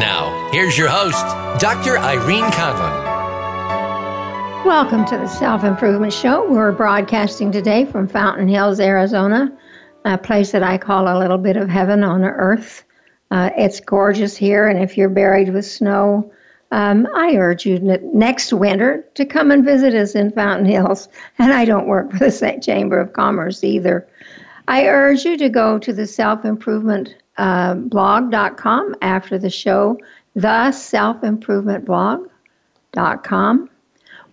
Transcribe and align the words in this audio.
Now, 0.00 0.48
here's 0.50 0.78
your 0.78 0.88
host, 0.88 1.22
Dr. 1.60 1.98
Irene 1.98 2.50
Conlon. 2.52 3.04
Welcome 4.64 5.04
to 5.04 5.18
the 5.18 5.26
Self 5.26 5.62
Improvement 5.62 6.14
Show. 6.14 6.50
We're 6.50 6.72
broadcasting 6.72 7.52
today 7.52 7.84
from 7.84 8.08
Fountain 8.08 8.48
Hills, 8.48 8.80
Arizona, 8.80 9.54
a 10.06 10.16
place 10.16 10.52
that 10.52 10.62
I 10.62 10.78
call 10.78 11.06
a 11.06 11.20
little 11.20 11.36
bit 11.36 11.58
of 11.58 11.68
heaven 11.68 12.02
on 12.02 12.24
earth. 12.24 12.82
Uh, 13.30 13.50
it's 13.58 13.80
gorgeous 13.80 14.34
here, 14.34 14.68
and 14.68 14.82
if 14.82 14.96
you're 14.96 15.10
buried 15.10 15.52
with 15.52 15.66
snow, 15.66 16.32
um, 16.70 17.06
I 17.14 17.36
urge 17.36 17.66
you 17.66 17.78
next 17.78 18.54
winter 18.54 19.04
to 19.16 19.26
come 19.26 19.50
and 19.50 19.66
visit 19.66 19.94
us 19.94 20.14
in 20.14 20.32
Fountain 20.32 20.64
Hills. 20.64 21.10
And 21.38 21.52
I 21.52 21.66
don't 21.66 21.88
work 21.88 22.10
for 22.12 22.30
the 22.30 22.58
Chamber 22.62 22.98
of 22.98 23.12
Commerce 23.12 23.62
either. 23.62 24.08
I 24.66 24.86
urge 24.86 25.26
you 25.26 25.36
to 25.36 25.50
go 25.50 25.78
to 25.78 25.92
the 25.92 26.06
Self 26.06 26.46
Improvement 26.46 27.14
uh, 27.40 27.74
blog.com 27.74 28.94
after 29.00 29.38
the 29.38 29.50
show, 29.50 29.98
the 30.34 30.72
self 30.72 31.24
improvement 31.24 31.86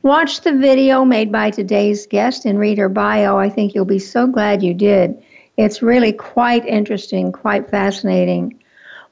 Watch 0.04 0.42
the 0.42 0.54
video 0.54 1.06
made 1.06 1.32
by 1.32 1.50
today's 1.50 2.06
guest 2.06 2.46
and 2.46 2.60
read 2.60 2.78
her 2.78 2.90
bio. 2.90 3.38
I 3.38 3.50
think 3.50 3.74
you'll 3.74 3.86
be 3.86 4.00
so 4.00 4.28
glad 4.28 4.62
you 4.62 4.74
did. 4.74 5.24
It's 5.56 5.82
really 5.82 6.12
quite 6.12 6.66
interesting, 6.66 7.32
quite 7.32 7.70
fascinating. 7.70 8.62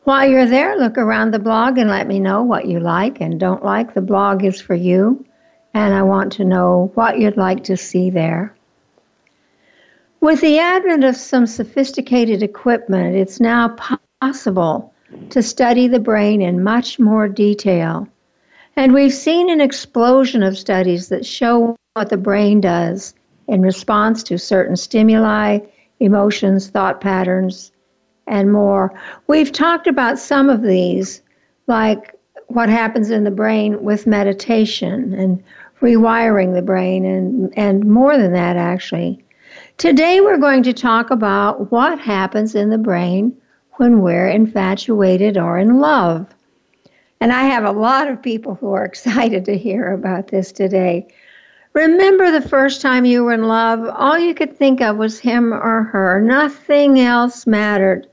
While 0.04 0.30
you're 0.30 0.46
there, 0.46 0.78
look 0.78 0.98
around 0.98 1.32
the 1.32 1.40
blog 1.40 1.78
and 1.78 1.90
let 1.90 2.08
me 2.08 2.20
know 2.20 2.44
what 2.44 2.68
you 2.68 2.80
like 2.80 3.22
and 3.22 3.40
don't 3.40 3.64
like. 3.64 3.94
The 3.94 4.02
blog 4.02 4.44
is 4.44 4.62
for 4.62 4.76
you, 4.76 5.26
and 5.74 5.94
I 5.94 6.04
want 6.04 6.34
to 6.34 6.46
know 6.46 6.92
what 6.96 7.18
you'd 7.18 7.38
like 7.38 7.64
to 7.66 7.78
see 7.78 8.10
there. 8.10 8.55
With 10.26 10.42
the 10.42 10.58
advent 10.58 11.04
of 11.04 11.16
some 11.16 11.46
sophisticated 11.46 12.42
equipment, 12.42 13.16
it's 13.16 13.40
now 13.40 13.76
possible 14.20 14.92
to 15.30 15.44
study 15.44 15.88
the 15.88 16.00
brain 16.00 16.42
in 16.42 16.64
much 16.64 16.98
more 16.98 17.28
detail. 17.28 18.08
And 18.76 18.92
we've 18.92 19.14
seen 19.14 19.52
an 19.52 19.62
explosion 19.62 20.42
of 20.42 20.58
studies 20.58 21.10
that 21.10 21.28
show 21.28 21.78
what 21.94 22.10
the 22.10 22.18
brain 22.18 22.60
does 22.60 23.14
in 23.48 23.62
response 23.62 24.24
to 24.24 24.40
certain 24.40 24.76
stimuli, 24.76 25.60
emotions, 26.00 26.70
thought 26.70 27.02
patterns, 27.02 27.72
and 28.26 28.52
more. 28.52 29.00
We've 29.28 29.52
talked 29.52 29.86
about 29.86 30.18
some 30.18 30.50
of 30.50 30.64
these, 30.64 31.22
like 31.68 32.16
what 32.48 32.70
happens 32.70 33.12
in 33.12 33.26
the 33.26 33.30
brain 33.30 33.84
with 33.84 34.08
meditation 34.08 35.14
and 35.14 35.44
rewiring 35.82 36.56
the 36.56 36.64
brain, 36.64 37.06
and, 37.06 37.56
and 37.56 37.86
more 37.86 38.18
than 38.18 38.34
that, 38.34 38.58
actually. 38.58 39.24
Today, 39.78 40.22
we're 40.22 40.38
going 40.38 40.64
to 40.64 40.74
talk 40.74 41.12
about 41.12 41.70
what 41.70 42.00
happens 42.00 42.56
in 42.56 42.70
the 42.70 42.78
brain 42.78 43.36
when 43.74 44.02
we're 44.02 44.30
infatuated 44.30 45.38
or 45.38 45.60
in 45.60 45.82
love. 45.82 46.34
And 47.20 47.34
I 47.34 47.44
have 47.44 47.66
a 47.66 47.74
lot 47.74 48.08
of 48.08 48.22
people 48.22 48.56
who 48.56 48.72
are 48.72 48.86
excited 48.92 49.44
to 49.46 49.58
hear 49.58 49.92
about 49.92 50.30
this 50.30 50.54
today. 50.54 51.08
Remember 51.74 52.32
the 52.32 52.48
first 52.48 52.82
time 52.82 53.04
you 53.04 53.26
were 53.26 53.34
in 53.34 53.50
love? 53.50 53.86
All 53.98 54.18
you 54.18 54.34
could 54.34 54.56
think 54.56 54.80
of 54.80 54.96
was 54.96 55.20
him 55.20 55.54
or 55.54 55.84
her. 55.84 56.22
Nothing 56.22 57.02
else 57.02 57.46
mattered. 57.46 58.08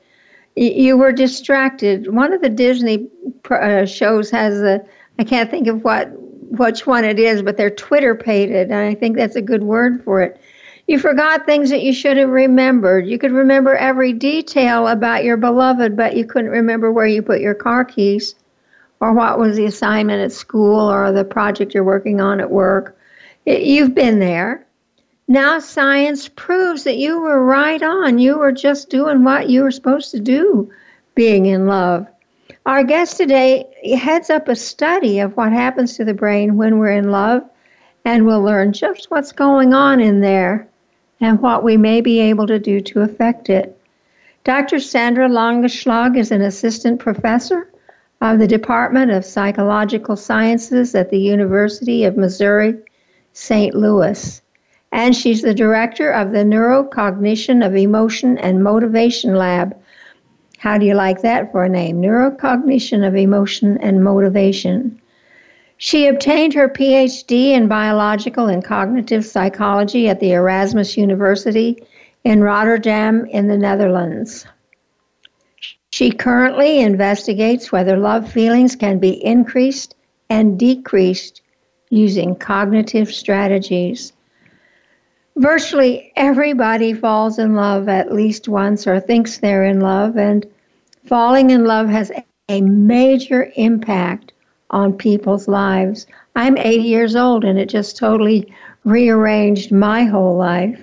You 0.56 0.96
were 0.96 1.12
distracted. 1.12 2.12
One 2.12 2.32
of 2.32 2.42
the 2.42 2.48
Disney 2.48 3.08
uh, 3.48 3.86
shows 3.86 4.32
has 4.32 4.60
a, 4.62 4.84
I 5.20 5.24
can't 5.24 5.48
think 5.48 5.68
of 5.68 5.84
what 5.84 6.10
which 6.58 6.86
one 6.86 7.04
it 7.04 7.18
is, 7.18 7.40
but 7.40 7.56
they're 7.56 7.70
twitterpated, 7.70 8.70
and 8.70 8.74
I 8.74 8.94
think 8.94 9.16
that's 9.16 9.36
a 9.36 9.40
good 9.40 9.62
word 9.62 10.04
for 10.04 10.20
it. 10.20 10.38
You 10.88 10.98
forgot 10.98 11.46
things 11.46 11.70
that 11.70 11.82
you 11.82 11.92
should 11.92 12.16
have 12.16 12.28
remembered. 12.28 13.06
You 13.06 13.16
could 13.16 13.30
remember 13.30 13.74
every 13.74 14.12
detail 14.12 14.88
about 14.88 15.22
your 15.22 15.36
beloved, 15.36 15.96
but 15.96 16.16
you 16.16 16.26
couldn't 16.26 16.50
remember 16.50 16.90
where 16.90 17.06
you 17.06 17.22
put 17.22 17.40
your 17.40 17.54
car 17.54 17.84
keys 17.84 18.34
or 19.00 19.12
what 19.12 19.38
was 19.38 19.56
the 19.56 19.66
assignment 19.66 20.22
at 20.22 20.32
school 20.32 20.90
or 20.92 21.12
the 21.12 21.24
project 21.24 21.72
you're 21.72 21.84
working 21.84 22.20
on 22.20 22.40
at 22.40 22.50
work. 22.50 22.98
It, 23.46 23.62
you've 23.62 23.94
been 23.94 24.18
there. 24.18 24.66
Now 25.28 25.60
science 25.60 26.28
proves 26.28 26.84
that 26.84 26.96
you 26.96 27.20
were 27.20 27.44
right 27.44 27.82
on. 27.82 28.18
You 28.18 28.38
were 28.38 28.52
just 28.52 28.90
doing 28.90 29.22
what 29.22 29.48
you 29.48 29.62
were 29.62 29.70
supposed 29.70 30.10
to 30.10 30.20
do, 30.20 30.70
being 31.14 31.46
in 31.46 31.68
love. 31.68 32.08
Our 32.66 32.82
guest 32.82 33.16
today 33.16 33.66
heads 33.96 34.30
up 34.30 34.48
a 34.48 34.56
study 34.56 35.20
of 35.20 35.36
what 35.36 35.52
happens 35.52 35.96
to 35.96 36.04
the 36.04 36.14
brain 36.14 36.56
when 36.56 36.78
we're 36.78 36.90
in 36.90 37.10
love, 37.10 37.44
and 38.04 38.26
we'll 38.26 38.42
learn 38.42 38.72
just 38.72 39.10
what's 39.10 39.32
going 39.32 39.74
on 39.74 40.00
in 40.00 40.20
there 40.20 40.68
and 41.22 41.40
what 41.40 41.62
we 41.62 41.76
may 41.76 42.00
be 42.00 42.18
able 42.18 42.48
to 42.48 42.58
do 42.58 42.80
to 42.80 43.00
affect 43.00 43.48
it. 43.48 43.78
Dr. 44.42 44.80
Sandra 44.80 45.28
Langeslag 45.28 46.18
is 46.18 46.32
an 46.32 46.42
assistant 46.42 46.98
professor 46.98 47.70
of 48.20 48.40
the 48.40 48.48
Department 48.48 49.12
of 49.12 49.24
Psychological 49.24 50.16
Sciences 50.16 50.96
at 50.96 51.10
the 51.10 51.20
University 51.20 52.04
of 52.04 52.16
Missouri 52.16 52.74
St. 53.34 53.72
Louis, 53.72 54.42
and 54.90 55.14
she's 55.14 55.42
the 55.42 55.54
director 55.54 56.10
of 56.10 56.32
the 56.32 56.44
Neurocognition 56.44 57.64
of 57.64 57.76
Emotion 57.76 58.36
and 58.38 58.64
Motivation 58.64 59.36
Lab. 59.36 59.76
How 60.58 60.76
do 60.76 60.86
you 60.86 60.94
like 60.94 61.22
that 61.22 61.52
for 61.52 61.62
a 61.62 61.68
name? 61.68 62.02
Neurocognition 62.02 63.06
of 63.06 63.14
Emotion 63.14 63.78
and 63.78 64.02
Motivation. 64.02 65.00
She 65.84 66.06
obtained 66.06 66.54
her 66.54 66.68
PhD 66.68 67.46
in 67.46 67.66
biological 67.66 68.46
and 68.46 68.64
cognitive 68.64 69.26
psychology 69.26 70.08
at 70.08 70.20
the 70.20 70.30
Erasmus 70.30 70.96
University 70.96 71.82
in 72.22 72.40
Rotterdam 72.40 73.26
in 73.26 73.48
the 73.48 73.58
Netherlands. 73.58 74.46
She 75.90 76.12
currently 76.12 76.78
investigates 76.78 77.72
whether 77.72 77.96
love 77.96 78.30
feelings 78.30 78.76
can 78.76 79.00
be 79.00 79.24
increased 79.24 79.96
and 80.30 80.56
decreased 80.56 81.42
using 81.90 82.36
cognitive 82.36 83.12
strategies. 83.12 84.12
Virtually 85.34 86.12
everybody 86.14 86.94
falls 86.94 87.40
in 87.40 87.56
love 87.56 87.88
at 87.88 88.14
least 88.14 88.48
once 88.48 88.86
or 88.86 89.00
thinks 89.00 89.38
they're 89.38 89.64
in 89.64 89.80
love, 89.80 90.16
and 90.16 90.46
falling 91.06 91.50
in 91.50 91.64
love 91.64 91.88
has 91.88 92.12
a 92.48 92.60
major 92.60 93.52
impact 93.56 94.32
on 94.72 94.92
people's 94.92 95.48
lives. 95.48 96.06
I'm 96.34 96.56
80 96.56 96.82
years 96.82 97.14
old 97.14 97.44
and 97.44 97.58
it 97.58 97.68
just 97.68 97.96
totally 97.96 98.52
rearranged 98.84 99.70
my 99.70 100.04
whole 100.04 100.36
life. 100.36 100.80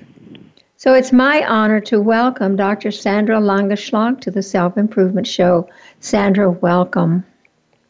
So 0.77 0.93
it's 0.93 1.11
my 1.11 1.45
honor 1.45 1.81
to 1.81 1.99
welcome 1.99 2.55
Dr. 2.55 2.91
Sandra 2.91 3.39
Langeslag 3.39 4.21
to 4.21 4.31
the 4.31 4.41
Self 4.41 4.77
Improvement 4.77 5.27
Show. 5.27 5.67
Sandra, 5.99 6.49
welcome. 6.49 7.25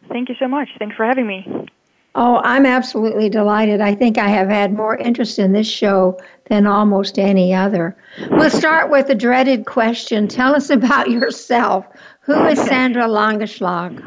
Thank 0.08 0.30
you 0.30 0.36
so 0.40 0.48
much. 0.48 0.70
Thanks 0.80 0.96
for 0.96 1.06
having 1.06 1.28
me. 1.28 1.68
Oh, 2.16 2.42
I'm 2.44 2.66
absolutely 2.66 3.30
delighted. 3.30 3.82
I 3.82 3.94
think 3.94 4.18
I 4.18 4.28
have 4.30 4.50
had 4.50 4.74
more 4.74 4.98
interest 4.98 5.38
in 5.38 5.52
this 5.52 5.70
show 5.70 6.20
than 6.46 6.66
almost 6.66 7.20
any 7.20 7.54
other. 7.54 7.96
We'll 8.32 8.50
start 8.50 8.90
with 8.90 9.08
the 9.08 9.16
dreaded 9.16 9.68
question. 9.68 10.28
Tell 10.28 10.56
us 10.56 10.72
about 10.72 11.12
yourself. 11.12 11.86
Who 12.22 12.44
is 12.46 12.60
Sandra 12.60 13.04
Langeslag? 13.04 14.04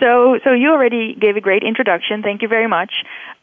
So, 0.00 0.38
so 0.44 0.52
you 0.52 0.70
already 0.70 1.14
gave 1.14 1.36
a 1.36 1.40
great 1.40 1.62
introduction. 1.62 2.22
Thank 2.22 2.42
you 2.42 2.48
very 2.48 2.68
much. 2.68 2.92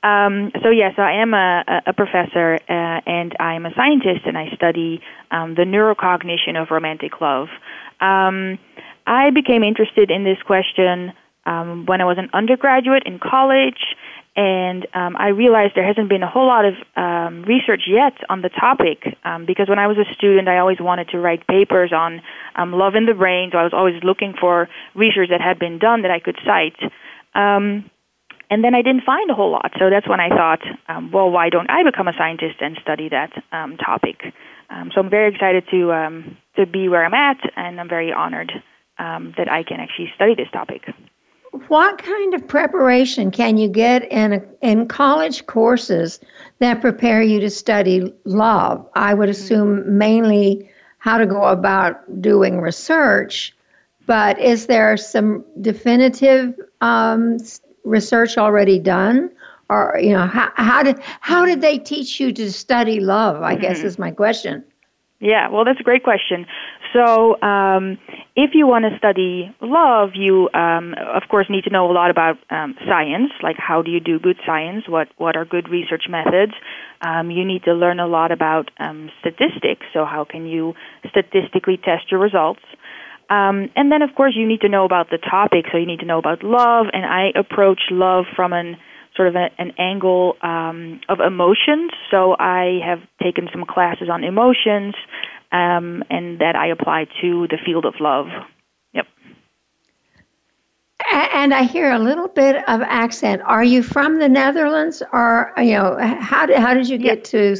Um, 0.03 0.51
so 0.61 0.69
yes, 0.69 0.93
I 0.97 1.13
am 1.13 1.33
a, 1.33 1.81
a 1.87 1.93
professor 1.93 2.59
uh, 2.69 3.01
and 3.05 3.35
I'm 3.39 3.65
a 3.65 3.73
scientist, 3.75 4.25
and 4.25 4.37
I 4.37 4.49
study 4.55 5.01
um, 5.31 5.55
the 5.55 5.63
neurocognition 5.63 6.61
of 6.61 6.69
romantic 6.69 7.19
love. 7.19 7.47
Um, 7.99 8.59
I 9.07 9.31
became 9.31 9.63
interested 9.63 10.11
in 10.11 10.23
this 10.23 10.37
question 10.45 11.13
um, 11.45 11.85
when 11.85 12.01
I 12.01 12.05
was 12.05 12.17
an 12.17 12.29
undergraduate 12.33 13.03
in 13.05 13.19
college, 13.19 13.95
and 14.35 14.85
um, 14.93 15.15
I 15.15 15.29
realized 15.29 15.73
there 15.75 15.87
hasn't 15.87 16.09
been 16.09 16.23
a 16.23 16.29
whole 16.29 16.47
lot 16.47 16.65
of 16.65 16.73
um, 16.97 17.43
research 17.43 17.83
yet 17.87 18.13
on 18.29 18.41
the 18.41 18.49
topic 18.49 19.17
um, 19.23 19.45
because 19.45 19.69
when 19.69 19.79
I 19.79 19.87
was 19.87 19.97
a 19.97 20.13
student, 20.13 20.49
I 20.49 20.57
always 20.57 20.79
wanted 20.79 21.09
to 21.09 21.19
write 21.19 21.47
papers 21.47 21.93
on 21.93 22.21
um, 22.55 22.73
love 22.73 22.95
in 22.95 23.05
the 23.05 23.13
brain, 23.13 23.49
so 23.51 23.57
I 23.57 23.63
was 23.63 23.73
always 23.73 24.03
looking 24.03 24.33
for 24.39 24.67
research 24.93 25.29
that 25.29 25.39
had 25.39 25.57
been 25.57 25.79
done 25.79 26.01
that 26.01 26.11
I 26.11 26.19
could 26.19 26.37
cite. 26.45 26.75
Um, 27.33 27.89
and 28.49 28.63
then 28.63 28.75
I 28.75 28.81
didn't 28.81 29.03
find 29.05 29.29
a 29.31 29.33
whole 29.33 29.51
lot, 29.51 29.71
so 29.79 29.89
that's 29.89 30.07
when 30.07 30.19
I 30.19 30.29
thought, 30.29 30.61
um, 30.87 31.11
well, 31.11 31.31
why 31.31 31.49
don't 31.49 31.69
I 31.69 31.83
become 31.83 32.07
a 32.07 32.13
scientist 32.17 32.57
and 32.59 32.77
study 32.81 33.09
that 33.09 33.31
um, 33.51 33.77
topic? 33.77 34.21
Um, 34.69 34.91
so 34.93 35.01
I'm 35.01 35.09
very 35.09 35.33
excited 35.33 35.63
to 35.71 35.93
um, 35.93 36.37
to 36.57 36.65
be 36.65 36.89
where 36.89 37.05
I'm 37.05 37.13
at, 37.13 37.37
and 37.55 37.79
I'm 37.79 37.89
very 37.89 38.11
honored 38.11 38.51
um, 38.99 39.33
that 39.37 39.49
I 39.49 39.63
can 39.63 39.79
actually 39.79 40.11
study 40.15 40.35
this 40.35 40.49
topic. 40.51 40.83
What 41.67 41.97
kind 41.97 42.33
of 42.33 42.47
preparation 42.47 43.31
can 43.31 43.57
you 43.57 43.69
get 43.69 44.11
in 44.11 44.45
in 44.61 44.87
college 44.87 45.45
courses 45.45 46.19
that 46.59 46.81
prepare 46.81 47.21
you 47.21 47.39
to 47.41 47.49
study 47.49 48.13
love? 48.23 48.87
I 48.95 49.13
would 49.13 49.29
assume 49.29 49.97
mainly 49.97 50.69
how 50.97 51.17
to 51.17 51.25
go 51.25 51.43
about 51.43 52.21
doing 52.21 52.59
research, 52.59 53.55
but 54.05 54.39
is 54.39 54.67
there 54.67 54.97
some 54.97 55.45
definitive 55.61 56.59
um, 56.81 57.37
research 57.83 58.37
already 58.37 58.79
done? 58.79 59.31
Or 59.69 59.97
you 60.01 60.11
know 60.11 60.27
how, 60.27 60.51
how 60.55 60.83
did 60.83 60.99
how 61.21 61.45
did 61.45 61.61
they 61.61 61.79
teach 61.79 62.19
you 62.19 62.31
to 62.33 62.51
study 62.51 62.99
love? 62.99 63.41
I 63.41 63.55
guess 63.55 63.79
mm-hmm. 63.79 63.87
is 63.87 63.99
my 63.99 64.11
question. 64.11 64.63
Yeah, 65.19 65.49
well, 65.49 65.65
that's 65.65 65.79
a 65.79 65.83
great 65.83 66.03
question. 66.03 66.45
So, 66.95 67.35
um, 67.41 67.97
if 68.37 68.51
you 68.53 68.67
want 68.67 68.85
to 68.85 68.97
study 68.97 69.53
love, 69.59 70.11
you, 70.15 70.49
um, 70.53 70.95
of 70.95 71.23
course, 71.29 71.47
need 71.49 71.65
to 71.65 71.69
know 71.69 71.91
a 71.91 71.93
lot 71.93 72.09
about 72.09 72.37
um, 72.49 72.75
science, 72.87 73.31
like 73.43 73.57
how 73.57 73.81
do 73.81 73.91
you 73.91 73.99
do 73.99 74.17
good 74.17 74.37
science, 74.45 74.87
what, 74.87 75.09
what 75.17 75.35
are 75.35 75.43
good 75.43 75.67
research 75.67 76.03
methods. 76.09 76.53
Um, 77.01 77.31
you 77.31 77.43
need 77.43 77.63
to 77.63 77.73
learn 77.73 77.99
a 77.99 78.07
lot 78.07 78.31
about 78.31 78.71
um, 78.79 79.09
statistics, 79.19 79.85
so 79.93 80.05
how 80.05 80.23
can 80.23 80.45
you 80.45 80.73
statistically 81.09 81.75
test 81.75 82.11
your 82.11 82.21
results. 82.21 82.61
Um, 83.29 83.71
and 83.75 83.91
then, 83.91 84.01
of 84.01 84.15
course, 84.15 84.33
you 84.37 84.47
need 84.47 84.61
to 84.61 84.69
know 84.69 84.85
about 84.85 85.09
the 85.09 85.17
topic, 85.17 85.65
so 85.71 85.77
you 85.77 85.87
need 85.87 85.99
to 85.99 86.05
know 86.05 86.19
about 86.19 86.43
love, 86.43 86.85
and 86.93 87.05
I 87.05 87.37
approach 87.37 87.81
love 87.91 88.23
from 88.37 88.53
an 88.53 88.77
sort 89.15 89.29
of 89.29 89.35
a, 89.35 89.47
an 89.57 89.71
angle 89.77 90.35
um, 90.41 90.99
of 91.07 91.19
emotions. 91.19 91.91
So 92.11 92.35
I 92.37 92.79
have 92.85 92.99
taken 93.23 93.47
some 93.51 93.63
classes 93.65 94.09
on 94.11 94.23
emotions, 94.23 94.93
um, 95.51 96.03
and 96.09 96.39
that 96.39 96.55
I 96.55 96.67
apply 96.67 97.05
to 97.21 97.47
the 97.49 97.57
field 97.65 97.85
of 97.85 97.95
love. 97.99 98.27
Yep. 98.93 99.07
And 101.11 101.53
I 101.53 101.63
hear 101.63 101.91
a 101.91 101.99
little 101.99 102.27
bit 102.27 102.57
of 102.67 102.81
accent. 102.81 103.41
Are 103.45 103.63
you 103.63 103.83
from 103.83 104.19
the 104.19 104.29
Netherlands, 104.29 105.03
or 105.13 105.53
you 105.57 105.73
know, 105.73 105.97
how 106.19 106.45
did 106.45 106.57
how 106.57 106.73
did 106.73 106.89
you 106.89 106.97
get 106.97 107.23
to 107.25 107.55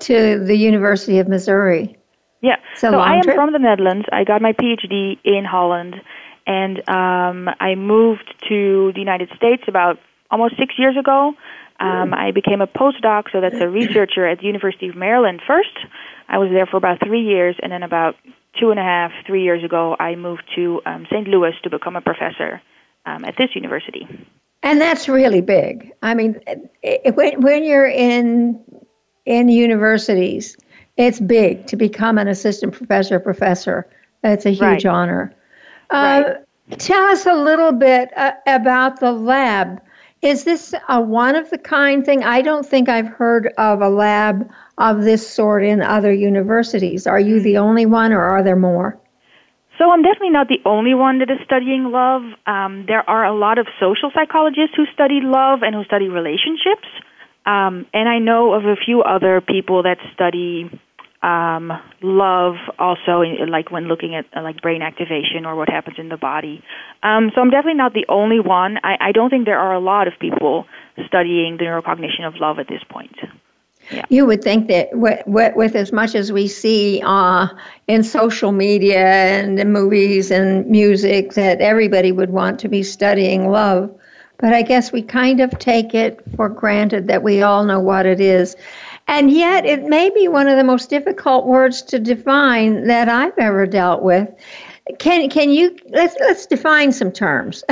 to 0.00 0.44
the 0.44 0.56
University 0.56 1.18
of 1.18 1.28
Missouri? 1.28 1.96
Yeah, 2.42 2.56
so 2.76 2.98
I 2.98 3.16
am 3.16 3.22
trip? 3.22 3.36
from 3.36 3.52
the 3.52 3.58
Netherlands. 3.58 4.06
I 4.12 4.24
got 4.24 4.42
my 4.42 4.52
PhD 4.52 5.18
in 5.24 5.44
Holland, 5.44 5.96
and 6.46 6.78
um, 6.88 7.48
I 7.60 7.74
moved 7.74 8.34
to 8.48 8.92
the 8.92 9.00
United 9.00 9.30
States 9.36 9.62
about 9.66 9.98
almost 10.30 10.56
six 10.58 10.74
years 10.78 10.96
ago. 10.96 11.34
Um, 11.78 12.14
I 12.14 12.30
became 12.32 12.60
a 12.60 12.66
postdoc, 12.66 13.24
so 13.32 13.40
that's 13.40 13.60
a 13.60 13.68
researcher 13.68 14.26
at 14.26 14.38
the 14.38 14.46
University 14.46 14.88
of 14.88 14.96
Maryland 14.96 15.42
first. 15.46 15.76
I 16.28 16.38
was 16.38 16.50
there 16.50 16.66
for 16.66 16.76
about 16.78 16.98
three 17.04 17.22
years, 17.22 17.56
and 17.62 17.70
then 17.70 17.82
about 17.82 18.16
two 18.58 18.70
and 18.70 18.80
a 18.80 18.82
half, 18.82 19.12
three 19.26 19.42
years 19.42 19.62
ago, 19.62 19.96
I 19.98 20.14
moved 20.14 20.42
to 20.56 20.80
um, 20.86 21.06
St. 21.10 21.28
Louis 21.28 21.52
to 21.62 21.70
become 21.70 21.96
a 21.96 22.00
professor 22.00 22.62
um, 23.04 23.24
at 23.24 23.36
this 23.36 23.50
university. 23.54 24.08
And 24.62 24.80
that's 24.80 25.08
really 25.08 25.42
big. 25.42 25.92
I 26.02 26.14
mean, 26.14 26.40
when, 27.14 27.40
when 27.40 27.64
you're 27.64 27.88
in 27.88 28.62
in 29.24 29.48
universities, 29.48 30.56
it's 30.96 31.20
big 31.20 31.66
to 31.66 31.76
become 31.76 32.18
an 32.18 32.28
assistant 32.28 32.72
professor. 32.72 33.20
Professor, 33.20 33.86
it's 34.24 34.46
a 34.46 34.50
huge 34.50 34.60
right. 34.60 34.86
honor. 34.86 35.34
Uh, 35.90 36.24
right. 36.26 36.78
Tell 36.78 37.04
us 37.04 37.26
a 37.26 37.34
little 37.34 37.72
bit 37.72 38.10
uh, 38.16 38.32
about 38.46 38.98
the 38.98 39.12
lab 39.12 39.80
is 40.22 40.44
this 40.44 40.74
a 40.88 41.00
one 41.00 41.36
of 41.36 41.50
the 41.50 41.58
kind 41.58 42.04
thing? 42.04 42.24
I 42.24 42.42
don't 42.42 42.66
think 42.66 42.88
I've 42.88 43.06
heard 43.06 43.52
of 43.58 43.80
a 43.80 43.88
lab 43.88 44.50
of 44.78 45.02
this 45.02 45.28
sort 45.28 45.64
in 45.64 45.82
other 45.82 46.12
universities. 46.12 47.06
Are 47.06 47.20
you 47.20 47.40
the 47.40 47.58
only 47.58 47.86
one, 47.86 48.12
or 48.12 48.22
are 48.22 48.42
there 48.42 48.56
more? 48.56 48.98
So 49.78 49.90
I'm 49.90 50.02
definitely 50.02 50.30
not 50.30 50.48
the 50.48 50.62
only 50.64 50.94
one 50.94 51.18
that 51.18 51.30
is 51.30 51.38
studying 51.44 51.90
love. 51.92 52.22
Um, 52.46 52.86
there 52.86 53.08
are 53.08 53.26
a 53.26 53.36
lot 53.36 53.58
of 53.58 53.66
social 53.78 54.10
psychologists 54.14 54.74
who 54.74 54.86
study 54.94 55.20
love 55.22 55.60
and 55.62 55.74
who 55.74 55.84
study 55.84 56.08
relationships. 56.08 56.88
Um, 57.44 57.86
and 57.92 58.08
I 58.08 58.18
know 58.18 58.54
of 58.54 58.64
a 58.64 58.74
few 58.74 59.02
other 59.02 59.40
people 59.40 59.82
that 59.82 59.98
study 60.14 60.70
um, 61.26 61.72
love 62.02 62.54
also 62.78 63.20
in, 63.20 63.50
like 63.50 63.72
when 63.72 63.88
looking 63.88 64.14
at 64.14 64.26
uh, 64.36 64.42
like 64.42 64.62
brain 64.62 64.80
activation 64.80 65.44
or 65.44 65.56
what 65.56 65.68
happens 65.68 65.96
in 65.98 66.08
the 66.08 66.16
body. 66.16 66.62
Um, 67.02 67.32
so 67.34 67.40
I'm 67.40 67.50
definitely 67.50 67.78
not 67.78 67.94
the 67.94 68.06
only 68.08 68.38
one. 68.38 68.78
I, 68.84 68.96
I 69.00 69.12
don't 69.12 69.28
think 69.28 69.44
there 69.44 69.58
are 69.58 69.74
a 69.74 69.80
lot 69.80 70.06
of 70.06 70.14
people 70.20 70.66
studying 71.04 71.56
the 71.56 71.64
neurocognition 71.64 72.24
of 72.24 72.36
love 72.36 72.60
at 72.60 72.68
this 72.68 72.82
point. 72.88 73.16
Yeah. 73.90 74.04
You 74.08 74.26
would 74.26 74.42
think 74.42 74.68
that 74.68 74.88
with, 74.92 75.20
with, 75.26 75.74
as 75.74 75.92
much 75.92 76.14
as 76.14 76.30
we 76.32 76.46
see 76.46 77.02
uh, 77.04 77.48
in 77.88 78.04
social 78.04 78.52
media 78.52 79.04
and 79.06 79.58
in 79.58 79.72
movies 79.72 80.30
and 80.30 80.68
music, 80.68 81.34
that 81.34 81.60
everybody 81.60 82.12
would 82.12 82.30
want 82.30 82.60
to 82.60 82.68
be 82.68 82.82
studying 82.82 83.50
love. 83.50 83.92
But 84.38 84.52
I 84.52 84.62
guess 84.62 84.92
we 84.92 85.02
kind 85.02 85.40
of 85.40 85.56
take 85.58 85.94
it 85.94 86.20
for 86.36 86.48
granted 86.48 87.08
that 87.08 87.22
we 87.22 87.42
all 87.42 87.64
know 87.64 87.80
what 87.80 88.06
it 88.06 88.20
is. 88.20 88.54
And 89.08 89.30
yet, 89.30 89.64
it 89.64 89.84
may 89.84 90.10
be 90.10 90.26
one 90.26 90.48
of 90.48 90.56
the 90.56 90.64
most 90.64 90.90
difficult 90.90 91.46
words 91.46 91.82
to 91.82 91.98
define 91.98 92.86
that 92.88 93.08
I've 93.08 93.38
ever 93.38 93.66
dealt 93.66 94.02
with. 94.02 94.28
Can 94.98 95.28
can 95.30 95.50
you 95.50 95.76
let's 95.88 96.16
let's 96.20 96.46
define 96.46 96.92
some 96.92 97.12
terms? 97.12 97.64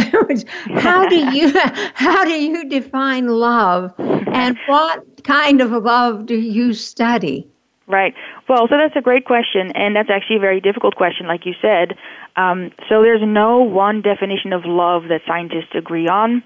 how 0.75 1.07
do 1.07 1.17
you 1.17 1.53
how 1.95 2.25
do 2.25 2.33
you 2.33 2.69
define 2.69 3.29
love, 3.29 3.93
and 3.99 4.59
what 4.67 5.25
kind 5.25 5.61
of 5.61 5.71
love 5.71 6.27
do 6.27 6.37
you 6.37 6.73
study? 6.73 7.49
Right. 7.87 8.15
Well, 8.49 8.67
so 8.69 8.77
that's 8.79 8.97
a 8.97 9.03
great 9.03 9.27
question, 9.27 9.71
and 9.73 9.95
that's 9.95 10.09
actually 10.11 10.37
a 10.37 10.41
very 10.41 10.61
difficult 10.61 10.97
question, 10.97 11.27
like 11.27 11.45
you 11.45 11.53
said. 11.61 11.97
Um, 12.37 12.71
so 12.89 13.03
there's 13.03 13.21
no 13.23 13.59
one 13.59 14.01
definition 14.01 14.53
of 14.53 14.65
love 14.65 15.05
that 15.09 15.21
scientists 15.27 15.75
agree 15.75 16.09
on. 16.09 16.43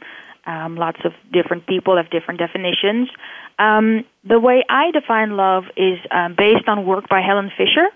Um, 0.47 0.77
lots 0.77 0.99
of 1.05 1.13
different 1.33 1.67
people 1.67 1.97
have 1.97 2.11
different 2.11 2.41
definitions. 2.41 3.09
Um, 3.59 4.05
the 4.25 4.39
way 4.39 4.65
I 4.69 4.91
define 4.93 5.37
love 5.37 5.65
is 5.77 5.99
um, 6.11 6.35
based 6.37 6.69
on 6.69 6.87
work 6.87 7.09
by 7.09 7.21
Helen 7.21 7.51
Fisher, 7.57 7.89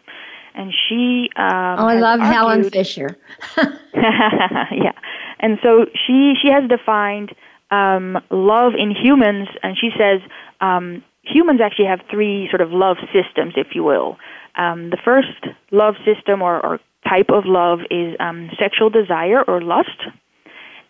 and 0.55 0.73
she. 0.89 1.31
Um, 1.37 1.79
oh, 1.79 1.87
I 1.87 1.95
love 1.95 2.21
argued, 2.21 2.35
Helen 2.35 2.71
Fisher. 2.71 3.17
yeah, 3.95 4.93
and 5.41 5.59
so 5.63 5.87
she 6.07 6.35
she 6.43 6.51
has 6.51 6.69
defined 6.69 7.33
um, 7.71 8.19
love 8.31 8.73
in 8.79 8.91
humans, 8.95 9.49
and 9.63 9.77
she 9.79 9.91
says 9.97 10.21
um, 10.61 11.03
humans 11.23 11.61
actually 11.65 11.87
have 11.87 12.01
three 12.11 12.49
sort 12.51 12.61
of 12.61 12.71
love 12.71 12.97
systems, 13.13 13.55
if 13.57 13.75
you 13.75 13.83
will. 13.83 14.19
Um, 14.57 14.91
the 14.91 14.99
first 15.03 15.47
love 15.71 15.95
system 16.05 16.43
or, 16.43 16.65
or 16.65 16.79
type 17.09 17.31
of 17.31 17.45
love 17.47 17.81
is 17.91 18.15
um, 18.21 18.51
sexual 18.59 18.91
desire 18.91 19.43
or 19.43 19.63
lust. 19.63 19.89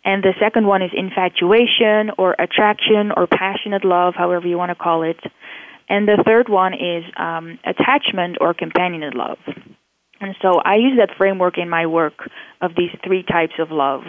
And 0.04 0.22
the 0.22 0.34
second 0.40 0.66
one 0.66 0.82
is 0.82 0.90
infatuation 0.92 2.10
or 2.18 2.34
attraction 2.38 3.12
or 3.16 3.26
passionate 3.26 3.84
love, 3.84 4.14
however 4.16 4.46
you 4.46 4.58
want 4.58 4.70
to 4.70 4.74
call 4.74 5.02
it. 5.02 5.20
And 5.88 6.08
the 6.08 6.22
third 6.26 6.48
one 6.48 6.74
is 6.74 7.04
um, 7.16 7.58
attachment 7.64 8.38
or 8.40 8.54
companionate 8.54 9.14
love. 9.14 9.38
And 10.20 10.34
so 10.40 10.60
I 10.64 10.76
use 10.76 10.98
that 10.98 11.16
framework 11.16 11.58
in 11.58 11.68
my 11.68 11.86
work 11.86 12.14
of 12.60 12.72
these 12.76 12.90
three 13.04 13.22
types 13.22 13.54
of 13.58 13.70
love. 13.70 14.02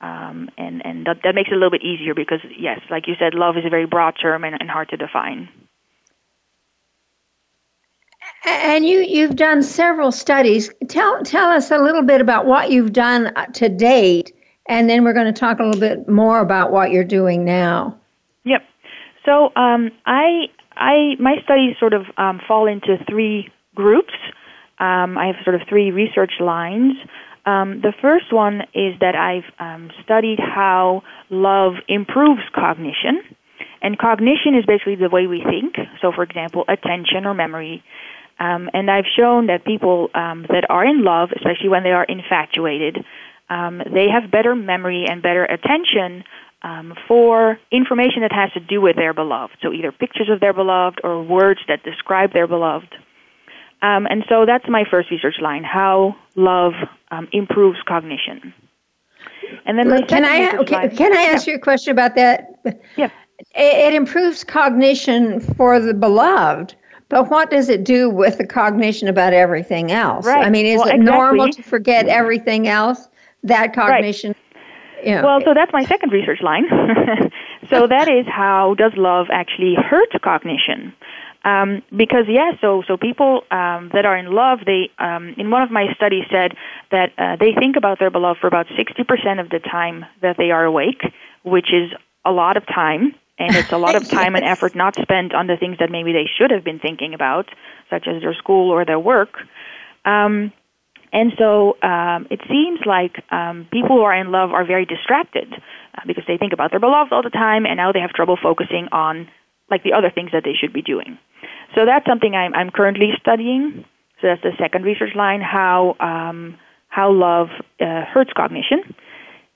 Um, 0.00 0.48
and 0.56 0.84
and 0.84 1.06
that, 1.06 1.18
that 1.24 1.34
makes 1.34 1.50
it 1.50 1.54
a 1.54 1.56
little 1.56 1.70
bit 1.70 1.84
easier 1.84 2.14
because, 2.14 2.40
yes, 2.58 2.80
like 2.90 3.06
you 3.06 3.14
said, 3.18 3.34
love 3.34 3.56
is 3.58 3.64
a 3.66 3.70
very 3.70 3.86
broad 3.86 4.14
term 4.20 4.44
and, 4.44 4.56
and 4.58 4.70
hard 4.70 4.88
to 4.90 4.96
define. 4.96 5.48
And 8.46 8.86
you 8.86 9.00
you've 9.00 9.36
done 9.36 9.62
several 9.62 10.10
studies. 10.10 10.70
Tell 10.88 11.22
tell 11.22 11.50
us 11.50 11.70
a 11.70 11.78
little 11.78 12.02
bit 12.02 12.22
about 12.22 12.46
what 12.46 12.70
you've 12.70 12.94
done 12.94 13.32
to 13.54 13.68
date 13.68 14.32
and 14.70 14.88
then 14.88 15.02
we're 15.02 15.12
going 15.12 15.26
to 15.26 15.38
talk 15.38 15.58
a 15.58 15.64
little 15.64 15.80
bit 15.80 16.08
more 16.08 16.38
about 16.38 16.70
what 16.70 16.92
you're 16.92 17.04
doing 17.04 17.44
now. 17.44 17.98
Yep. 18.44 18.62
So 19.26 19.46
um, 19.56 19.90
I, 20.06 20.46
I, 20.76 21.16
my 21.18 21.34
studies 21.42 21.74
sort 21.80 21.92
of 21.92 22.02
um, 22.16 22.40
fall 22.46 22.68
into 22.68 22.96
three 23.08 23.50
groups. 23.74 24.14
Um, 24.78 25.18
I 25.18 25.26
have 25.26 25.36
sort 25.44 25.56
of 25.56 25.62
three 25.68 25.90
research 25.90 26.34
lines. 26.38 26.94
Um, 27.44 27.80
the 27.82 27.92
first 28.00 28.32
one 28.32 28.62
is 28.72 28.94
that 29.00 29.16
I've 29.16 29.50
um, 29.58 29.90
studied 30.04 30.38
how 30.38 31.02
love 31.30 31.72
improves 31.88 32.42
cognition. 32.54 33.22
And 33.82 33.98
cognition 33.98 34.54
is 34.54 34.64
basically 34.66 34.94
the 34.94 35.10
way 35.10 35.26
we 35.26 35.42
think. 35.42 35.74
So, 36.00 36.12
for 36.14 36.22
example, 36.22 36.64
attention 36.68 37.26
or 37.26 37.34
memory. 37.34 37.82
Um, 38.38 38.70
and 38.72 38.88
I've 38.88 39.04
shown 39.18 39.48
that 39.48 39.64
people 39.64 40.10
um, 40.14 40.46
that 40.48 40.64
are 40.70 40.84
in 40.84 41.02
love, 41.02 41.30
especially 41.34 41.70
when 41.70 41.82
they 41.82 41.90
are 41.90 42.04
infatuated, 42.04 43.04
um, 43.50 43.82
they 43.92 44.06
have 44.08 44.30
better 44.30 44.54
memory 44.54 45.04
and 45.08 45.22
better 45.22 45.44
attention 45.44 46.24
um, 46.62 46.94
for 47.08 47.58
information 47.72 48.22
that 48.22 48.32
has 48.32 48.52
to 48.52 48.60
do 48.60 48.80
with 48.80 48.96
their 48.96 49.12
beloved. 49.12 49.56
So 49.60 49.72
either 49.72 49.92
pictures 49.92 50.28
of 50.30 50.40
their 50.40 50.52
beloved 50.52 51.00
or 51.02 51.22
words 51.22 51.60
that 51.68 51.82
describe 51.82 52.32
their 52.32 52.46
beloved. 52.46 52.94
Um, 53.82 54.06
and 54.06 54.24
so 54.28 54.44
that's 54.46 54.68
my 54.68 54.84
first 54.90 55.10
research 55.10 55.36
line: 55.40 55.64
how 55.64 56.14
love 56.36 56.74
um, 57.10 57.28
improves 57.32 57.78
cognition. 57.86 58.54
And 59.66 59.78
then 59.78 59.88
my 59.88 60.02
can 60.02 60.24
I 60.24 60.56
okay, 60.58 60.76
line, 60.76 60.96
can 60.96 61.16
I 61.16 61.22
ask 61.22 61.46
yeah. 61.46 61.52
you 61.52 61.58
a 61.58 61.62
question 61.62 61.92
about 61.92 62.14
that? 62.14 62.60
Yeah. 62.96 63.10
It, 63.54 63.92
it 63.92 63.94
improves 63.94 64.44
cognition 64.44 65.40
for 65.40 65.80
the 65.80 65.94
beloved, 65.94 66.74
but 67.08 67.30
what 67.30 67.50
does 67.50 67.70
it 67.70 67.84
do 67.84 68.10
with 68.10 68.36
the 68.36 68.46
cognition 68.46 69.08
about 69.08 69.32
everything 69.32 69.90
else? 69.92 70.26
Right. 70.26 70.46
I 70.46 70.50
mean, 70.50 70.66
is 70.66 70.78
well, 70.78 70.88
it 70.88 70.96
exactly. 70.96 71.18
normal 71.18 71.48
to 71.50 71.62
forget 71.62 72.06
everything 72.06 72.68
else? 72.68 73.08
That 73.44 73.74
cognition. 73.74 74.34
Right. 74.98 75.06
know, 75.06 75.22
well, 75.24 75.40
so 75.42 75.54
that's 75.54 75.72
my 75.72 75.84
second 75.84 76.12
research 76.12 76.40
line. 76.42 76.64
so 77.70 77.86
that 77.86 78.08
is 78.08 78.26
how 78.26 78.74
does 78.74 78.92
love 78.96 79.26
actually 79.32 79.74
hurt 79.74 80.10
cognition? 80.22 80.92
Um, 81.42 81.82
because 81.96 82.26
yes, 82.28 82.54
yeah, 82.54 82.60
so 82.60 82.82
so 82.86 82.98
people 82.98 83.44
um, 83.50 83.90
that 83.94 84.04
are 84.04 84.16
in 84.16 84.26
love, 84.26 84.60
they 84.66 84.90
um, 84.98 85.34
in 85.38 85.50
one 85.50 85.62
of 85.62 85.70
my 85.70 85.86
studies 85.94 86.24
said 86.30 86.54
that 86.90 87.12
uh, 87.16 87.36
they 87.36 87.54
think 87.58 87.76
about 87.76 87.98
their 87.98 88.10
beloved 88.10 88.40
for 88.40 88.46
about 88.46 88.66
sixty 88.76 89.04
percent 89.04 89.40
of 89.40 89.48
the 89.48 89.58
time 89.58 90.04
that 90.20 90.36
they 90.36 90.50
are 90.50 90.64
awake, 90.64 91.00
which 91.42 91.72
is 91.72 91.90
a 92.26 92.30
lot 92.30 92.58
of 92.58 92.66
time, 92.66 93.14
and 93.38 93.56
it's 93.56 93.72
a 93.72 93.78
lot 93.78 93.94
of 93.94 94.06
time 94.08 94.34
yes. 94.34 94.42
and 94.42 94.44
effort 94.44 94.74
not 94.74 94.96
spent 94.96 95.34
on 95.34 95.46
the 95.46 95.56
things 95.56 95.78
that 95.78 95.90
maybe 95.90 96.12
they 96.12 96.28
should 96.38 96.50
have 96.50 96.62
been 96.62 96.78
thinking 96.78 97.14
about, 97.14 97.48
such 97.88 98.06
as 98.06 98.20
their 98.20 98.34
school 98.34 98.70
or 98.70 98.84
their 98.84 99.00
work. 99.00 99.38
Um, 100.04 100.52
and 101.12 101.32
so 101.38 101.76
um, 101.82 102.26
it 102.30 102.40
seems 102.48 102.80
like 102.86 103.22
um, 103.32 103.66
people 103.72 103.96
who 103.96 104.02
are 104.02 104.14
in 104.14 104.30
love 104.30 104.50
are 104.52 104.64
very 104.64 104.86
distracted 104.86 105.52
uh, 105.52 106.02
because 106.06 106.24
they 106.28 106.36
think 106.36 106.52
about 106.52 106.70
their 106.70 106.80
beloved 106.80 107.12
all 107.12 107.22
the 107.22 107.30
time, 107.30 107.66
and 107.66 107.76
now 107.76 107.92
they 107.92 108.00
have 108.00 108.10
trouble 108.10 108.38
focusing 108.40 108.88
on 108.92 109.28
like 109.70 109.82
the 109.82 109.92
other 109.92 110.10
things 110.10 110.30
that 110.32 110.44
they 110.44 110.54
should 110.54 110.72
be 110.72 110.82
doing. 110.82 111.18
So 111.74 111.84
that's 111.84 112.06
something 112.06 112.34
I'm, 112.34 112.54
I'm 112.54 112.70
currently 112.70 113.10
studying. 113.20 113.84
So 114.20 114.28
that's 114.28 114.42
the 114.42 114.52
second 114.58 114.84
research 114.84 115.14
line: 115.16 115.40
how 115.40 115.96
um, 115.98 116.58
how 116.88 117.12
love 117.12 117.48
uh, 117.80 118.04
hurts 118.04 118.30
cognition. 118.36 118.94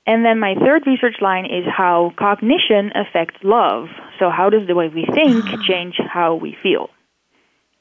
And 0.06 0.24
then 0.24 0.38
my 0.38 0.54
third 0.54 0.86
research 0.86 1.16
line 1.22 1.46
is 1.46 1.64
how 1.66 2.12
cognition 2.18 2.92
affects 2.94 3.36
love. 3.42 3.86
So 4.18 4.28
how 4.28 4.50
does 4.50 4.66
the 4.66 4.74
way 4.74 4.88
we 4.88 5.06
think 5.06 5.44
change 5.68 5.94
how 5.98 6.34
we 6.34 6.56
feel? 6.62 6.90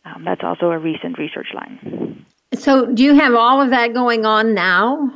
Um, 0.06 0.24
that's 0.26 0.42
also 0.44 0.72
a 0.72 0.78
recent 0.78 1.18
research 1.18 1.48
line. 1.54 2.26
So, 2.56 2.86
do 2.86 3.04
you 3.04 3.16
have 3.16 3.34
all 3.34 3.62
of 3.62 3.72
that 3.72 3.94
going 3.94 4.26
on 4.26 4.54
now? 4.54 5.12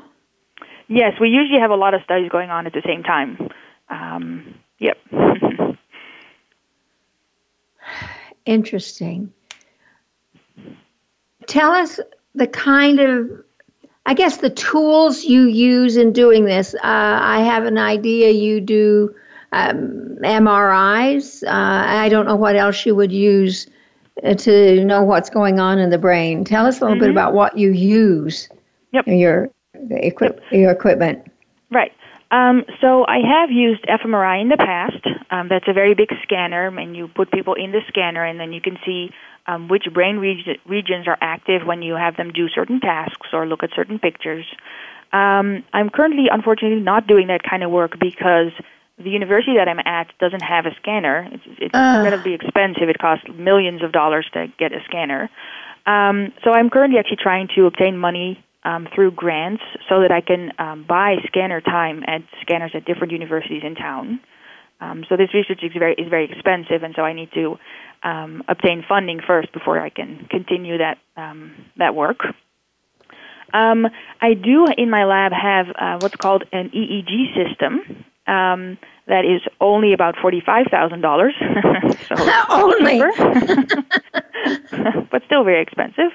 Yes, 0.87 1.13
we 1.19 1.29
usually 1.29 1.59
have 1.59 1.71
a 1.71 1.75
lot 1.75 1.93
of 1.93 2.01
studies 2.03 2.29
going 2.31 2.49
on 2.49 2.65
at 2.65 2.73
the 2.73 2.81
same 2.85 3.03
time. 3.03 3.49
Um, 3.89 4.55
yep. 4.79 4.97
Interesting. 8.45 9.33
Tell 11.45 11.71
us 11.71 11.99
the 12.33 12.47
kind 12.47 12.99
of, 12.99 13.29
I 14.05 14.13
guess, 14.13 14.37
the 14.37 14.49
tools 14.49 15.23
you 15.23 15.43
use 15.43 15.97
in 15.97 16.13
doing 16.13 16.45
this. 16.45 16.73
Uh, 16.73 16.79
I 16.83 17.41
have 17.41 17.65
an 17.65 17.77
idea 17.77 18.31
you 18.31 18.61
do 18.61 19.13
um, 19.51 20.17
MRIs. 20.21 21.43
Uh, 21.43 21.49
I 21.49 22.09
don't 22.09 22.25
know 22.25 22.35
what 22.35 22.55
else 22.55 22.85
you 22.85 22.95
would 22.95 23.11
use 23.11 23.67
to 24.37 24.83
know 24.83 25.03
what's 25.03 25.29
going 25.29 25.59
on 25.59 25.79
in 25.79 25.89
the 25.89 25.97
brain. 25.97 26.43
Tell 26.43 26.65
us 26.65 26.79
a 26.79 26.81
little 26.81 26.95
mm-hmm. 26.95 27.05
bit 27.05 27.11
about 27.11 27.33
what 27.33 27.57
you 27.57 27.71
use. 27.71 28.49
Yep. 28.93 29.07
Your 29.07 29.49
equip 29.91 30.41
your 30.51 30.71
equipment. 30.71 31.31
Right. 31.71 31.91
Um, 32.29 32.65
so 32.81 33.05
I 33.07 33.19
have 33.19 33.51
used 33.51 33.83
fMRI 33.83 34.41
in 34.41 34.49
the 34.49 34.57
past. 34.57 35.05
Um, 35.31 35.47
that's 35.49 35.67
a 35.67 35.73
very 35.73 35.93
big 35.93 36.09
scanner, 36.23 36.67
and 36.67 36.95
you 36.95 37.07
put 37.07 37.31
people 37.31 37.53
in 37.53 37.71
the 37.71 37.81
scanner, 37.87 38.23
and 38.23 38.39
then 38.39 38.51
you 38.51 38.59
can 38.59 38.77
see 38.85 39.11
um, 39.45 39.69
which 39.69 39.83
brain 39.93 40.17
reg- 40.17 40.59
regions 40.65 41.07
are 41.07 41.17
active 41.21 41.65
when 41.65 41.81
you 41.81 41.95
have 41.95 42.17
them 42.17 42.31
do 42.33 42.49
certain 42.49 42.81
tasks 42.81 43.27
or 43.31 43.45
look 43.45 43.63
at 43.63 43.69
certain 43.75 43.97
pictures. 43.97 44.45
Um, 45.13 45.63
I'm 45.71 45.89
currently, 45.89 46.25
unfortunately, 46.29 46.81
not 46.81 47.07
doing 47.07 47.27
that 47.27 47.43
kind 47.43 47.63
of 47.63 47.71
work 47.71 47.97
because 47.97 48.51
the 48.97 49.09
university 49.09 49.55
that 49.57 49.67
I'm 49.67 49.79
at 49.79 50.07
doesn't 50.19 50.41
have 50.41 50.65
a 50.65 50.71
scanner. 50.81 51.27
It's, 51.31 51.43
it's 51.59 51.75
uh. 51.75 52.01
incredibly 52.01 52.33
expensive. 52.33 52.89
It 52.89 52.97
costs 52.99 53.25
millions 53.35 53.83
of 53.83 53.91
dollars 53.91 54.27
to 54.33 54.47
get 54.57 54.73
a 54.73 54.79
scanner. 54.85 55.29
Um, 55.85 56.33
so 56.43 56.51
I'm 56.51 56.69
currently 56.69 56.99
actually 56.99 57.21
trying 57.21 57.47
to 57.55 57.65
obtain 57.65 57.97
money 57.97 58.43
um, 58.63 58.87
through 58.93 59.11
grants 59.11 59.63
so 59.87 60.01
that 60.01 60.11
I 60.11 60.21
can 60.21 60.51
um, 60.59 60.85
buy 60.87 61.15
scanner 61.27 61.61
time 61.61 62.03
at 62.07 62.21
scanners 62.41 62.71
at 62.73 62.85
different 62.85 63.13
universities 63.13 63.61
in 63.63 63.75
town. 63.75 64.19
Um, 64.81 65.05
so 65.07 65.15
this 65.15 65.33
research 65.33 65.63
is 65.63 65.71
very 65.77 65.93
is 65.93 66.09
very 66.09 66.25
expensive, 66.25 66.83
and 66.83 66.93
so 66.95 67.01
I 67.01 67.13
need 67.13 67.31
to 67.33 67.57
um, 68.03 68.43
obtain 68.47 68.83
funding 68.87 69.21
first 69.25 69.51
before 69.51 69.79
I 69.79 69.89
can 69.89 70.27
continue 70.29 70.77
that 70.77 70.97
um, 71.15 71.53
that 71.77 71.95
work. 71.95 72.19
Um, 73.53 73.87
I 74.21 74.33
do 74.33 74.65
in 74.77 74.89
my 74.89 75.05
lab 75.05 75.31
have 75.31 75.67
uh, 75.69 75.97
what's 75.99 76.15
called 76.17 76.43
an 76.51 76.69
EEG 76.69 77.33
system, 77.33 78.03
um, 78.27 78.77
that 79.07 79.25
is 79.25 79.41
only 79.61 79.93
about 79.93 80.15
forty-five 80.21 80.67
thousand 80.69 81.01
dollars. 81.01 81.33
only, 82.49 82.99
but 85.11 85.23
still 85.25 85.43
very 85.43 85.61
expensive. 85.61 86.11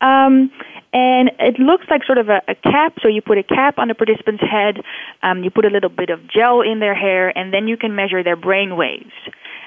Um, 0.00 0.50
and 0.92 1.30
it 1.38 1.58
looks 1.58 1.84
like 1.90 2.04
sort 2.04 2.18
of 2.18 2.28
a, 2.28 2.42
a 2.48 2.54
cap. 2.54 2.94
So 3.02 3.08
you 3.08 3.22
put 3.22 3.38
a 3.38 3.42
cap 3.42 3.78
on 3.78 3.88
the 3.88 3.94
participant's 3.94 4.42
head, 4.42 4.82
um, 5.22 5.44
you 5.44 5.50
put 5.50 5.64
a 5.64 5.70
little 5.70 5.90
bit 5.90 6.10
of 6.10 6.20
gel 6.28 6.60
in 6.60 6.80
their 6.80 6.94
hair, 6.94 7.36
and 7.36 7.52
then 7.52 7.68
you 7.68 7.76
can 7.76 7.94
measure 7.94 8.22
their 8.22 8.36
brain 8.36 8.76
waves. 8.76 9.12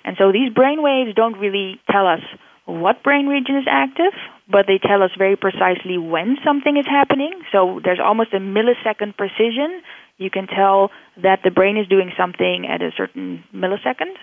And 0.03 0.15
so 0.17 0.31
these 0.31 0.51
brain 0.51 0.81
waves 0.81 1.13
don't 1.15 1.37
really 1.37 1.79
tell 1.91 2.07
us 2.07 2.21
what 2.65 3.03
brain 3.03 3.27
region 3.27 3.57
is 3.57 3.65
active, 3.69 4.13
but 4.49 4.65
they 4.67 4.77
tell 4.77 5.03
us 5.03 5.11
very 5.17 5.35
precisely 5.35 5.97
when 5.97 6.37
something 6.43 6.77
is 6.77 6.85
happening. 6.85 7.31
So 7.51 7.79
there's 7.83 7.99
almost 7.99 8.33
a 8.33 8.39
millisecond 8.39 9.17
precision 9.17 9.81
you 10.19 10.29
can 10.29 10.45
tell 10.45 10.91
that 11.23 11.39
the 11.43 11.49
brain 11.49 11.77
is 11.77 11.87
doing 11.87 12.11
something 12.15 12.67
at 12.69 12.81
a 12.81 12.91
certain 12.95 13.43
millisecond. 13.55 14.13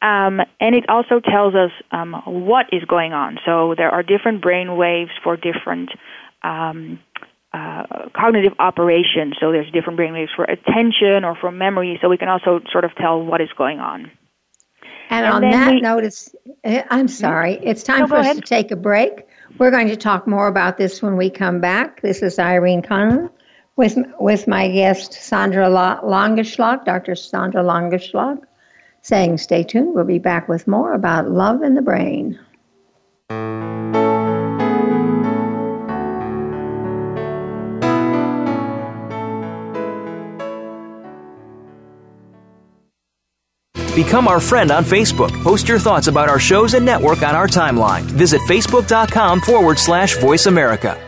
Um, 0.00 0.40
and 0.60 0.76
it 0.76 0.88
also 0.88 1.20
tells 1.20 1.54
us 1.54 1.72
um, 1.90 2.14
what 2.24 2.66
is 2.72 2.84
going 2.84 3.12
on. 3.12 3.38
So 3.44 3.74
there 3.76 3.90
are 3.90 4.04
different 4.04 4.40
brain 4.40 4.76
waves 4.76 5.10
for 5.24 5.36
different 5.36 5.90
um, 6.42 7.00
uh, 7.52 8.08
cognitive 8.14 8.52
operations. 8.60 9.34
So 9.40 9.50
there's 9.50 9.70
different 9.72 9.96
brain 9.96 10.12
waves 10.12 10.30
for 10.36 10.44
attention 10.44 11.24
or 11.24 11.34
for 11.34 11.50
memory. 11.50 11.98
So 12.00 12.08
we 12.08 12.16
can 12.16 12.28
also 12.28 12.60
sort 12.70 12.84
of 12.84 12.94
tell 12.94 13.20
what 13.20 13.40
is 13.40 13.48
going 13.58 13.80
on. 13.80 14.12
And, 15.10 15.24
and 15.24 15.34
on 15.34 15.50
that 15.50 15.70
we, 15.72 15.80
note, 15.80 16.04
it's, 16.04 16.32
eh, 16.62 16.84
I'm 16.90 17.08
sorry, 17.08 17.54
it's 17.54 17.82
time 17.82 18.00
no, 18.00 18.06
for 18.08 18.16
us 18.16 18.26
ahead. 18.26 18.36
to 18.36 18.42
take 18.42 18.70
a 18.70 18.76
break. 18.76 19.26
We're 19.58 19.70
going 19.70 19.88
to 19.88 19.96
talk 19.96 20.28
more 20.28 20.46
about 20.46 20.76
this 20.76 21.02
when 21.02 21.16
we 21.16 21.30
come 21.30 21.60
back. 21.60 22.02
This 22.02 22.22
is 22.22 22.38
Irene 22.38 22.82
Conlon 22.82 23.30
with 23.78 23.96
with 24.18 24.46
my 24.46 24.68
guest 24.68 25.14
Sandra 25.14 25.68
Langeslag, 25.68 26.84
Dr. 26.84 27.14
Sandra 27.14 27.62
Langeslag, 27.62 28.42
saying, 29.00 29.38
"Stay 29.38 29.62
tuned. 29.62 29.94
We'll 29.94 30.04
be 30.04 30.18
back 30.18 30.48
with 30.48 30.68
more 30.68 30.92
about 30.92 31.30
love 31.30 31.62
in 31.62 31.74
the 31.74 31.82
brain." 31.82 32.38
Become 43.94 44.28
our 44.28 44.38
friend 44.38 44.70
on 44.70 44.84
Facebook. 44.84 45.32
Post 45.42 45.68
your 45.68 45.80
thoughts 45.80 46.06
about 46.06 46.28
our 46.28 46.38
shows 46.38 46.74
and 46.74 46.86
network 46.86 47.22
on 47.22 47.34
our 47.34 47.48
timeline. 47.48 48.02
Visit 48.02 48.40
facebook.com 48.42 49.40
forward 49.40 49.76
slash 49.78 50.16
voice 50.18 50.46
America. 50.46 51.07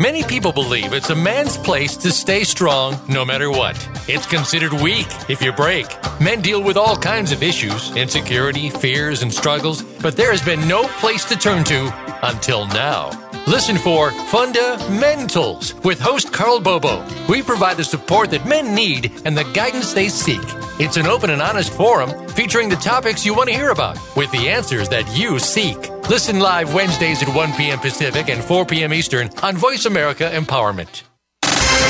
Many 0.00 0.24
people 0.24 0.50
believe 0.50 0.92
it's 0.92 1.10
a 1.10 1.14
man's 1.14 1.56
place 1.56 1.96
to 1.98 2.10
stay 2.10 2.42
strong 2.42 2.98
no 3.08 3.24
matter 3.24 3.48
what. 3.48 3.76
It's 4.08 4.26
considered 4.26 4.72
weak 4.72 5.06
if 5.30 5.40
you 5.40 5.52
break. 5.52 5.86
Men 6.20 6.40
deal 6.40 6.60
with 6.60 6.76
all 6.76 6.96
kinds 6.96 7.30
of 7.30 7.44
issues 7.44 7.94
insecurity, 7.96 8.70
fears, 8.70 9.22
and 9.22 9.32
struggles, 9.32 9.82
but 10.02 10.16
there 10.16 10.32
has 10.32 10.42
been 10.42 10.66
no 10.66 10.88
place 10.98 11.24
to 11.26 11.36
turn 11.36 11.62
to 11.64 11.92
until 12.26 12.66
now. 12.68 13.10
Listen 13.46 13.76
for 13.76 14.10
Fundamentals 14.10 15.74
with 15.84 16.00
host 16.00 16.32
Carl 16.32 16.58
Bobo. 16.58 17.06
We 17.28 17.42
provide 17.42 17.76
the 17.76 17.84
support 17.84 18.30
that 18.32 18.48
men 18.48 18.74
need 18.74 19.12
and 19.24 19.38
the 19.38 19.44
guidance 19.54 19.92
they 19.92 20.08
seek. 20.08 20.42
It's 20.80 20.96
an 20.96 21.06
open 21.06 21.30
and 21.30 21.40
honest 21.40 21.72
forum 21.72 22.26
featuring 22.30 22.68
the 22.68 22.76
topics 22.76 23.24
you 23.24 23.32
want 23.32 23.48
to 23.48 23.54
hear 23.54 23.70
about 23.70 23.96
with 24.16 24.32
the 24.32 24.48
answers 24.48 24.88
that 24.88 25.06
you 25.16 25.38
seek. 25.38 25.93
Listen 26.10 26.38
live 26.38 26.74
Wednesdays 26.74 27.22
at 27.22 27.34
1 27.34 27.52
p.m. 27.54 27.78
Pacific 27.78 28.28
and 28.28 28.44
4 28.44 28.66
p.m. 28.66 28.92
Eastern 28.92 29.30
on 29.42 29.56
Voice 29.56 29.86
America 29.86 30.30
Empowerment. 30.30 31.02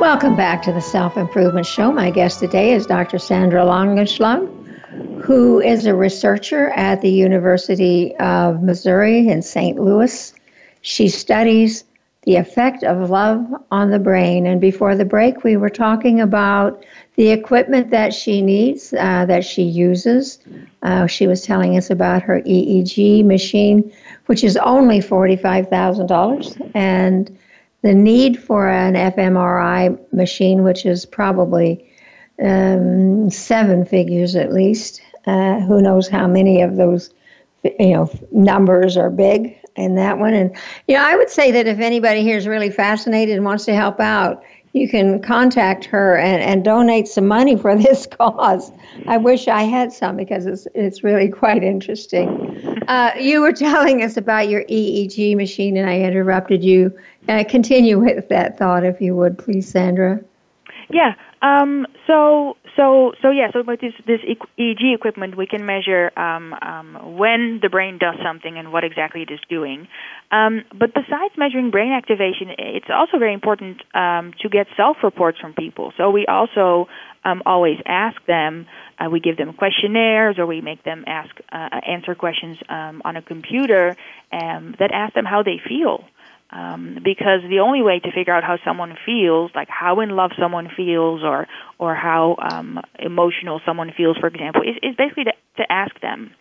Welcome 0.00 0.34
back 0.34 0.62
to 0.62 0.72
the 0.72 0.80
Self 0.80 1.18
Improvement 1.18 1.66
Show. 1.66 1.92
My 1.92 2.10
guest 2.10 2.38
today 2.38 2.72
is 2.72 2.86
Dr. 2.86 3.18
Sandra 3.18 3.64
Langenschlag, 3.64 5.22
who 5.22 5.60
is 5.60 5.84
a 5.84 5.94
researcher 5.94 6.70
at 6.70 7.02
the 7.02 7.10
University 7.10 8.16
of 8.16 8.62
Missouri 8.62 9.28
in 9.28 9.42
St. 9.42 9.78
Louis. 9.78 10.32
She 10.80 11.08
studies 11.08 11.84
the 12.22 12.36
effect 12.36 12.82
of 12.82 13.10
love 13.10 13.46
on 13.70 13.90
the 13.90 13.98
brain. 13.98 14.46
And 14.46 14.58
before 14.58 14.96
the 14.96 15.04
break, 15.04 15.44
we 15.44 15.58
were 15.58 15.68
talking 15.68 16.18
about 16.18 16.82
the 17.16 17.28
equipment 17.28 17.90
that 17.90 18.14
she 18.14 18.40
needs, 18.40 18.94
uh, 18.94 19.26
that 19.26 19.44
she 19.44 19.64
uses. 19.64 20.38
Uh, 20.82 21.06
she 21.06 21.26
was 21.26 21.44
telling 21.44 21.76
us 21.76 21.90
about 21.90 22.22
her 22.22 22.40
EEG 22.40 23.22
machine, 23.26 23.92
which 24.26 24.44
is 24.44 24.56
only 24.56 25.00
$45,000. 25.00 26.70
And 26.74 27.38
the 27.82 27.94
need 27.94 28.38
for 28.42 28.68
an 28.68 28.94
fMRI 28.94 29.98
machine, 30.12 30.62
which 30.62 30.84
is 30.84 31.06
probably 31.06 31.86
um, 32.42 33.30
seven 33.30 33.84
figures 33.84 34.36
at 34.36 34.52
least. 34.52 35.02
Uh, 35.26 35.60
who 35.60 35.82
knows 35.82 36.08
how 36.08 36.26
many 36.26 36.62
of 36.62 36.76
those, 36.76 37.12
you 37.62 37.90
know, 37.90 38.10
numbers 38.32 38.96
are 38.96 39.10
big 39.10 39.56
in 39.76 39.94
that 39.94 40.18
one? 40.18 40.34
And 40.34 40.56
you 40.88 40.96
know, 40.96 41.02
I 41.02 41.16
would 41.16 41.30
say 41.30 41.50
that 41.52 41.66
if 41.66 41.78
anybody 41.78 42.22
here 42.22 42.36
is 42.36 42.46
really 42.46 42.70
fascinated 42.70 43.36
and 43.36 43.44
wants 43.44 43.64
to 43.66 43.74
help 43.74 44.00
out, 44.00 44.42
you 44.72 44.88
can 44.88 45.20
contact 45.20 45.84
her 45.86 46.16
and, 46.16 46.42
and 46.42 46.64
donate 46.64 47.08
some 47.08 47.26
money 47.26 47.56
for 47.56 47.76
this 47.76 48.06
cause. 48.10 48.70
I 49.06 49.16
wish 49.16 49.48
I 49.48 49.64
had 49.64 49.92
some 49.92 50.16
because 50.16 50.46
it's 50.46 50.66
it's 50.74 51.02
really 51.02 51.28
quite 51.28 51.62
interesting. 51.62 52.69
Uh, 52.90 53.12
you 53.20 53.40
were 53.40 53.52
telling 53.52 54.02
us 54.02 54.16
about 54.16 54.48
your 54.48 54.64
EEG 54.64 55.36
machine, 55.36 55.76
and 55.76 55.88
I 55.88 56.00
interrupted 56.00 56.64
you. 56.64 56.92
Uh, 57.28 57.44
continue 57.48 58.00
with 58.00 58.28
that 58.30 58.58
thought, 58.58 58.84
if 58.84 59.00
you 59.00 59.14
would, 59.14 59.38
please, 59.38 59.70
Sandra. 59.70 60.20
Yeah. 60.90 61.14
Um, 61.40 61.86
so 62.08 62.56
so 62.74 63.12
so 63.22 63.30
yeah. 63.30 63.52
So 63.52 63.62
with 63.62 63.80
this 63.80 63.94
this 64.08 64.20
EEG 64.58 64.92
equipment, 64.92 65.36
we 65.36 65.46
can 65.46 65.64
measure 65.64 66.10
um, 66.18 66.52
um, 66.54 67.16
when 67.16 67.60
the 67.62 67.68
brain 67.68 67.98
does 67.98 68.16
something 68.24 68.58
and 68.58 68.72
what 68.72 68.82
exactly 68.82 69.22
it 69.22 69.30
is 69.30 69.38
doing. 69.48 69.86
Um, 70.32 70.64
but 70.76 70.92
besides 70.92 71.32
measuring 71.38 71.70
brain 71.70 71.92
activation, 71.92 72.50
it's 72.58 72.90
also 72.90 73.18
very 73.18 73.34
important 73.34 73.82
um, 73.94 74.34
to 74.40 74.48
get 74.48 74.66
self-reports 74.76 75.38
from 75.38 75.54
people. 75.54 75.92
So 75.96 76.10
we 76.10 76.26
also 76.26 76.88
um, 77.24 77.42
always 77.46 77.78
ask 77.86 78.16
them. 78.26 78.66
Uh, 79.00 79.08
we 79.08 79.18
give 79.20 79.36
them 79.36 79.52
questionnaires, 79.54 80.38
or 80.38 80.46
we 80.46 80.60
make 80.60 80.84
them 80.84 81.04
ask 81.06 81.30
uh, 81.50 81.80
answer 81.86 82.14
questions 82.14 82.58
um, 82.68 83.00
on 83.04 83.16
a 83.16 83.22
computer 83.22 83.96
um, 84.30 84.74
that 84.78 84.90
ask 84.92 85.14
them 85.14 85.24
how 85.24 85.42
they 85.42 85.58
feel. 85.66 86.04
Um, 86.52 86.98
because 87.04 87.42
the 87.48 87.60
only 87.60 87.80
way 87.80 88.00
to 88.00 88.10
figure 88.10 88.34
out 88.34 88.42
how 88.42 88.58
someone 88.64 88.96
feels, 89.06 89.52
like 89.54 89.68
how 89.68 90.00
in 90.00 90.10
love 90.10 90.32
someone 90.38 90.68
feels, 90.76 91.22
or 91.22 91.46
or 91.78 91.94
how 91.94 92.36
um, 92.52 92.80
emotional 92.98 93.60
someone 93.64 93.92
feels, 93.96 94.16
for 94.18 94.26
example, 94.26 94.62
is, 94.62 94.76
is 94.82 94.96
basically 94.96 95.24
to, 95.24 95.32
to 95.58 95.72
ask 95.72 95.98
them. 96.00 96.32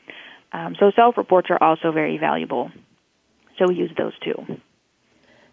Um, 0.52 0.76
so 0.80 0.92
self-reports 0.96 1.50
are 1.52 1.62
also 1.62 1.92
very 1.92 2.18
valuable. 2.18 2.72
So 3.60 3.66
we 3.68 3.76
use 3.76 3.92
those 3.96 4.18
too. 4.20 4.60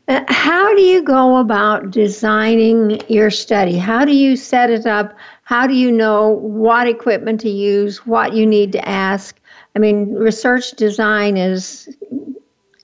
Uh, 0.08 0.24
how 0.28 0.72
do 0.74 0.82
you 0.82 1.02
go 1.02 1.38
about 1.38 1.90
designing 1.90 3.00
your 3.08 3.30
study? 3.30 3.76
How 3.76 4.04
do 4.04 4.14
you 4.14 4.36
set 4.36 4.70
it 4.70 4.86
up? 4.86 5.16
How 5.42 5.66
do 5.66 5.74
you 5.74 5.90
know 5.90 6.28
what 6.28 6.86
equipment 6.86 7.40
to 7.40 7.50
use, 7.50 8.06
what 8.06 8.32
you 8.32 8.46
need 8.46 8.72
to 8.72 8.88
ask? 8.88 9.36
I 9.74 9.80
mean, 9.80 10.14
research 10.14 10.70
design 10.72 11.36
is 11.36 11.88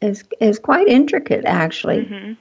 is 0.00 0.24
is 0.40 0.58
quite 0.58 0.88
intricate, 0.88 1.44
actually. 1.44 1.98
Mm-hmm. 1.98 2.32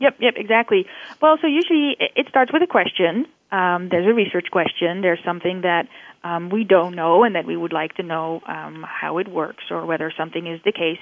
Yep, 0.00 0.16
yep, 0.20 0.34
exactly. 0.36 0.86
Well, 1.22 1.38
so 1.40 1.46
usually 1.46 1.96
it 1.98 2.28
starts 2.28 2.52
with 2.52 2.62
a 2.62 2.66
question. 2.66 3.26
Um, 3.50 3.88
there's 3.88 4.06
a 4.06 4.12
research 4.12 4.48
question. 4.50 5.00
There's 5.00 5.22
something 5.24 5.62
that 5.62 5.88
um, 6.24 6.50
we 6.50 6.64
don't 6.64 6.94
know 6.94 7.24
and 7.24 7.34
that 7.36 7.46
we 7.46 7.56
would 7.56 7.72
like 7.72 7.94
to 7.94 8.02
know 8.02 8.42
um, 8.46 8.84
how 8.86 9.16
it 9.18 9.28
works 9.28 9.64
or 9.70 9.86
whether 9.86 10.12
something 10.16 10.46
is 10.46 10.60
the 10.64 10.72
case. 10.72 11.00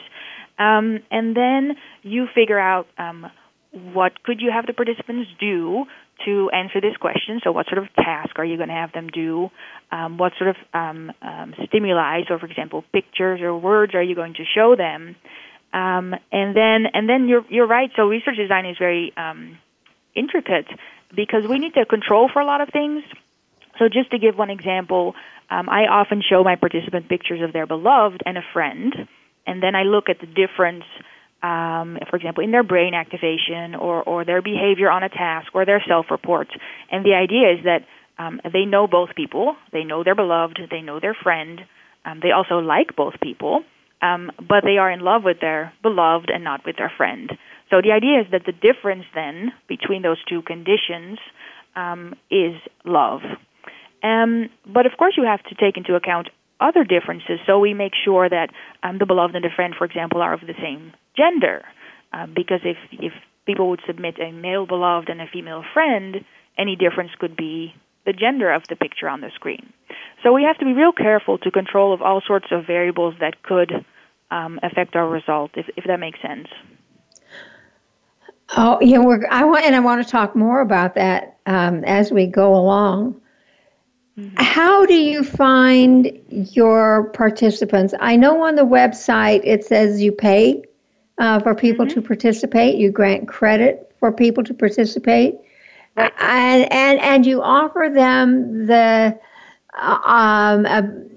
Um, 0.58 1.00
and 1.10 1.36
then 1.36 1.76
you 2.02 2.26
figure 2.34 2.58
out 2.58 2.86
um, 2.98 3.26
what 3.72 4.22
could 4.22 4.40
you 4.40 4.50
have 4.52 4.66
the 4.66 4.72
participants 4.72 5.30
do 5.40 5.86
to 6.24 6.50
answer 6.50 6.80
this 6.80 6.96
question. 6.96 7.40
So, 7.42 7.52
what 7.52 7.66
sort 7.66 7.78
of 7.78 7.92
task 7.94 8.38
are 8.38 8.44
you 8.44 8.56
going 8.56 8.68
to 8.68 8.74
have 8.74 8.92
them 8.92 9.08
do? 9.08 9.50
Um, 9.90 10.16
what 10.16 10.32
sort 10.38 10.50
of 10.50 10.56
um, 10.72 11.12
um, 11.22 11.54
stimuli, 11.66 12.22
so 12.28 12.38
for 12.38 12.46
example, 12.46 12.84
pictures 12.92 13.40
or 13.40 13.56
words, 13.58 13.94
are 13.94 14.02
you 14.02 14.14
going 14.14 14.34
to 14.34 14.44
show 14.44 14.76
them? 14.76 15.16
Um, 15.72 16.14
and 16.30 16.56
then, 16.56 16.86
and 16.92 17.08
then 17.08 17.28
you're 17.28 17.44
you're 17.48 17.66
right. 17.66 17.90
So, 17.96 18.06
research 18.06 18.36
design 18.36 18.66
is 18.66 18.76
very 18.78 19.12
intricate 20.14 20.66
because 21.14 21.46
we 21.48 21.58
need 21.58 21.74
to 21.74 21.84
control 21.84 22.30
for 22.32 22.40
a 22.40 22.46
lot 22.46 22.60
of 22.60 22.68
things. 22.68 23.02
So, 23.78 23.88
just 23.88 24.12
to 24.12 24.18
give 24.18 24.38
one 24.38 24.50
example, 24.50 25.14
I 25.50 25.86
often 25.86 26.22
show 26.22 26.42
my 26.44 26.56
participant 26.56 27.08
pictures 27.08 27.40
of 27.42 27.52
their 27.52 27.66
beloved 27.66 28.22
and 28.24 28.38
a 28.38 28.44
friend 28.52 29.08
and 29.46 29.62
then 29.62 29.74
I 29.74 29.82
look 29.82 30.08
at 30.08 30.20
the 30.20 30.26
difference, 30.26 30.84
um, 31.42 31.98
for 32.10 32.16
example, 32.16 32.42
in 32.42 32.50
their 32.50 32.62
brain 32.62 32.94
activation 32.94 33.74
or, 33.74 34.02
or 34.02 34.24
their 34.24 34.42
behavior 34.42 34.90
on 34.90 35.02
a 35.02 35.08
task 35.08 35.48
or 35.54 35.64
their 35.66 35.82
self-reports. 35.86 36.50
And 36.90 37.04
the 37.04 37.14
idea 37.14 37.52
is 37.52 37.64
that 37.64 37.84
um, 38.18 38.40
they 38.52 38.64
know 38.64 38.86
both 38.86 39.10
people, 39.14 39.56
they 39.72 39.84
know 39.84 40.04
their 40.04 40.14
beloved, 40.14 40.60
they 40.70 40.80
know 40.80 41.00
their 41.00 41.16
friend, 41.20 41.60
um, 42.04 42.20
they 42.22 42.30
also 42.30 42.58
like 42.58 42.94
both 42.96 43.14
people, 43.20 43.64
um, 44.02 44.30
but 44.38 44.62
they 44.64 44.78
are 44.78 44.90
in 44.90 45.00
love 45.00 45.22
with 45.24 45.40
their 45.40 45.72
beloved 45.82 46.30
and 46.30 46.44
not 46.44 46.64
with 46.64 46.76
their 46.76 46.92
friend. 46.96 47.32
So 47.70 47.80
the 47.82 47.92
idea 47.92 48.20
is 48.20 48.26
that 48.30 48.42
the 48.44 48.52
difference 48.52 49.04
then 49.14 49.52
between 49.68 50.02
those 50.02 50.22
two 50.28 50.42
conditions 50.42 51.18
um, 51.74 52.14
is 52.30 52.54
love. 52.84 53.20
Um, 54.02 54.50
but 54.66 54.86
of 54.86 54.92
course, 54.98 55.14
you 55.16 55.24
have 55.24 55.42
to 55.44 55.54
take 55.54 55.76
into 55.76 55.94
account 55.94 56.28
other 56.60 56.84
differences. 56.84 57.40
So 57.46 57.58
we 57.58 57.74
make 57.74 57.92
sure 58.04 58.28
that 58.28 58.50
um, 58.82 58.98
the 58.98 59.06
beloved 59.06 59.34
and 59.34 59.44
the 59.44 59.50
friend, 59.54 59.74
for 59.76 59.84
example, 59.84 60.22
are 60.22 60.34
of 60.34 60.40
the 60.40 60.54
same 60.60 60.92
gender. 61.16 61.64
Um, 62.12 62.32
because 62.34 62.60
if 62.64 62.76
if 62.92 63.12
people 63.46 63.68
would 63.70 63.80
submit 63.86 64.18
a 64.20 64.32
male 64.32 64.66
beloved 64.66 65.08
and 65.08 65.20
a 65.20 65.26
female 65.26 65.64
friend, 65.74 66.24
any 66.56 66.76
difference 66.76 67.10
could 67.18 67.36
be 67.36 67.74
the 68.06 68.12
gender 68.12 68.52
of 68.52 68.62
the 68.68 68.76
picture 68.76 69.08
on 69.08 69.20
the 69.20 69.30
screen. 69.34 69.72
So 70.22 70.32
we 70.32 70.44
have 70.44 70.58
to 70.58 70.64
be 70.64 70.72
real 70.72 70.92
careful 70.92 71.38
to 71.38 71.50
control 71.50 71.92
of 71.92 72.02
all 72.02 72.22
sorts 72.26 72.46
of 72.50 72.66
variables 72.66 73.14
that 73.20 73.42
could 73.42 73.84
um, 74.30 74.60
affect 74.62 74.96
our 74.96 75.08
result, 75.08 75.52
if, 75.54 75.66
if 75.76 75.84
that 75.84 76.00
makes 76.00 76.20
sense. 76.22 76.48
Oh, 78.56 78.78
yeah, 78.80 78.98
we're, 78.98 79.26
I 79.30 79.44
want, 79.44 79.64
and 79.64 79.74
I 79.74 79.80
want 79.80 80.04
to 80.04 80.10
talk 80.10 80.36
more 80.36 80.60
about 80.60 80.94
that 80.94 81.38
um, 81.46 81.82
as 81.84 82.12
we 82.12 82.26
go 82.26 82.54
along. 82.54 83.20
Mm-hmm. 84.18 84.36
How 84.36 84.86
do 84.86 84.94
you 84.94 85.24
find 85.24 86.20
your 86.28 87.10
participants? 87.10 87.94
I 87.98 88.16
know 88.16 88.44
on 88.44 88.54
the 88.54 88.62
website 88.62 89.40
it 89.42 89.64
says 89.64 90.00
you 90.00 90.12
pay 90.12 90.62
uh, 91.18 91.40
for 91.40 91.54
people 91.54 91.86
mm-hmm. 91.86 92.00
to 92.00 92.06
participate. 92.06 92.76
You 92.76 92.92
grant 92.92 93.26
credit 93.26 93.92
for 93.98 94.12
people 94.12 94.44
to 94.44 94.54
participate, 94.54 95.34
right. 95.96 96.12
and 96.20 96.72
and 96.72 97.00
and 97.00 97.26
you 97.26 97.42
offer 97.42 97.90
them 97.92 98.66
the 98.66 99.18
uh, 99.76 100.64
um, 100.66 101.10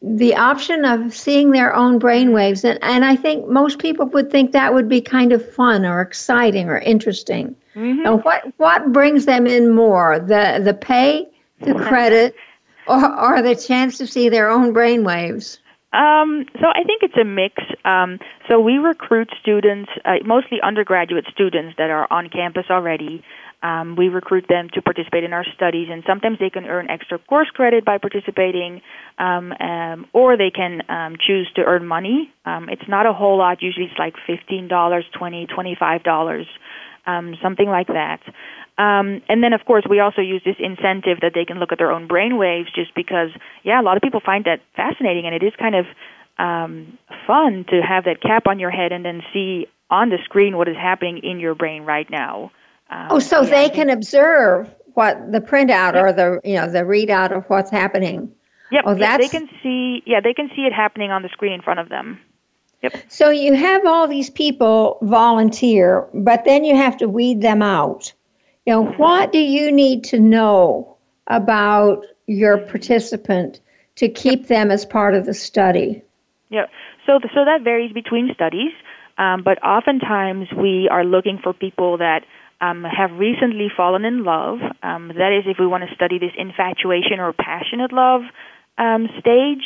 the 0.00 0.36
option 0.36 0.84
of 0.84 1.12
seeing 1.12 1.50
their 1.50 1.74
own 1.74 1.98
brainwaves, 1.98 2.62
and, 2.62 2.78
and 2.82 3.04
I 3.04 3.16
think 3.16 3.48
most 3.48 3.80
people 3.80 4.06
would 4.06 4.30
think 4.30 4.52
that 4.52 4.74
would 4.74 4.88
be 4.88 5.00
kind 5.00 5.32
of 5.32 5.52
fun 5.54 5.84
or 5.84 6.00
exciting 6.02 6.68
or 6.68 6.78
interesting. 6.78 7.56
Mm-hmm. 7.74 8.02
Now, 8.02 8.18
what 8.18 8.44
what 8.58 8.92
brings 8.92 9.24
them 9.24 9.48
in 9.48 9.74
more, 9.74 10.20
the 10.20 10.60
the 10.62 10.74
pay, 10.74 11.26
the 11.64 11.74
credit, 11.88 12.36
or, 12.86 13.20
or 13.20 13.42
the 13.42 13.56
chance 13.56 13.98
to 13.98 14.06
see 14.06 14.28
their 14.28 14.50
own 14.50 14.72
brainwaves? 14.72 15.58
Um, 15.94 16.46
so 16.60 16.66
I 16.66 16.82
think 16.82 17.02
it's 17.04 17.16
a 17.16 17.24
mix. 17.24 17.62
Um, 17.84 18.18
so 18.48 18.58
we 18.60 18.78
recruit 18.78 19.30
students, 19.40 19.90
uh, 20.04 20.14
mostly 20.24 20.58
undergraduate 20.60 21.24
students 21.32 21.76
that 21.78 21.90
are 21.90 22.12
on 22.12 22.28
campus 22.30 22.66
already. 22.68 23.22
Um, 23.62 23.94
we 23.96 24.08
recruit 24.08 24.44
them 24.46 24.68
to 24.74 24.82
participate 24.82 25.24
in 25.24 25.32
our 25.32 25.44
studies, 25.54 25.88
and 25.90 26.02
sometimes 26.06 26.38
they 26.38 26.50
can 26.50 26.66
earn 26.66 26.90
extra 26.90 27.18
course 27.18 27.48
credit 27.48 27.84
by 27.84 27.96
participating, 27.96 28.82
um, 29.18 29.52
um, 29.52 30.06
or 30.12 30.36
they 30.36 30.50
can 30.50 30.82
um, 30.90 31.16
choose 31.24 31.48
to 31.54 31.62
earn 31.62 31.86
money. 31.86 32.30
Um, 32.44 32.68
it's 32.68 32.86
not 32.88 33.06
a 33.06 33.12
whole 33.14 33.38
lot. 33.38 33.62
Usually, 33.62 33.86
it's 33.86 33.98
like 33.98 34.16
fifteen 34.26 34.68
dollars, 34.68 35.06
twenty, 35.16 35.46
twenty-five 35.46 36.02
dollars, 36.02 36.46
um, 37.06 37.36
something 37.42 37.68
like 37.68 37.88
that. 37.88 38.20
Um, 38.76 39.22
and 39.28 39.42
then, 39.42 39.52
of 39.52 39.64
course, 39.64 39.84
we 39.88 40.00
also 40.00 40.20
use 40.20 40.42
this 40.44 40.56
incentive 40.58 41.18
that 41.22 41.32
they 41.34 41.44
can 41.44 41.58
look 41.58 41.70
at 41.70 41.78
their 41.78 41.92
own 41.92 42.08
brain 42.08 42.36
waves, 42.38 42.68
just 42.74 42.94
because, 42.94 43.30
yeah, 43.62 43.80
a 43.80 43.84
lot 43.84 43.96
of 43.96 44.02
people 44.02 44.20
find 44.24 44.44
that 44.46 44.60
fascinating, 44.74 45.26
and 45.26 45.34
it 45.34 45.44
is 45.44 45.52
kind 45.58 45.76
of 45.76 45.86
um, 46.38 46.98
fun 47.26 47.64
to 47.70 47.80
have 47.80 48.04
that 48.04 48.20
cap 48.20 48.46
on 48.46 48.58
your 48.58 48.70
head 48.70 48.90
and 48.90 49.04
then 49.04 49.22
see 49.32 49.68
on 49.90 50.08
the 50.08 50.18
screen 50.24 50.56
what 50.56 50.68
is 50.68 50.76
happening 50.76 51.18
in 51.18 51.38
your 51.38 51.54
brain 51.54 51.84
right 51.84 52.10
now. 52.10 52.50
Um, 52.90 53.08
oh, 53.10 53.18
so 53.18 53.42
yeah, 53.42 53.50
they 53.50 53.70
can 53.70 53.90
observe 53.90 54.68
what 54.94 55.32
the 55.32 55.40
printout 55.40 55.94
yep. 55.94 55.96
or 55.96 56.12
the 56.12 56.40
you 56.44 56.56
know 56.56 56.70
the 56.70 56.80
readout 56.80 57.36
of 57.36 57.44
what's 57.46 57.70
happening. 57.70 58.32
Yep. 58.70 58.84
Oh, 58.86 58.94
that's... 58.94 59.22
they 59.22 59.28
can 59.28 59.48
see. 59.62 60.02
Yeah, 60.06 60.20
they 60.20 60.34
can 60.34 60.50
see 60.56 60.62
it 60.62 60.72
happening 60.72 61.10
on 61.10 61.22
the 61.22 61.28
screen 61.28 61.52
in 61.52 61.62
front 61.62 61.80
of 61.80 61.88
them. 61.88 62.20
Yep. 62.84 63.04
So 63.08 63.30
you 63.30 63.54
have 63.54 63.86
all 63.86 64.06
these 64.06 64.28
people 64.28 64.98
volunteer, 65.00 66.06
but 66.12 66.44
then 66.44 66.64
you 66.64 66.76
have 66.76 66.98
to 66.98 67.08
weed 67.08 67.40
them 67.40 67.62
out. 67.62 68.12
You 68.66 68.74
know, 68.74 68.84
what 68.84 69.32
do 69.32 69.38
you 69.38 69.72
need 69.72 70.04
to 70.04 70.20
know 70.20 70.98
about 71.26 72.04
your 72.26 72.58
participant 72.58 73.60
to 73.96 74.10
keep 74.10 74.48
them 74.48 74.70
as 74.70 74.84
part 74.84 75.14
of 75.14 75.24
the 75.24 75.32
study? 75.32 76.02
Yeah. 76.50 76.66
So 77.06 77.20
so 77.34 77.46
that 77.46 77.62
varies 77.64 77.92
between 77.92 78.30
studies, 78.34 78.72
um, 79.16 79.42
but 79.42 79.62
oftentimes 79.62 80.48
we 80.54 80.86
are 80.90 81.04
looking 81.04 81.38
for 81.42 81.54
people 81.54 81.96
that 81.98 82.20
um, 82.60 82.84
have 82.84 83.12
recently 83.18 83.68
fallen 83.74 84.04
in 84.04 84.24
love. 84.24 84.58
Um, 84.82 85.08
that 85.08 85.32
is, 85.32 85.44
if 85.46 85.56
we 85.58 85.66
want 85.66 85.88
to 85.88 85.94
study 85.94 86.18
this 86.18 86.32
infatuation 86.36 87.18
or 87.18 87.32
passionate 87.32 87.92
love 87.92 88.22
um, 88.76 89.08
stage. 89.20 89.64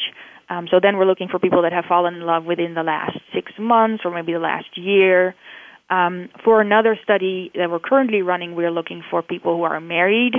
Um, 0.51 0.67
so 0.71 0.81
then 0.83 0.97
we're 0.97 1.05
looking 1.05 1.29
for 1.29 1.39
people 1.39 1.63
that 1.63 1.73
have 1.73 1.85
fallen 1.85 2.15
in 2.15 2.23
love 2.23 2.45
within 2.45 2.75
the 2.75 2.83
last 2.83 3.19
six 3.35 3.53
months 3.59 4.05
or 4.05 4.13
maybe 4.13 4.33
the 4.33 4.39
last 4.39 4.77
year. 4.77 5.35
Um, 5.91 6.29
for 6.45 6.61
another 6.61 6.99
study 7.03 7.51
that 7.55 7.71
we're 7.71 7.79
currently 7.79 8.23
running, 8.23 8.55
we're 8.55 8.71
looking 8.71 9.03
for 9.11 9.23
people 9.23 9.57
who 9.57 9.63
are 9.65 9.81
married. 9.81 10.35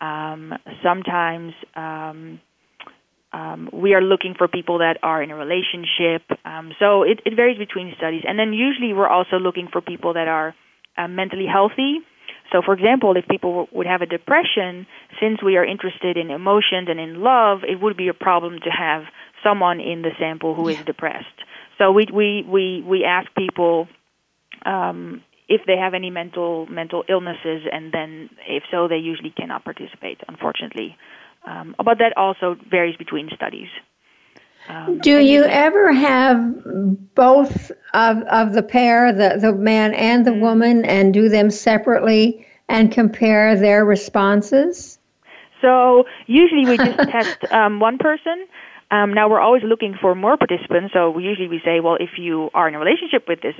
Um, 0.00 0.52
sometimes 0.82 1.52
um, 1.74 2.40
um, 3.32 3.70
we 3.72 3.94
are 3.94 4.00
looking 4.00 4.34
for 4.36 4.46
people 4.46 4.78
that 4.78 4.98
are 5.02 5.22
in 5.22 5.30
a 5.30 5.36
relationship. 5.36 6.22
Um, 6.44 6.72
so 6.78 7.02
it, 7.02 7.20
it 7.24 7.34
varies 7.34 7.58
between 7.58 7.92
studies. 7.96 8.22
And 8.26 8.38
then 8.38 8.52
usually 8.52 8.92
we're 8.92 9.08
also 9.08 9.36
looking 9.36 9.68
for 9.70 9.80
people 9.80 10.14
that 10.14 10.28
are 10.28 10.54
uh, 10.96 11.08
mentally 11.08 11.46
healthy. 11.50 11.98
So, 12.52 12.62
for 12.64 12.74
example, 12.74 13.16
if 13.16 13.26
people 13.26 13.68
would 13.72 13.86
have 13.86 14.02
a 14.02 14.06
depression, 14.06 14.86
since 15.20 15.42
we 15.42 15.56
are 15.56 15.64
interested 15.64 16.16
in 16.16 16.30
emotions 16.30 16.86
and 16.88 17.00
in 17.00 17.20
love, 17.20 17.60
it 17.64 17.80
would 17.80 17.96
be 17.96 18.08
a 18.08 18.14
problem 18.14 18.58
to 18.62 18.70
have 18.70 19.02
someone 19.44 19.80
in 19.80 20.02
the 20.02 20.10
sample 20.18 20.54
who 20.54 20.68
is 20.68 20.78
depressed. 20.84 21.26
So 21.78 21.92
we 21.92 22.06
we 22.12 22.44
we 22.48 22.82
we 22.86 23.04
ask 23.04 23.32
people 23.34 23.88
um, 24.64 25.22
if 25.48 25.62
they 25.66 25.76
have 25.76 25.94
any 25.94 26.10
mental 26.10 26.66
mental 26.66 27.04
illnesses, 27.08 27.62
and 27.70 27.92
then 27.92 28.30
if 28.48 28.62
so, 28.70 28.88
they 28.88 28.96
usually 28.96 29.30
cannot 29.30 29.64
participate, 29.64 30.20
unfortunately. 30.26 30.96
Um, 31.46 31.74
but 31.76 31.98
that 31.98 32.16
also 32.16 32.56
varies 32.70 32.96
between 32.96 33.28
studies. 33.34 33.68
Um, 34.68 34.98
Do 34.98 35.18
you 35.18 35.44
ever 35.44 35.92
have 35.92 37.14
both 37.14 37.70
of, 37.92 38.22
of 38.22 38.54
the 38.54 38.62
pair, 38.62 39.12
the, 39.12 39.38
the 39.38 39.52
man 39.52 39.92
and 39.92 40.26
the 40.26 40.30
mm-hmm. 40.30 40.40
woman, 40.40 40.84
and 40.86 41.12
do 41.12 41.28
them 41.28 41.50
separately 41.50 42.46
and 42.68 42.90
compare 42.90 43.56
their 43.56 43.84
responses? 43.84 44.98
So 45.60 46.04
usually 46.26 46.66
we 46.66 46.76
just 46.78 46.98
test 47.10 47.52
um, 47.52 47.78
one 47.78 47.98
person. 47.98 48.46
Um, 48.90 49.14
now 49.14 49.28
we're 49.28 49.40
always 49.40 49.62
looking 49.64 49.96
for 50.00 50.14
more 50.14 50.36
participants. 50.36 50.92
So 50.92 51.10
we 51.10 51.24
usually 51.24 51.48
we 51.48 51.60
say, 51.64 51.80
well, 51.80 51.96
if 51.98 52.18
you 52.18 52.50
are 52.54 52.68
in 52.68 52.74
a 52.74 52.78
relationship 52.78 53.24
with 53.28 53.40
this 53.40 53.54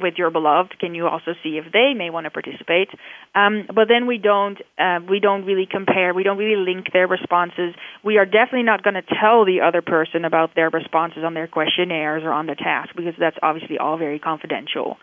with 0.00 0.14
your 0.16 0.30
beloved, 0.30 0.78
can 0.78 0.94
you 0.94 1.06
also 1.06 1.32
see 1.42 1.58
if 1.58 1.72
they 1.72 1.92
may 1.94 2.10
want 2.10 2.24
to 2.24 2.30
participate? 2.30 2.88
Um, 3.34 3.66
but 3.66 3.86
then 3.88 4.06
we 4.06 4.18
don't 4.18 4.58
uh, 4.78 5.00
we 5.08 5.20
don't 5.20 5.44
really 5.44 5.66
compare. 5.70 6.14
We 6.14 6.22
don't 6.22 6.38
really 6.38 6.56
link 6.56 6.92
their 6.92 7.06
responses. 7.06 7.74
We 8.04 8.18
are 8.18 8.24
definitely 8.24 8.64
not 8.64 8.82
going 8.82 8.94
to 8.94 9.02
tell 9.02 9.44
the 9.44 9.60
other 9.60 9.82
person 9.82 10.24
about 10.24 10.54
their 10.54 10.70
responses 10.70 11.22
on 11.24 11.34
their 11.34 11.46
questionnaires 11.46 12.22
or 12.24 12.32
on 12.32 12.46
the 12.46 12.54
task 12.54 12.90
because 12.96 13.14
that's 13.18 13.36
obviously 13.42 13.78
all 13.78 13.98
very 13.98 14.18
confidential. 14.18 14.96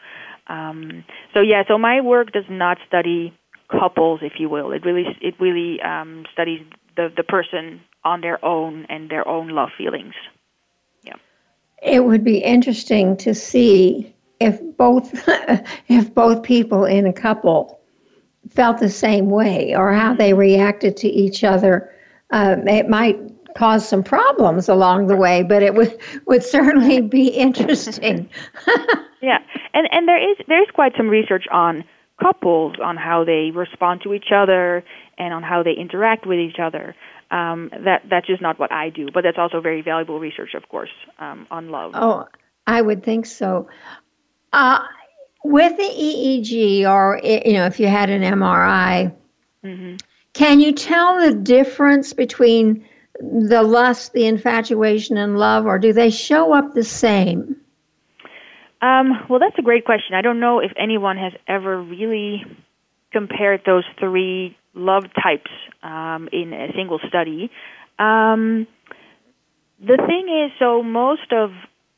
Um, 0.48 1.04
so 1.34 1.42
yeah, 1.42 1.64
so 1.68 1.78
my 1.78 2.02
work 2.02 2.32
does 2.32 2.46
not 2.50 2.78
study 2.88 3.34
couples, 3.70 4.22
if 4.24 4.34
you 4.40 4.50
will. 4.50 4.72
It 4.72 4.86
really 4.86 5.06
it 5.22 5.36
really 5.40 5.82
um, 5.82 6.26
studies 6.34 6.62
the 6.96 7.10
the 7.16 7.24
person 7.24 7.82
on 8.08 8.22
their 8.22 8.44
own 8.44 8.86
and 8.90 9.10
their 9.10 9.28
own 9.28 9.50
love 9.50 9.70
feelings. 9.78 10.14
Yeah. 11.04 11.16
It 11.84 12.06
would 12.06 12.24
be 12.24 12.38
interesting 12.38 13.18
to 13.18 13.36
see 13.36 14.16
if 14.40 14.60
both 14.78 15.12
if 15.88 16.14
both 16.14 16.44
people 16.44 16.86
in 16.86 17.06
a 17.06 17.14
couple 17.14 17.80
felt 18.50 18.80
the 18.80 18.90
same 18.90 19.30
way 19.30 19.76
or 19.76 19.92
how 19.92 20.14
they 20.14 20.34
reacted 20.34 20.96
to 20.98 21.08
each 21.08 21.44
other 21.44 21.92
uh, 22.32 22.56
it 22.66 22.88
might 22.88 23.18
cause 23.58 23.88
some 23.88 24.04
problems 24.04 24.70
along 24.70 25.08
the 25.08 25.18
way 25.18 25.44
but 25.44 25.64
it 25.64 25.74
would 25.74 26.00
would 26.28 26.44
certainly 26.44 27.02
be 27.02 27.28
interesting 27.46 28.30
yeah 29.22 29.40
and 29.74 29.88
and 29.92 30.08
there 30.08 30.32
is 30.32 30.38
there 30.48 30.62
is 30.62 30.70
quite 30.74 30.94
some 30.96 31.10
research 31.10 31.46
on 31.52 31.84
couples 32.22 32.76
on 32.84 32.96
how 32.96 33.24
they 33.24 33.52
respond 33.54 34.02
to 34.02 34.14
each 34.14 34.32
other 34.34 34.84
and 35.18 35.34
on 35.34 35.44
how 35.44 35.62
they 35.64 35.74
interact 35.74 36.26
with 36.26 36.40
each 36.40 36.60
other 36.60 36.96
um, 37.32 37.70
that 37.72 38.04
that's 38.10 38.28
just 38.28 38.42
not 38.42 38.60
what 38.60 38.72
I 38.72 38.90
do, 38.90 39.10
but 39.14 39.24
that's 39.24 39.38
also 39.38 39.62
very 39.62 39.82
valuable 39.82 40.20
research, 40.20 40.54
of 40.54 40.68
course, 40.70 40.90
um, 41.20 41.48
on 41.52 41.70
love. 41.70 41.92
Oh, 41.94 42.28
I 42.66 42.82
would 42.82 43.04
think 43.04 43.26
so. 43.26 43.68
Uh, 44.54 44.80
with 45.44 45.78
the 45.78 45.84
EEG, 45.84 46.86
or 46.86 47.20
you 47.24 47.54
know, 47.54 47.66
if 47.66 47.80
you 47.80 47.88
had 47.88 48.10
an 48.10 48.22
MRI, 48.22 49.14
mm-hmm. 49.64 49.96
can 50.34 50.60
you 50.60 50.72
tell 50.74 51.20
the 51.20 51.34
difference 51.34 52.14
between 52.14 52.86
the 53.20 53.64
lust, 53.64 54.14
the 54.14 54.26
infatuation, 54.26 55.18
and 55.18 55.38
love, 55.38 55.66
or 55.66 55.80
do 55.80 55.94
they 55.94 56.10
show 56.10 56.54
up 56.54 56.74
the 56.74 56.84
same? 56.84 57.56
Um, 58.82 59.26
well, 59.30 59.40
that's 59.40 59.58
a 59.58 59.64
great 59.64 59.86
question. 59.86 60.16
I 60.16 60.22
don't 60.22 60.40
know 60.40 60.60
if 60.60 60.72
anyone 60.78 61.18
has 61.18 61.34
ever 61.48 61.82
really 61.82 62.46
compared 63.12 63.62
those 63.66 63.86
three 64.00 64.57
love 64.78 65.04
types 65.22 65.52
um, 65.84 66.30
in 66.32 66.54
a 66.54 66.72
single 66.76 67.00
study. 67.08 67.50
Um, 68.00 68.68
the 69.80 69.98
thing 69.98 70.46
is, 70.46 70.52
so 70.60 70.82
most 70.82 71.32
of 71.32 71.52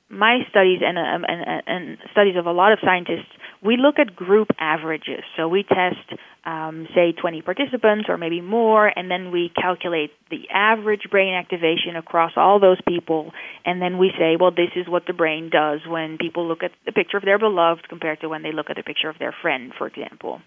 my 0.09 0.39
studies 0.49 0.79
and, 0.83 0.97
um, 0.97 1.23
and, 1.27 1.63
and, 1.67 1.97
studies 2.11 2.35
of 2.35 2.47
a 2.47 2.51
lot 2.51 2.71
of 2.71 2.79
scientists, 2.83 3.29
we 3.63 3.77
look 3.77 3.99
at 3.99 4.15
group 4.15 4.47
averages. 4.59 5.23
So 5.37 5.47
we 5.47 5.63
test, 5.63 6.19
um, 6.45 6.87
say, 6.95 7.11
20 7.11 7.43
participants 7.43 8.05
or 8.09 8.17
maybe 8.17 8.41
more, 8.41 8.87
and 8.87 9.11
then 9.11 9.31
we 9.31 9.51
calculate 9.55 10.11
the 10.31 10.49
average 10.51 11.03
brain 11.11 11.35
activation 11.35 11.95
across 11.95 12.31
all 12.37 12.59
those 12.59 12.79
people, 12.87 13.31
and 13.65 13.81
then 13.81 13.99
we 13.99 14.11
say, 14.17 14.35
well, 14.39 14.51
this 14.51 14.71
is 14.75 14.87
what 14.87 15.03
the 15.05 15.13
brain 15.13 15.51
does 15.51 15.81
when 15.87 16.17
people 16.17 16.47
look 16.47 16.63
at 16.63 16.71
the 16.85 16.91
picture 16.91 17.17
of 17.17 17.23
their 17.23 17.37
beloved 17.37 17.87
compared 17.87 18.19
to 18.21 18.29
when 18.29 18.41
they 18.41 18.51
look 18.51 18.69
at 18.71 18.77
the 18.77 18.83
picture 18.83 19.09
of 19.09 19.19
their 19.19 19.35
friend, 19.41 19.73
for 19.77 19.85
example. 19.85 20.41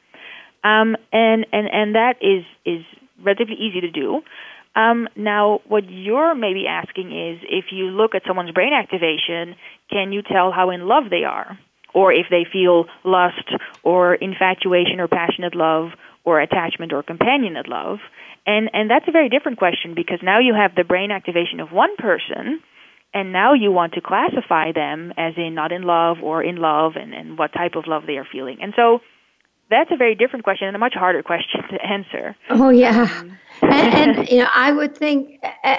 Um, 0.64 0.96
and, 1.12 1.46
and, 1.52 1.68
and 1.72 1.94
that 1.94 2.14
is, 2.20 2.44
is 2.64 2.84
relatively 3.22 3.56
easy 3.56 3.80
to 3.80 3.90
do. 3.90 4.22
Um, 4.74 5.08
now, 5.16 5.60
what 5.68 5.84
you're 5.88 6.34
maybe 6.34 6.66
asking 6.66 7.12
is 7.12 7.40
if 7.42 7.66
you 7.72 7.86
look 7.86 8.14
at 8.14 8.22
someone's 8.26 8.52
brain 8.52 8.72
activation, 8.72 9.56
can 9.90 10.12
you 10.12 10.22
tell 10.22 10.50
how 10.50 10.70
in 10.70 10.86
love 10.86 11.04
they 11.10 11.24
are? 11.24 11.58
Or 11.94 12.10
if 12.10 12.26
they 12.30 12.46
feel 12.50 12.86
lust 13.04 13.52
or 13.82 14.14
infatuation 14.14 14.98
or 14.98 15.08
passionate 15.08 15.54
love 15.54 15.90
or 16.24 16.40
attachment 16.40 16.92
or 16.92 17.02
companionate 17.02 17.68
love? 17.68 17.98
And, 18.46 18.70
and 18.72 18.90
that's 18.90 19.06
a 19.06 19.12
very 19.12 19.28
different 19.28 19.58
question 19.58 19.94
because 19.94 20.20
now 20.22 20.40
you 20.40 20.54
have 20.54 20.74
the 20.74 20.84
brain 20.84 21.10
activation 21.10 21.60
of 21.60 21.70
one 21.70 21.94
person 21.96 22.62
and 23.14 23.32
now 23.32 23.52
you 23.52 23.70
want 23.70 23.92
to 23.92 24.00
classify 24.00 24.72
them 24.72 25.12
as 25.18 25.34
in 25.36 25.54
not 25.54 25.70
in 25.70 25.82
love 25.82 26.18
or 26.22 26.42
in 26.42 26.56
love 26.56 26.92
and, 26.96 27.12
and 27.12 27.38
what 27.38 27.52
type 27.52 27.72
of 27.76 27.84
love 27.86 28.04
they 28.06 28.16
are 28.16 28.26
feeling. 28.30 28.58
And 28.62 28.72
so 28.74 29.00
that's 29.70 29.90
a 29.90 29.96
very 29.96 30.14
different 30.14 30.44
question 30.44 30.66
and 30.68 30.76
a 30.76 30.78
much 30.78 30.94
harder 30.94 31.22
question 31.22 31.62
to 31.70 31.84
answer. 31.84 32.36
Oh 32.50 32.68
yeah, 32.68 33.08
um, 33.20 33.38
and, 33.62 34.18
and, 34.18 34.28
you 34.28 34.38
know 34.38 34.48
I 34.54 34.72
would 34.72 34.96
think 34.96 35.44
uh, 35.64 35.76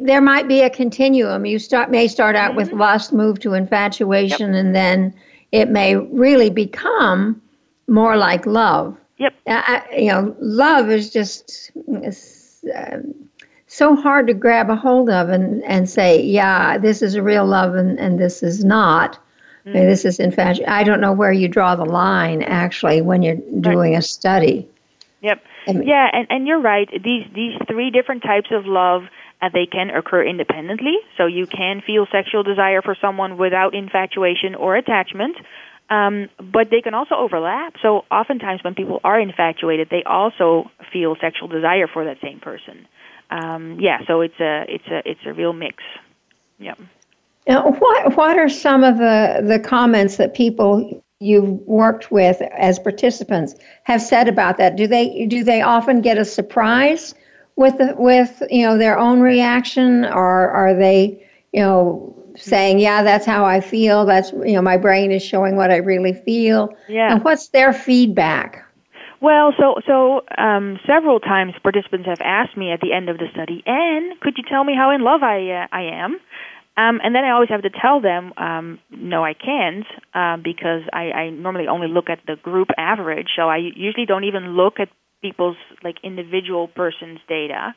there 0.00 0.20
might 0.20 0.48
be 0.48 0.62
a 0.62 0.70
continuum. 0.70 1.46
You 1.46 1.58
start 1.58 1.90
may 1.90 2.08
start 2.08 2.36
out 2.36 2.50
mm-hmm. 2.50 2.56
with 2.56 2.72
lust, 2.72 3.12
move 3.12 3.40
to 3.40 3.54
infatuation, 3.54 4.52
yep. 4.52 4.64
and 4.64 4.74
then 4.74 5.14
it 5.52 5.68
may 5.68 5.96
really 5.96 6.50
become 6.50 7.40
more 7.86 8.16
like 8.16 8.46
love. 8.46 8.96
Yep. 9.18 9.32
I, 9.46 9.82
you 9.96 10.08
know, 10.08 10.36
love 10.40 10.90
is 10.90 11.10
just 11.10 11.70
uh, 12.74 12.98
so 13.66 13.96
hard 13.96 14.26
to 14.26 14.34
grab 14.34 14.70
a 14.70 14.76
hold 14.76 15.10
of 15.10 15.28
and, 15.28 15.62
and 15.64 15.88
say, 15.88 16.22
yeah, 16.22 16.78
this 16.78 17.02
is 17.02 17.14
a 17.14 17.22
real 17.22 17.46
love 17.46 17.74
and, 17.74 17.98
and 17.98 18.18
this 18.18 18.42
is 18.42 18.64
not. 18.64 19.18
Mm-hmm. 19.66 19.72
This 19.72 20.04
is 20.04 20.20
infatuation. 20.20 20.66
I 20.66 20.84
don't 20.84 21.00
know 21.00 21.12
where 21.12 21.32
you 21.32 21.48
draw 21.48 21.74
the 21.74 21.84
line 21.84 22.42
actually 22.42 23.00
when 23.00 23.22
you're 23.22 23.36
doing 23.36 23.92
right. 23.92 23.98
a 23.98 24.02
study. 24.02 24.68
Yep. 25.22 25.42
yeah, 25.66 26.10
and, 26.12 26.26
and 26.28 26.46
you're 26.46 26.60
right. 26.60 26.88
These 26.90 27.26
these 27.34 27.58
three 27.66 27.90
different 27.90 28.22
types 28.22 28.48
of 28.50 28.66
love 28.66 29.04
uh, 29.44 29.48
they 29.52 29.66
can 29.66 29.90
occur 29.90 30.22
independently. 30.22 30.96
So 31.16 31.26
you 31.26 31.46
can 31.46 31.82
feel 31.86 32.06
sexual 32.10 32.42
desire 32.42 32.82
for 32.82 32.96
someone 33.00 33.36
without 33.36 33.74
infatuation 33.74 34.54
or 34.54 34.76
attachment. 34.76 35.36
Um, 35.90 36.28
but 36.38 36.70
they 36.70 36.80
can 36.80 36.94
also 36.94 37.14
overlap. 37.14 37.74
So 37.82 38.04
oftentimes 38.10 38.64
when 38.64 38.74
people 38.74 39.00
are 39.04 39.20
infatuated, 39.20 39.88
they 39.90 40.02
also 40.04 40.70
feel 40.92 41.14
sexual 41.20 41.48
desire 41.48 41.86
for 41.86 42.06
that 42.06 42.18
same 42.22 42.40
person. 42.40 42.88
Um, 43.30 43.78
yeah, 43.80 43.98
so 44.06 44.22
it's 44.22 44.38
a 44.40 44.64
it's 44.68 44.86
a 44.86 45.02
it's 45.04 45.20
a 45.26 45.32
real 45.32 45.52
mix. 45.52 45.82
Yeah. 46.58 46.74
Now, 47.46 47.70
what 47.70 48.16
what 48.16 48.38
are 48.38 48.48
some 48.48 48.84
of 48.84 48.98
the 48.98 49.42
the 49.46 49.58
comments 49.58 50.16
that 50.16 50.34
people 50.34 51.02
you've 51.20 51.60
worked 51.66 52.10
with 52.10 52.40
as 52.40 52.78
participants 52.78 53.54
have 53.84 54.00
said 54.00 54.28
about 54.28 54.56
that? 54.58 54.76
Do 54.76 54.86
they 54.86 55.26
do 55.26 55.44
they 55.44 55.60
often 55.60 56.00
get 56.00 56.18
a 56.18 56.24
surprise 56.24 57.14
with 57.56 57.78
the, 57.78 57.94
with 57.96 58.42
you 58.50 58.66
know 58.66 58.78
their 58.78 58.98
own 58.98 59.20
reaction, 59.20 60.04
or 60.04 60.50
are 60.50 60.74
they 60.74 61.22
you 61.52 61.60
know 61.60 62.14
saying, 62.36 62.78
"Yeah, 62.78 63.02
that's 63.02 63.26
how 63.26 63.44
I 63.44 63.60
feel. 63.60 64.06
That's 64.06 64.32
you 64.32 64.54
know 64.54 64.62
my 64.62 64.76
brain 64.76 65.12
is 65.12 65.22
showing 65.22 65.56
what 65.56 65.70
I 65.70 65.76
really 65.76 66.14
feel." 66.14 66.74
Yeah. 66.88 67.12
And 67.12 67.24
what's 67.24 67.48
their 67.48 67.72
feedback? 67.72 68.64
Well, 69.20 69.54
so 69.58 69.80
so 69.86 70.20
um, 70.36 70.78
several 70.86 71.20
times 71.20 71.54
participants 71.62 72.06
have 72.06 72.20
asked 72.20 72.56
me 72.56 72.72
at 72.72 72.80
the 72.80 72.92
end 72.92 73.08
of 73.08 73.18
the 73.18 73.26
study, 73.32 73.62
"And 73.66 74.18
could 74.20 74.34
you 74.36 74.44
tell 74.48 74.64
me 74.64 74.74
how 74.76 74.90
in 74.90 75.02
love 75.02 75.22
I 75.22 75.64
uh, 75.64 75.66
I 75.72 75.82
am?" 75.82 76.20
Um, 76.76 77.00
and 77.04 77.14
then 77.14 77.24
I 77.24 77.30
always 77.30 77.50
have 77.50 77.62
to 77.62 77.70
tell 77.70 78.00
them, 78.00 78.32
um, 78.36 78.80
no, 78.90 79.24
I 79.24 79.34
can't, 79.34 79.86
uh, 80.12 80.36
because 80.42 80.82
I, 80.92 81.12
I 81.12 81.30
normally 81.30 81.68
only 81.68 81.86
look 81.86 82.10
at 82.10 82.18
the 82.26 82.34
group 82.34 82.68
average. 82.76 83.28
So 83.36 83.42
I 83.42 83.58
usually 83.58 84.06
don't 84.06 84.24
even 84.24 84.56
look 84.56 84.80
at 84.80 84.88
people's 85.22 85.56
like 85.84 85.96
individual 86.02 86.66
person's 86.66 87.20
data. 87.28 87.74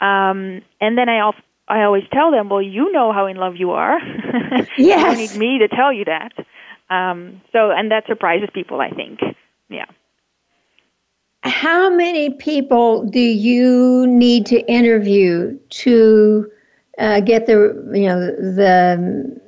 Um, 0.00 0.60
and 0.80 0.98
then 0.98 1.08
I, 1.08 1.30
I 1.66 1.84
always 1.84 2.04
tell 2.12 2.30
them, 2.30 2.50
well, 2.50 2.60
you 2.60 2.92
know 2.92 3.10
how 3.10 3.26
in 3.26 3.38
love 3.38 3.56
you 3.56 3.70
are. 3.70 3.98
Yes. 4.00 4.68
you 4.76 4.94
don't 4.94 5.16
need 5.16 5.36
me 5.36 5.58
to 5.60 5.68
tell 5.68 5.92
you 5.92 6.04
that. 6.04 6.32
Um, 6.90 7.40
so, 7.52 7.70
and 7.70 7.90
that 7.90 8.04
surprises 8.06 8.50
people, 8.52 8.80
I 8.80 8.90
think. 8.90 9.20
Yeah. 9.70 9.86
How 11.42 11.88
many 11.90 12.30
people 12.34 13.04
do 13.04 13.20
you 13.20 14.06
need 14.06 14.46
to 14.46 14.60
interview 14.70 15.58
to 15.70 16.50
uh, 16.98 17.20
get 17.20 17.46
the 17.46 17.90
you 17.92 18.06
know 18.06 18.20
the 18.20 19.40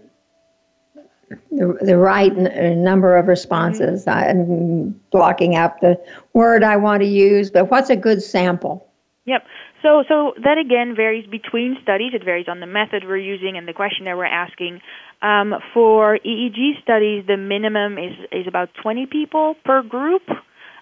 the, 1.51 1.79
the 1.81 1.97
right 1.97 2.33
n- 2.37 2.47
uh, 2.47 2.75
number 2.75 3.17
of 3.17 3.29
responses. 3.29 4.07
I'm 4.07 4.99
blocking 5.11 5.57
out 5.57 5.81
the 5.81 6.01
word 6.33 6.63
I 6.65 6.77
want 6.77 7.03
to 7.03 7.09
use, 7.09 7.51
but 7.51 7.71
what's 7.71 7.91
a 7.91 7.97
good 7.97 8.23
sample? 8.23 8.87
Yep. 9.27 9.45
So, 9.83 10.03
so 10.09 10.33
that 10.43 10.59
again 10.59 10.95
varies 10.97 11.27
between 11.27 11.77
studies. 11.83 12.13
It 12.15 12.25
varies 12.25 12.47
on 12.49 12.61
the 12.61 12.67
method 12.67 13.05
we're 13.07 13.19
using 13.19 13.57
and 13.57 13.69
the 13.69 13.73
question 13.73 14.07
that 14.07 14.17
we're 14.17 14.25
asking. 14.25 14.81
Um, 15.21 15.55
for 15.75 16.19
EEG 16.25 16.83
studies, 16.83 17.25
the 17.27 17.37
minimum 17.37 17.99
is, 17.99 18.15
is 18.33 18.47
about 18.47 18.71
20 18.83 19.07
people 19.07 19.55
per 19.65 19.83
group. 19.83 20.23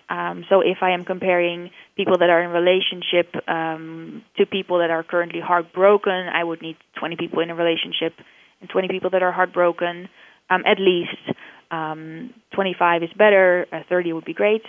Um, 0.08 0.44
so 0.48 0.60
if 0.60 0.78
I 0.82 0.92
am 0.92 1.04
comparing 1.04 1.70
people 1.96 2.18
that 2.18 2.30
are 2.30 2.42
in 2.42 2.50
relationship 2.50 3.34
um, 3.48 4.22
to 4.36 4.46
people 4.46 4.78
that 4.78 4.90
are 4.90 5.02
currently 5.02 5.40
heartbroken, 5.40 6.28
I 6.32 6.44
would 6.44 6.62
need 6.62 6.76
20 6.98 7.16
people 7.16 7.40
in 7.40 7.50
a 7.50 7.54
relationship 7.54 8.12
and 8.60 8.70
20 8.70 8.88
people 8.88 9.10
that 9.10 9.22
are 9.22 9.32
heartbroken, 9.32 10.08
um, 10.48 10.62
at 10.64 10.78
least. 10.78 11.38
Um, 11.70 12.32
25 12.54 13.02
is 13.02 13.10
better, 13.18 13.66
uh, 13.72 13.80
30 13.88 14.12
would 14.12 14.24
be 14.24 14.34
great. 14.34 14.62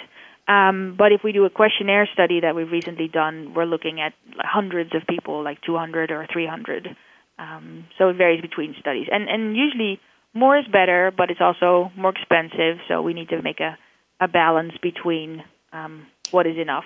Um, 0.48 0.96
but 0.98 1.12
if 1.12 1.22
we 1.24 1.34
do 1.34 1.46
a 1.46 1.50
questionnaire 1.50 2.08
study 2.14 2.40
that 2.42 2.56
we've 2.56 2.72
recently 2.72 3.08
done, 3.08 3.54
we're 3.54 3.66
looking 3.66 4.00
at 4.00 4.14
hundreds 4.40 4.96
of 4.96 5.02
people, 5.08 5.44
like 5.44 5.60
200 5.62 6.10
or 6.10 6.26
300. 6.32 6.96
Um, 7.38 7.86
so 7.98 8.10
it 8.10 8.16
varies 8.16 8.42
between 8.42 8.74
studies, 8.80 9.08
and 9.12 9.30
and 9.30 9.56
usually 9.56 10.00
more 10.34 10.58
is 10.58 10.66
better, 10.72 11.12
but 11.16 11.30
it's 11.30 11.42
also 11.42 11.92
more 11.96 12.12
expensive. 12.12 12.78
So 12.88 13.02
we 13.02 13.14
need 13.14 13.30
to 13.30 13.42
make 13.44 13.60
a 13.60 13.78
a 14.20 14.28
balance 14.28 14.74
between 14.82 15.44
um, 15.74 16.06
what 16.32 16.48
is 16.48 16.58
enough 16.58 16.86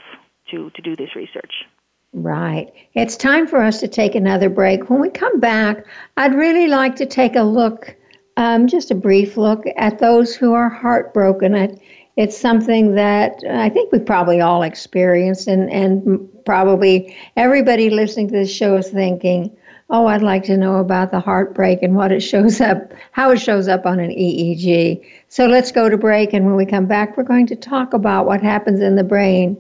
to, 0.52 0.70
to 0.72 0.82
do 0.82 0.96
this 0.96 1.16
research. 1.16 1.66
Right. 2.14 2.74
It's 2.94 3.16
time 3.16 3.48
for 3.48 3.62
us 3.62 3.80
to 3.80 3.88
take 3.88 4.16
another 4.16 4.50
break. 4.50 4.90
When 4.90 5.00
we 5.00 5.10
come 5.10 5.40
back, 5.40 5.86
I'd 6.18 6.36
really 6.36 6.68
like 6.68 6.98
to 6.98 7.06
take 7.06 7.38
a 7.38 7.44
look, 7.44 7.96
um, 8.36 8.68
just 8.68 8.92
a 8.92 8.96
brief 8.96 9.38
look, 9.38 9.64
at 9.78 10.00
those 10.00 10.36
who 10.36 10.54
are 10.54 10.70
heartbroken. 10.70 11.56
It, 11.56 11.82
it's 12.18 12.38
something 12.38 12.96
that 12.96 13.42
I 13.50 13.70
think 13.70 13.94
we 13.94 14.00
probably 14.00 14.42
all 14.42 14.64
experienced, 14.64 15.48
and, 15.48 15.72
and 15.72 16.30
probably 16.46 17.16
everybody 17.38 17.90
listening 17.90 18.28
to 18.28 18.34
this 18.34 18.54
show 18.54 18.76
is 18.76 18.90
thinking, 18.90 19.56
oh, 19.92 20.08
I'd 20.08 20.24
like 20.24 20.44
to 20.46 20.58
know 20.58 20.78
about 20.78 21.12
the 21.12 21.20
heartbreak 21.20 21.84
and 21.84 21.96
what 21.96 22.12
it 22.12 22.22
shows 22.22 22.62
up, 22.62 22.94
how 23.12 23.32
it 23.32 23.40
shows 23.40 23.68
up 23.68 23.86
on 23.86 24.00
an 24.00 24.10
EEG. 24.10 25.06
So 25.28 25.46
let's 25.46 25.72
go 25.72 25.90
to 25.90 25.98
break, 25.98 26.34
and 26.34 26.46
when 26.46 26.56
we 26.56 26.66
come 26.66 26.88
back, 26.88 27.18
we're 27.18 27.24
going 27.24 27.48
to 27.48 27.56
talk 27.56 27.94
about 27.94 28.26
what 28.26 28.42
happens 28.42 28.80
in 28.80 28.96
the 28.96 29.04
brain 29.04 29.58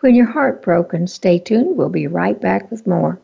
when 0.00 0.14
you're 0.14 0.26
heartbroken. 0.26 1.06
Stay 1.06 1.38
tuned. 1.38 1.76
We'll 1.76 1.90
be 1.90 2.06
right 2.06 2.40
back 2.40 2.70
with 2.70 2.86
more. 2.86 3.20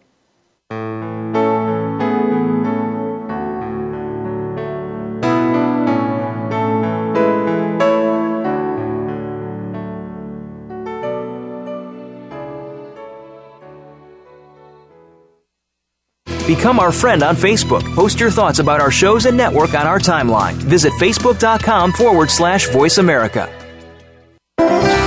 Become 16.51 16.81
our 16.81 16.91
friend 16.91 17.23
on 17.23 17.37
Facebook. 17.37 17.85
Post 17.95 18.19
your 18.19 18.33
thoughts 18.33 18.59
about 18.59 18.81
our 18.81 18.91
shows 18.91 19.27
and 19.27 19.37
network 19.37 19.73
on 19.75 19.87
our 19.87 20.01
timeline. 20.01 20.55
Visit 20.55 20.93
facebook.com 20.95 21.93
forward 21.93 22.29
slash 22.29 22.69
voice 22.71 22.99
America. 22.99 23.49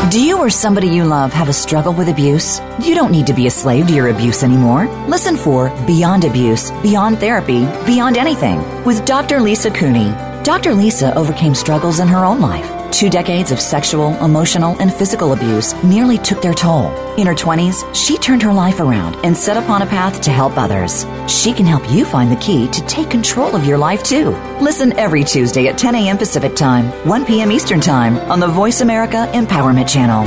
Do 0.10 0.24
you 0.24 0.38
or 0.40 0.50
somebody 0.50 0.88
you 0.88 1.04
love 1.04 1.34
have 1.34 1.50
a 1.50 1.54
struggle 1.54 1.92
with 1.92 2.08
abuse? 2.08 2.62
You 2.80 2.96
don't 2.96 3.12
need 3.12 3.28
to 3.28 3.34
be 3.34 3.48
a 3.48 3.52
slave 3.52 3.88
to 3.88 3.94
your 3.94 4.08
abuse 4.08 4.42
anymore. 4.42 4.88
Listen 5.10 5.36
for 5.36 5.70
Beyond 5.86 6.24
Abuse, 6.24 6.72
Beyond 6.82 7.20
Therapy, 7.20 7.66
Beyond 7.86 8.16
Anything 8.16 8.60
with 8.86 9.04
Dr. 9.04 9.42
Lisa 9.42 9.70
Cooney. 9.70 10.14
Dr. 10.46 10.74
Lisa 10.74 11.14
overcame 11.14 11.56
struggles 11.56 12.00
in 12.00 12.08
her 12.08 12.24
own 12.24 12.40
life 12.40 12.83
Two 12.94 13.10
decades 13.10 13.52
of 13.52 13.60
sexual, 13.60 14.14
emotional, 14.24 14.78
and 14.80 14.94
physical 14.94 15.34
abuse 15.34 15.74
nearly 15.84 16.20
took 16.20 16.44
their 16.44 16.54
toll. 16.54 16.92
In 17.16 17.26
her 17.26 17.34
20s, 17.34 17.84
she 17.96 18.20
turned 18.20 18.44
her 18.44 18.54
life 18.54 18.80
around 18.80 19.16
and 19.26 19.36
set 19.36 19.58
upon 19.58 19.82
a 19.82 19.88
path 19.88 20.22
to 20.22 20.30
help 20.30 20.60
others. 20.60 21.04
She 21.28 21.54
can 21.54 21.66
help 21.66 21.90
you 21.92 22.06
find 22.06 22.32
the 22.32 22.36
key 22.36 22.68
to 22.68 22.86
take 22.86 23.10
control 23.10 23.56
of 23.56 23.66
your 23.66 23.80
life 23.80 24.04
too. 24.04 24.30
Listen 24.62 24.94
every 24.94 25.24
Tuesday 25.24 25.68
at 25.70 25.78
10 25.78 25.96
a.m. 25.96 26.20
Pacific 26.20 26.56
Time, 26.56 26.86
1 27.08 27.26
p.m. 27.26 27.52
Eastern 27.52 27.82
Time 27.82 28.20
on 28.32 28.40
the 28.40 28.48
Voice 28.48 28.82
America 28.82 29.28
Empowerment 29.34 29.90
Channel. 29.90 30.24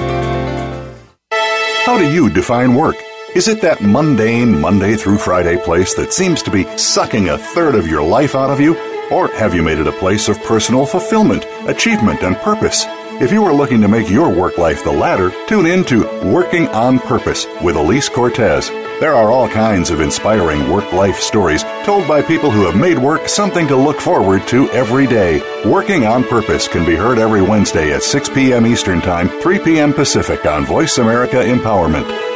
How 1.84 1.96
do 1.96 2.12
you 2.12 2.28
define 2.30 2.74
work? 2.74 2.96
Is 3.36 3.46
it 3.46 3.60
that 3.60 3.80
mundane 3.80 4.60
Monday 4.60 4.96
through 4.96 5.18
Friday 5.18 5.56
place 5.56 5.94
that 5.94 6.12
seems 6.12 6.42
to 6.42 6.50
be 6.50 6.64
sucking 6.76 7.28
a 7.28 7.38
third 7.38 7.76
of 7.76 7.86
your 7.86 8.02
life 8.02 8.34
out 8.34 8.50
of 8.50 8.60
you? 8.60 8.74
Or 9.10 9.28
have 9.28 9.54
you 9.54 9.62
made 9.62 9.78
it 9.78 9.86
a 9.86 9.92
place 9.92 10.28
of 10.28 10.42
personal 10.42 10.84
fulfillment, 10.84 11.46
achievement, 11.68 12.22
and 12.22 12.36
purpose? 12.36 12.84
If 13.18 13.32
you 13.32 13.44
are 13.44 13.54
looking 13.54 13.80
to 13.80 13.88
make 13.88 14.10
your 14.10 14.28
work 14.28 14.58
life 14.58 14.84
the 14.84 14.90
latter, 14.90 15.32
tune 15.46 15.64
in 15.64 15.84
to 15.84 16.04
Working 16.30 16.68
on 16.68 16.98
Purpose 16.98 17.46
with 17.62 17.76
Elise 17.76 18.08
Cortez. 18.08 18.68
There 19.00 19.14
are 19.14 19.30
all 19.30 19.48
kinds 19.48 19.90
of 19.90 20.00
inspiring 20.00 20.70
work 20.70 20.92
life 20.92 21.18
stories 21.20 21.62
told 21.84 22.08
by 22.08 22.20
people 22.20 22.50
who 22.50 22.66
have 22.66 22.76
made 22.76 22.98
work 22.98 23.28
something 23.28 23.68
to 23.68 23.76
look 23.76 24.00
forward 24.00 24.46
to 24.48 24.68
every 24.70 25.06
day. 25.06 25.40
Working 25.64 26.04
on 26.04 26.24
Purpose 26.24 26.66
can 26.66 26.84
be 26.84 26.96
heard 26.96 27.18
every 27.18 27.42
Wednesday 27.42 27.92
at 27.92 28.02
6 28.02 28.28
p.m. 28.30 28.66
Eastern 28.66 29.00
Time, 29.00 29.28
3 29.40 29.60
p.m. 29.60 29.92
Pacific 29.94 30.44
on 30.44 30.66
Voice 30.66 30.98
America 30.98 31.36
Empowerment. 31.36 32.35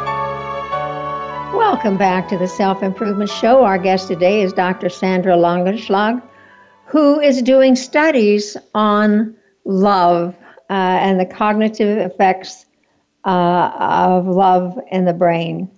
Welcome 1.53 1.97
back 1.97 2.29
to 2.29 2.37
the 2.37 2.47
Self 2.47 2.81
Improvement 2.81 3.29
Show. 3.29 3.65
Our 3.65 3.77
guest 3.77 4.07
today 4.07 4.41
is 4.41 4.53
Dr. 4.53 4.87
Sandra 4.87 5.35
Langeslag, 5.35 6.21
who 6.85 7.19
is 7.19 7.41
doing 7.41 7.75
studies 7.75 8.55
on 8.73 9.35
love 9.65 10.33
uh, 10.69 10.73
and 10.73 11.19
the 11.19 11.25
cognitive 11.25 11.97
effects 11.97 12.65
uh, 13.25 13.71
of 13.77 14.27
love 14.27 14.79
in 14.91 15.03
the 15.03 15.13
brain. 15.13 15.69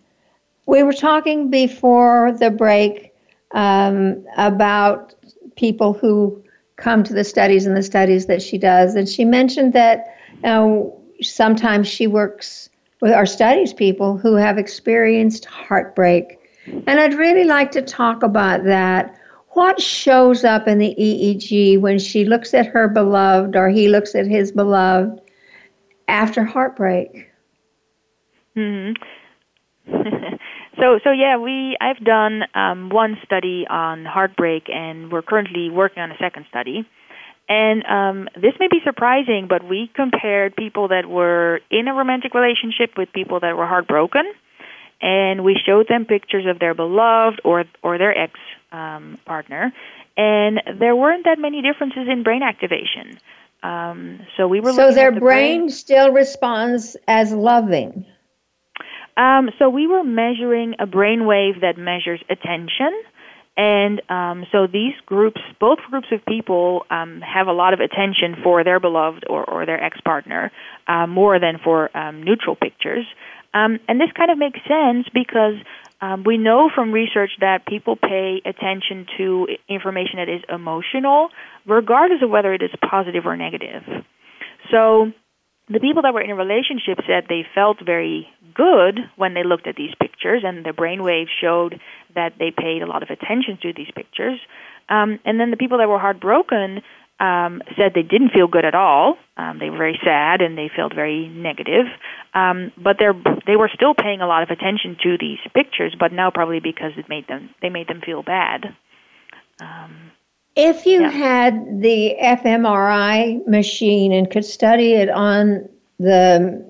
We 0.68 0.84
were 0.84 0.94
talking 0.94 1.50
before 1.50 2.36
the 2.40 2.52
break 2.52 3.12
um, 3.52 4.26
about 4.38 5.16
people 5.56 5.94
who 5.94 6.44
come 6.76 7.04
to 7.04 7.14
the 7.14 7.24
studies 7.24 7.66
and 7.66 7.76
the 7.76 7.84
studies 7.84 8.28
that 8.28 8.44
she 8.44 8.60
does, 8.60 8.94
and 8.94 9.10
she 9.10 9.26
mentioned 9.26 9.74
that 9.74 10.18
uh, 10.44 10.82
sometimes 11.22 11.88
she 11.88 12.06
works 12.06 12.70
with 13.04 13.12
our 13.12 13.26
studies 13.26 13.74
people 13.74 14.18
who 14.18 14.36
have 14.36 14.58
experienced 14.58 15.44
heartbreak. 15.44 16.40
And 16.88 17.02
I'd 17.02 17.16
really 17.16 17.44
like 17.44 17.72
to 17.72 17.82
talk 17.82 18.24
about 18.24 18.64
that. 18.64 19.14
What 19.50 19.82
shows 19.82 20.46
up 20.46 20.70
in 20.70 20.78
the 20.78 20.96
EEG 20.98 21.82
when 21.82 22.00
she 22.00 22.24
looks 22.24 22.54
at 22.54 22.66
her 22.68 22.88
beloved 22.88 23.58
or 23.58 23.68
he 23.68 23.90
looks 23.90 24.16
at 24.16 24.26
his 24.26 24.54
beloved 24.54 25.20
after 26.08 26.46
heartbreak? 26.46 27.30
hmm 28.56 28.92
so, 30.80 31.00
so 31.04 31.12
yeah, 31.12 31.36
we 31.36 31.76
I've 31.82 32.02
done 32.06 32.44
um, 32.56 32.88
one 32.88 33.18
study 33.26 33.68
on 33.70 34.06
heartbreak, 34.06 34.70
and 34.70 35.12
we're 35.12 35.22
currently 35.22 35.70
working 35.70 36.02
on 36.02 36.10
a 36.10 36.18
second 36.18 36.46
study. 36.48 36.88
And 37.50 37.84
um, 37.86 38.30
this 38.36 38.54
may 38.60 38.68
be 38.70 38.80
surprising, 38.86 39.48
but 39.50 39.68
we 39.68 39.92
compared 39.94 40.56
people 40.56 40.88
that 40.90 41.08
were 41.08 41.60
in 41.70 41.88
a 41.88 41.94
romantic 41.94 42.34
relationship 42.34 42.98
with 42.98 43.12
people 43.12 43.42
that 43.42 43.58
were 43.58 43.68
heartbroken, 43.68 44.24
and 45.02 45.44
we 45.44 45.60
showed 45.66 45.88
them 45.90 46.06
pictures 46.06 46.46
of 46.48 46.60
their 46.60 46.74
beloved 46.74 47.42
or 47.44 47.66
or 47.82 47.98
their 47.98 48.18
ex 48.18 48.34
um, 48.72 49.18
partner, 49.26 49.74
and 50.16 50.62
there 50.80 50.96
weren't 50.96 51.26
that 51.26 51.38
many 51.38 51.62
differences 51.62 52.08
in 52.10 52.24
brain 52.24 52.44
activation. 52.44 53.20
Um, 53.62 54.22
so 54.38 54.48
we 54.48 54.62
were 54.62 54.72
so 54.72 54.92
their 54.92 55.12
the 55.12 55.20
brain, 55.20 55.62
brain 55.62 55.70
still 55.70 56.12
responds 56.12 56.96
as 57.08 57.34
loving. 57.34 58.06
Um, 59.16 59.50
so 59.60 59.70
we 59.70 59.88
were 59.88 60.04
measuring 60.04 60.76
a 60.80 60.86
brain 60.86 61.26
wave 61.26 61.62
that 61.62 61.78
measures 61.78 62.22
attention. 62.30 62.92
And 63.56 64.02
um, 64.10 64.46
so 64.52 64.66
these 64.66 64.94
groups, 65.06 65.40
both 65.60 65.78
groups 65.90 66.08
of 66.12 66.26
people, 66.26 66.86
um, 66.90 67.22
have 67.22 67.48
a 67.48 67.52
lot 67.52 67.74
of 67.74 67.80
attention 67.80 68.42
for 68.44 68.64
their 68.64 68.80
beloved 68.80 69.26
or, 69.30 69.48
or 69.48 69.66
their 69.66 69.82
ex 69.82 70.00
partner, 70.02 70.52
uh, 70.88 71.06
more 71.06 71.40
than 71.40 71.60
for 71.64 71.96
um, 71.96 72.24
neutral 72.24 72.56
pictures. 72.56 73.06
Um, 73.54 73.80
and 73.88 74.02
this 74.02 74.10
kind 74.18 74.32
of 74.32 74.38
makes 74.40 74.60
sense 74.68 75.06
because 75.14 75.56
um, 76.02 76.24
we 76.26 76.38
know 76.38 76.70
from 76.74 76.92
research 76.92 77.32
that 77.40 77.68
people 77.68 77.96
pay 77.96 78.42
attention 78.44 79.06
to 79.18 79.48
information 79.70 80.18
that 80.18 80.30
is 80.30 80.42
emotional, 80.50 81.30
regardless 81.68 82.24
of 82.24 82.32
whether 82.32 82.54
it 82.54 82.64
is 82.64 82.72
positive 82.90 83.26
or 83.26 83.38
negative. 83.38 83.84
So 84.72 85.12
the 85.70 85.80
people 85.80 86.02
that 86.02 86.14
were 86.14 86.22
in 86.22 86.32
a 86.32 86.36
relationship 86.36 87.00
said 87.08 87.26
they 87.30 87.46
felt 87.56 87.78
very 87.86 88.28
good 88.54 89.00
when 89.16 89.34
they 89.34 89.44
looked 89.44 89.68
at 89.68 89.76
these 89.76 89.94
pictures, 90.00 90.13
and 90.26 90.66
the 90.66 90.72
brainwaves 90.72 91.28
showed 91.42 91.80
that 92.16 92.34
they 92.40 92.52
paid 92.52 92.82
a 92.82 92.86
lot 92.86 93.04
of 93.04 93.10
attention 93.10 93.58
to 93.62 93.74
these 93.74 93.90
pictures. 93.96 94.40
Um, 94.90 95.20
and 95.26 95.40
then 95.40 95.52
the 95.52 95.58
people 95.58 95.78
that 95.80 95.88
were 95.90 96.00
heartbroken 96.00 96.82
um, 97.20 97.62
said 97.78 97.94
they 97.94 98.02
didn't 98.04 98.30
feel 98.30 98.48
good 98.48 98.66
at 98.66 98.76
all. 98.76 99.18
Um, 99.38 99.60
they 99.60 99.70
were 99.70 99.78
very 99.78 100.00
sad 100.04 100.42
and 100.42 100.58
they 100.58 100.70
felt 100.76 100.94
very 100.94 101.28
negative. 101.30 101.86
Um, 102.34 102.72
but 102.78 102.98
they're 103.00 103.16
they 103.46 103.56
were 103.56 103.70
still 103.74 103.94
paying 103.94 104.22
a 104.22 104.28
lot 104.28 104.44
of 104.44 104.50
attention 104.50 104.98
to 105.04 105.18
these 105.18 105.40
pictures, 105.54 105.96
but 105.98 106.12
now 106.12 106.32
probably 106.32 106.60
because 106.60 106.92
it 106.98 107.08
made 107.10 107.28
them 107.28 107.50
they 107.62 107.70
made 107.70 107.88
them 107.88 108.02
feel 108.02 108.24
bad. 108.24 108.76
Um, 109.62 110.12
If 110.56 110.86
you 110.86 111.02
Yeah. 111.02 111.10
had 111.10 111.82
the 111.82 112.16
fMRI 112.20 113.48
machine 113.48 114.12
and 114.12 114.30
could 114.30 114.46
study 114.46 114.94
it 114.94 115.10
on 115.10 115.70
the, 116.00 116.64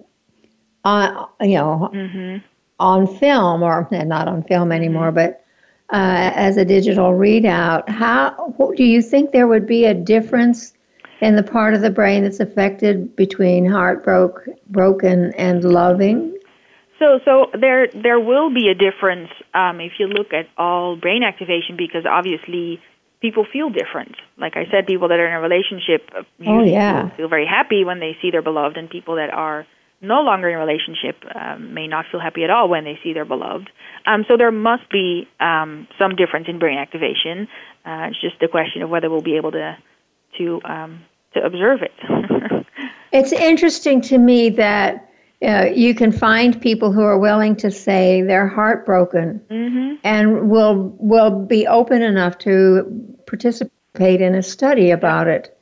on 0.86 1.28
you 1.42 1.58
know, 1.58 1.90
hmm 1.92 2.38
on 2.80 3.08
film 3.08 3.64
or 3.64 3.88
not 3.92 4.28
on 4.28 4.44
film 4.44 4.72
anymore, 4.72 5.12
but 5.12 5.44
uh, 5.92 6.32
as 6.36 6.58
a 6.58 6.66
digital 6.66 7.12
readout, 7.12 7.88
how 7.90 8.54
what, 8.58 8.76
do 8.78 8.84
you 8.84 9.02
think 9.02 9.32
there 9.32 9.48
would 9.48 9.68
be 9.68 9.86
a 9.86 9.94
difference 9.94 10.74
in 11.22 11.36
the 11.36 11.44
part 11.44 11.74
of 11.74 11.82
the 11.82 11.90
brain 11.92 12.24
that's 12.24 12.40
affected 12.40 13.16
between 13.16 13.66
heartbroke, 13.66 14.48
broken, 14.68 15.34
and 15.36 15.64
loving? 15.64 16.38
So, 17.00 17.20
so 17.26 17.48
there 17.60 17.88
there 17.94 18.20
will 18.20 18.54
be 18.54 18.70
a 18.70 18.74
difference 18.74 19.30
um, 19.54 19.82
if 19.82 19.94
you 20.00 20.08
look 20.08 20.34
at 20.34 20.48
all 20.58 20.96
brain 20.96 21.22
activation 21.24 21.76
because 21.78 22.06
obviously 22.06 22.80
people 23.22 23.46
feel 23.52 23.70
different. 23.70 24.16
Like 24.38 24.56
I 24.56 24.66
said, 24.72 24.88
people 24.88 25.10
that 25.10 25.20
are 25.20 25.28
in 25.28 25.34
a 25.34 25.42
relationship 25.42 26.10
uh, 26.16 26.24
Oh, 26.46 26.64
yeah. 26.64 27.10
feel 27.16 27.28
very 27.28 27.46
happy 27.46 27.84
when 27.84 28.00
they 28.00 28.18
see 28.22 28.32
their 28.32 28.42
beloved, 28.42 28.78
and 28.78 28.90
people 28.90 29.16
that 29.16 29.32
are 29.34 29.66
no 30.04 30.22
longer 30.22 30.50
in 30.50 30.56
a 30.56 30.60
relationship 30.60 31.16
um, 31.34 31.74
may 31.74 31.88
not 31.88 32.06
feel 32.12 32.20
happy 32.20 32.44
at 32.44 32.50
all 32.50 32.70
when 32.70 32.84
they 32.84 33.00
see 33.04 33.14
their 33.14 33.26
beloved. 33.26 33.70
Um, 34.06 34.26
so 34.28 34.38
there 34.38 34.52
must 34.52 34.90
be 34.90 35.28
um, 35.40 35.88
some 35.98 36.16
difference 36.16 36.48
in 36.48 36.60
brain 36.60 36.78
activation. 36.78 37.48
Uh, 37.86 38.10
it's 38.12 38.22
just 38.22 38.42
a 38.44 38.48
question 38.48 38.82
of 38.82 38.90
whether 38.90 39.10
we'll 39.10 39.22
be 39.22 39.38
able 39.38 39.52
to 39.52 39.78
to 40.38 40.62
um, 40.66 41.02
to 41.34 41.44
observe 41.44 41.80
it. 41.82 41.92
It's 43.14 43.32
interesting 43.32 44.02
to 44.02 44.18
me 44.18 44.50
that 44.50 45.08
uh, 45.46 45.66
you 45.66 45.94
can 45.94 46.12
find 46.12 46.60
people 46.60 46.92
who 46.92 47.04
are 47.04 47.20
willing 47.20 47.56
to 47.58 47.70
say 47.70 48.24
they're 48.24 48.48
heartbroken 48.48 49.42
hmm 49.50 49.94
and 50.04 50.50
will 50.50 50.96
will 51.00 51.46
be 51.46 51.68
open 51.68 52.02
enough 52.02 52.38
to 52.40 53.16
participate 53.26 54.20
in 54.20 54.36
a 54.36 54.42
study 54.42 54.92
about 54.92 55.28
it. 55.28 55.53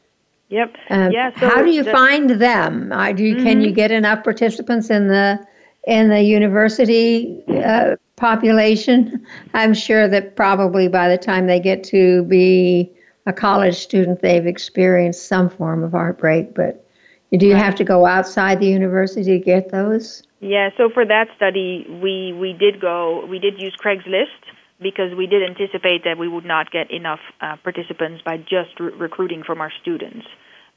Yep. 0.51 0.75
Um, 0.89 1.11
yeah. 1.11 1.31
So 1.39 1.49
how 1.49 1.63
do 1.63 1.71
you 1.71 1.83
the- 1.83 1.91
find 1.91 2.29
them? 2.29 2.91
Uh, 2.91 3.13
do 3.13 3.23
you, 3.23 3.37
Can 3.37 3.61
you 3.61 3.71
get 3.71 3.89
enough 3.89 4.23
participants 4.23 4.89
in 4.89 5.07
the 5.07 5.43
in 5.87 6.09
the 6.09 6.21
university 6.21 7.41
uh, 7.47 7.95
population? 8.17 9.25
I'm 9.53 9.73
sure 9.73 10.07
that 10.09 10.35
probably 10.35 10.89
by 10.89 11.07
the 11.07 11.17
time 11.17 11.47
they 11.47 11.59
get 11.59 11.83
to 11.85 12.23
be 12.25 12.91
a 13.25 13.33
college 13.33 13.77
student, 13.77 14.21
they've 14.21 14.45
experienced 14.45 15.25
some 15.25 15.49
form 15.49 15.83
of 15.83 15.91
heartbreak. 15.91 16.53
But 16.53 16.85
do 17.31 17.47
you 17.47 17.55
have 17.55 17.75
to 17.75 17.85
go 17.85 18.05
outside 18.05 18.59
the 18.59 18.67
university 18.67 19.39
to 19.39 19.39
get 19.39 19.71
those? 19.71 20.23
Yeah, 20.41 20.71
so 20.75 20.89
for 20.89 21.05
that 21.05 21.27
study, 21.37 21.85
we, 21.87 22.33
we 22.33 22.51
did 22.51 22.81
go, 22.81 23.25
we 23.27 23.39
did 23.39 23.61
use 23.61 23.75
Craigslist 23.79 24.50
because 24.81 25.13
we 25.15 25.27
did 25.27 25.43
anticipate 25.43 26.03
that 26.05 26.17
we 26.17 26.27
would 26.27 26.45
not 26.45 26.71
get 26.71 26.91
enough 26.91 27.19
uh, 27.39 27.55
participants 27.63 28.21
by 28.25 28.37
just 28.37 28.79
re- 28.79 28.93
recruiting 28.93 29.43
from 29.43 29.61
our 29.61 29.71
students. 29.81 30.25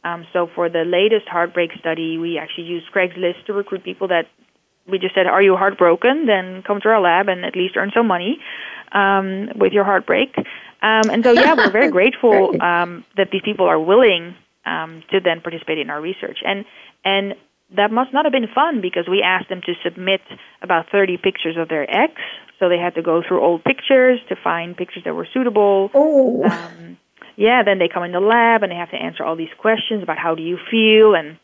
Um, 0.04 0.26
so 0.32 0.48
for 0.54 0.68
the 0.68 0.84
latest 0.84 1.26
heartbreak 1.28 1.70
study, 1.80 2.18
we 2.18 2.38
actually 2.38 2.64
used 2.64 2.86
Craigslist 2.94 3.46
to 3.46 3.52
recruit 3.54 3.82
people 3.84 4.08
that 4.08 4.26
we 4.86 4.98
just 4.98 5.14
said, 5.14 5.26
"Are 5.26 5.42
you 5.42 5.56
heartbroken? 5.56 6.26
Then 6.26 6.62
come 6.62 6.80
to 6.82 6.88
our 6.88 7.00
lab 7.00 7.28
and 7.28 7.44
at 7.44 7.56
least 7.56 7.76
earn 7.76 7.90
some 7.94 8.06
money 8.06 8.38
um, 8.92 9.48
with 9.56 9.72
your 9.72 9.84
heartbreak." 9.84 10.34
Um, 10.82 11.08
and 11.10 11.24
so, 11.24 11.32
yeah, 11.32 11.54
we're 11.54 11.70
very 11.70 11.90
grateful 11.98 12.62
um, 12.62 13.04
that 13.16 13.30
these 13.32 13.40
people 13.42 13.66
are 13.66 13.80
willing 13.80 14.34
um, 14.66 15.02
to 15.10 15.20
then 15.20 15.40
participate 15.40 15.78
in 15.78 15.88
our 15.88 16.00
research. 16.00 16.38
And 16.44 16.66
and 17.04 17.34
that 17.74 17.90
must 17.90 18.12
not 18.12 18.24
have 18.26 18.32
been 18.32 18.48
fun 18.54 18.80
because 18.80 19.08
we 19.08 19.22
asked 19.22 19.48
them 19.48 19.62
to 19.64 19.72
submit 19.82 20.20
about 20.62 20.86
30 20.92 21.16
pictures 21.16 21.56
of 21.58 21.68
their 21.68 21.88
ex. 21.90 22.12
So 22.64 22.70
they 22.70 22.78
had 22.78 22.94
to 22.94 23.02
go 23.02 23.22
through 23.22 23.42
old 23.42 23.62
pictures 23.62 24.20
to 24.30 24.36
find 24.42 24.74
pictures 24.74 25.02
that 25.04 25.14
were 25.14 25.28
suitable. 25.34 25.90
Oh. 25.92 26.42
Um, 26.44 26.96
yeah, 27.36 27.62
then 27.62 27.78
they 27.78 27.88
come 27.92 28.04
in 28.04 28.12
the 28.12 28.20
lab 28.20 28.62
and 28.62 28.72
they 28.72 28.76
have 28.76 28.90
to 28.92 28.96
answer 28.96 29.22
all 29.22 29.36
these 29.36 29.52
questions 29.58 30.02
about 30.02 30.16
how 30.16 30.34
do 30.34 30.42
you 30.42 30.56
feel 30.70 31.14
and 31.14 31.36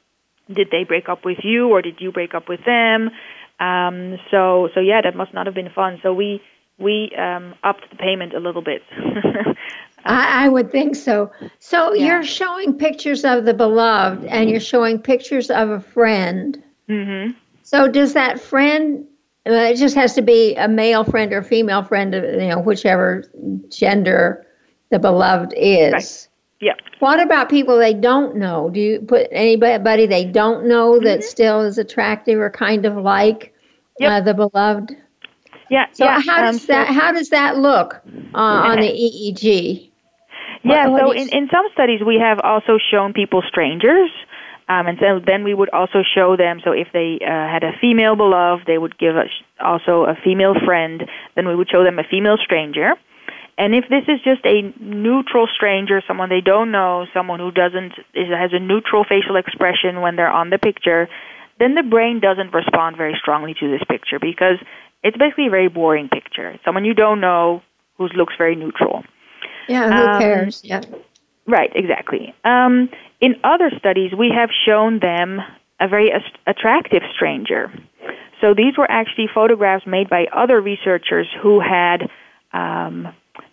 did 0.50 0.68
they 0.70 0.84
break 0.84 1.10
up 1.10 1.26
with 1.26 1.36
you 1.42 1.68
or 1.68 1.82
did 1.82 1.96
you 2.00 2.10
break 2.10 2.32
up 2.32 2.48
with 2.48 2.60
them? 2.64 3.10
Um, 3.58 4.18
so 4.30 4.70
so 4.72 4.80
yeah, 4.80 5.02
that 5.02 5.14
must 5.14 5.34
not 5.34 5.44
have 5.44 5.54
been 5.54 5.68
fun. 5.68 6.00
So 6.02 6.14
we 6.14 6.40
we 6.78 7.12
um, 7.18 7.54
upped 7.62 7.90
the 7.90 7.96
payment 7.96 8.32
a 8.32 8.40
little 8.40 8.62
bit. 8.62 8.80
I, 10.06 10.46
I, 10.46 10.48
would 10.48 10.72
think 10.72 10.96
so. 10.96 11.30
So 11.58 11.92
yeah. 11.92 12.06
you're 12.06 12.24
showing 12.24 12.78
pictures 12.78 13.26
of 13.26 13.44
the 13.44 13.52
beloved, 13.52 14.24
and 14.24 14.48
you're 14.48 14.58
showing 14.58 14.98
pictures 14.98 15.50
of 15.50 15.68
a 15.68 15.80
friend. 15.80 16.64
Mm-hmm. 16.88 17.32
So 17.64 17.88
does 17.88 18.14
that 18.14 18.40
friend? 18.40 19.06
Uh, 19.46 19.52
it 19.52 19.76
just 19.76 19.94
has 19.94 20.14
to 20.14 20.22
be 20.22 20.54
a 20.56 20.68
male 20.68 21.02
friend 21.02 21.32
or 21.32 21.42
female 21.42 21.82
friend, 21.82 22.12
you 22.14 22.48
know, 22.48 22.60
whichever 22.60 23.24
gender 23.70 24.46
the 24.90 24.98
beloved 24.98 25.54
is. 25.56 25.92
Right. 25.92 26.28
Yeah. 26.60 26.74
What 26.98 27.20
about 27.20 27.48
people 27.48 27.78
they 27.78 27.94
don't 27.94 28.36
know? 28.36 28.68
Do 28.68 28.80
you 28.80 29.00
put 29.00 29.28
anybody 29.30 30.06
they 30.06 30.26
don't 30.26 30.66
know 30.66 31.00
that 31.00 31.20
mm-hmm. 31.20 31.28
still 31.28 31.62
is 31.62 31.78
attractive 31.78 32.38
or 32.38 32.50
kind 32.50 32.84
of 32.84 32.96
like 32.96 33.54
yep. 33.98 34.10
uh, 34.10 34.20
the 34.20 34.34
beloved? 34.34 34.94
Yeah. 35.70 35.86
So 35.92 36.04
yeah, 36.04 36.20
how 36.20 36.42
does 36.42 36.60
um, 36.60 36.66
that 36.66 36.88
so, 36.88 36.92
how 36.92 37.12
does 37.12 37.30
that 37.30 37.56
look 37.56 37.94
uh, 38.34 38.38
on 38.38 38.80
the 38.80 38.88
EEG? 38.88 39.90
Yeah, 40.62 40.88
what, 40.88 41.04
what 41.04 41.16
so 41.16 41.22
in, 41.22 41.28
in 41.30 41.48
some 41.50 41.64
studies 41.72 42.00
we 42.06 42.18
have 42.20 42.40
also 42.40 42.78
shown 42.90 43.14
people 43.14 43.42
strangers. 43.48 44.10
Um, 44.70 44.86
and 44.86 44.98
so 45.00 45.18
then 45.18 45.42
we 45.42 45.52
would 45.52 45.70
also 45.70 46.04
show 46.14 46.36
them. 46.36 46.60
So 46.62 46.70
if 46.70 46.86
they 46.92 47.18
uh, 47.20 47.26
had 47.26 47.64
a 47.64 47.72
female 47.80 48.14
beloved, 48.14 48.66
they 48.68 48.78
would 48.78 48.96
give 48.96 49.16
us 49.16 49.26
also 49.58 50.04
a 50.04 50.14
female 50.22 50.54
friend. 50.64 51.02
Then 51.34 51.48
we 51.48 51.56
would 51.56 51.68
show 51.68 51.82
them 51.82 51.98
a 51.98 52.04
female 52.04 52.36
stranger. 52.38 52.92
And 53.58 53.74
if 53.74 53.86
this 53.90 54.04
is 54.06 54.20
just 54.22 54.46
a 54.46 54.72
neutral 54.80 55.48
stranger, 55.52 56.00
someone 56.06 56.28
they 56.28 56.40
don't 56.40 56.70
know, 56.70 57.06
someone 57.12 57.40
who 57.40 57.50
doesn't 57.50 57.94
is, 58.14 58.28
has 58.30 58.52
a 58.52 58.60
neutral 58.60 59.02
facial 59.02 59.34
expression 59.34 60.02
when 60.02 60.14
they're 60.14 60.30
on 60.30 60.50
the 60.50 60.58
picture, 60.58 61.08
then 61.58 61.74
the 61.74 61.82
brain 61.82 62.20
doesn't 62.20 62.54
respond 62.54 62.96
very 62.96 63.16
strongly 63.20 63.54
to 63.54 63.70
this 63.72 63.82
picture 63.88 64.20
because 64.20 64.56
it's 65.02 65.16
basically 65.16 65.48
a 65.48 65.50
very 65.50 65.68
boring 65.68 66.08
picture. 66.08 66.58
Someone 66.64 66.84
you 66.84 66.94
don't 66.94 67.20
know 67.20 67.60
who 67.98 68.06
looks 68.14 68.34
very 68.38 68.54
neutral. 68.54 69.02
Yeah, 69.68 69.88
who 69.88 70.12
um, 70.12 70.20
cares? 70.20 70.60
Yeah. 70.62 70.82
Right, 71.50 71.70
exactly. 71.74 72.32
Um, 72.44 72.90
in 73.20 73.34
other 73.42 73.70
studies, 73.76 74.12
we 74.16 74.30
have 74.34 74.50
shown 74.66 75.00
them 75.00 75.40
a 75.80 75.88
very 75.88 76.12
attractive 76.46 77.02
stranger. 77.16 77.72
So 78.40 78.54
these 78.54 78.78
were 78.78 78.88
actually 78.88 79.26
photographs 79.34 79.84
made 79.84 80.08
by 80.08 80.26
other 80.32 80.60
researchers 80.60 81.26
who 81.42 81.60
had 81.60 82.08
um, 82.52 83.08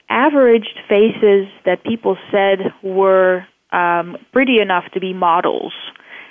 averaged 0.09 0.79
faces 0.87 1.47
that 1.65 1.83
people 1.83 2.17
said 2.31 2.59
were 2.83 3.45
um, 3.71 4.17
pretty 4.31 4.61
enough 4.61 4.83
to 4.93 4.99
be 4.99 5.13
models. 5.13 5.73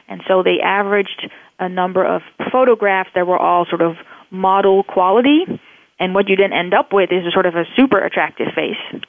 And 0.09 0.23
so 0.29 0.45
they 0.45 0.61
averaged 0.63 1.29
a 1.59 1.69
number 1.69 2.05
of 2.05 2.23
photographs 2.53 3.11
that 3.17 3.27
were 3.27 3.39
all 3.39 3.67
sort 3.69 3.83
of 3.83 3.97
model 4.31 4.85
quality. 4.85 5.45
And 5.99 6.15
what 6.15 6.29
you 6.29 6.37
then 6.37 6.53
end 6.53 6.75
up 6.75 6.93
with 6.93 7.11
is 7.11 7.27
a 7.27 7.33
sort 7.33 7.47
of 7.47 7.57
a 7.57 7.65
super 7.77 7.99
attractive 7.99 8.49
face. 8.55 9.03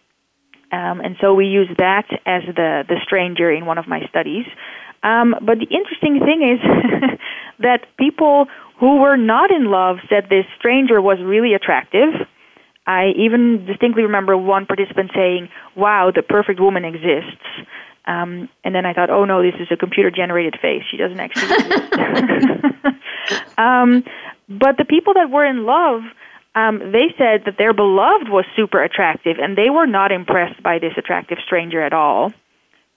Um, 0.71 0.99
and 0.99 1.15
so 1.21 1.33
we 1.33 1.45
use 1.45 1.69
that 1.77 2.07
as 2.25 2.43
the, 2.45 2.83
the 2.87 2.97
stranger 3.03 3.51
in 3.51 3.65
one 3.65 3.77
of 3.77 3.87
my 3.87 4.01
studies. 4.09 4.45
Um, 5.03 5.35
but 5.41 5.59
the 5.59 5.67
interesting 5.69 6.19
thing 6.19 6.43
is 6.43 7.19
that 7.59 7.85
people 7.97 8.47
who 8.79 8.99
were 8.99 9.17
not 9.17 9.51
in 9.51 9.71
love 9.71 9.97
said 10.09 10.25
this 10.29 10.45
stranger 10.59 11.01
was 11.01 11.17
really 11.23 11.53
attractive. 11.53 12.13
I 12.85 13.11
even 13.17 13.65
distinctly 13.65 14.03
remember 14.03 14.37
one 14.37 14.65
participant 14.65 15.11
saying, 15.15 15.49
Wow, 15.75 16.11
the 16.13 16.21
perfect 16.21 16.59
woman 16.59 16.85
exists. 16.85 17.43
Um, 18.07 18.47
and 18.63 18.73
then 18.73 18.85
I 18.85 18.93
thought, 18.93 19.09
oh 19.09 19.25
no, 19.25 19.43
this 19.43 19.59
is 19.59 19.67
a 19.69 19.75
computer 19.75 20.09
generated 20.09 20.57
face. 20.61 20.81
She 20.89 20.95
doesn't 20.95 21.19
actually 21.19 21.53
exist. 21.53 21.83
um, 23.57 24.03
but 24.47 24.77
the 24.77 24.85
people 24.85 25.13
that 25.15 25.29
were 25.29 25.45
in 25.45 25.65
love, 25.65 26.03
um, 26.57 26.91
they 26.91 27.13
said 27.17 27.43
that 27.45 27.55
their 27.59 27.71
beloved 27.71 28.29
was 28.29 28.45
super 28.55 28.81
attractive, 28.81 29.37
and 29.39 29.55
they 29.55 29.69
were 29.69 29.85
not 29.85 30.11
impressed 30.11 30.61
by 30.63 30.79
this 30.79 30.93
attractive 30.97 31.37
stranger 31.45 31.81
at 31.83 31.93
all. 31.93 32.33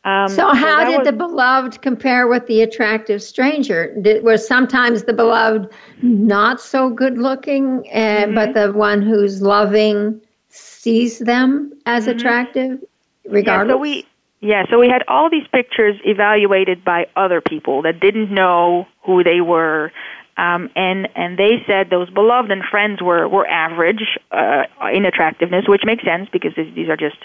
Um, 0.02 0.30
so, 0.30 0.54
how 0.54 0.82
so 0.82 0.90
did 0.90 0.98
was, 1.00 1.06
the 1.06 1.12
beloved 1.12 1.82
compare 1.82 2.26
with 2.26 2.46
the 2.46 2.62
attractive 2.62 3.22
stranger? 3.22 3.94
Did, 4.00 4.24
was 4.24 4.46
sometimes 4.46 5.04
the 5.04 5.12
beloved 5.12 5.70
not 6.00 6.58
so 6.58 6.88
good 6.88 7.18
looking, 7.18 7.84
uh, 7.92 7.98
mm-hmm. 7.98 8.34
but 8.34 8.54
the 8.54 8.72
one 8.72 9.02
who's 9.02 9.42
loving 9.42 10.22
sees 10.48 11.18
them 11.18 11.74
as 11.84 12.06
mm-hmm. 12.06 12.16
attractive, 12.16 12.82
regardless? 13.26 13.74
Yeah, 13.74 13.74
so 13.74 13.78
we 13.78 14.06
yeah, 14.40 14.64
so 14.70 14.78
we 14.78 14.88
had 14.88 15.02
all 15.06 15.28
these 15.28 15.46
pictures 15.52 15.96
evaluated 16.04 16.82
by 16.82 17.08
other 17.14 17.42
people 17.42 17.82
that 17.82 18.00
didn't 18.00 18.32
know 18.32 18.88
who 19.04 19.22
they 19.22 19.42
were. 19.42 19.92
Um, 20.40 20.70
and 20.74 21.06
and 21.14 21.38
they 21.38 21.62
said 21.66 21.90
those 21.90 22.08
beloved 22.08 22.50
and 22.50 22.62
friends 22.64 23.02
were 23.02 23.28
were 23.28 23.46
average 23.46 24.18
uh, 24.32 24.62
in 24.90 25.04
attractiveness, 25.04 25.68
which 25.68 25.82
makes 25.84 26.02
sense 26.02 26.30
because 26.32 26.52
these 26.56 26.88
are 26.88 26.96
just 26.96 27.18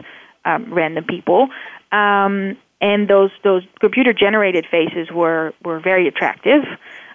um, 0.44 0.74
random 0.74 1.06
people. 1.06 1.48
Um, 1.94 2.58
and 2.82 3.08
those 3.08 3.32
those 3.42 3.64
computer 3.80 4.12
generated 4.12 4.66
faces 4.70 5.10
were 5.14 5.54
were 5.64 5.80
very 5.80 6.10
attractive. 6.10 6.64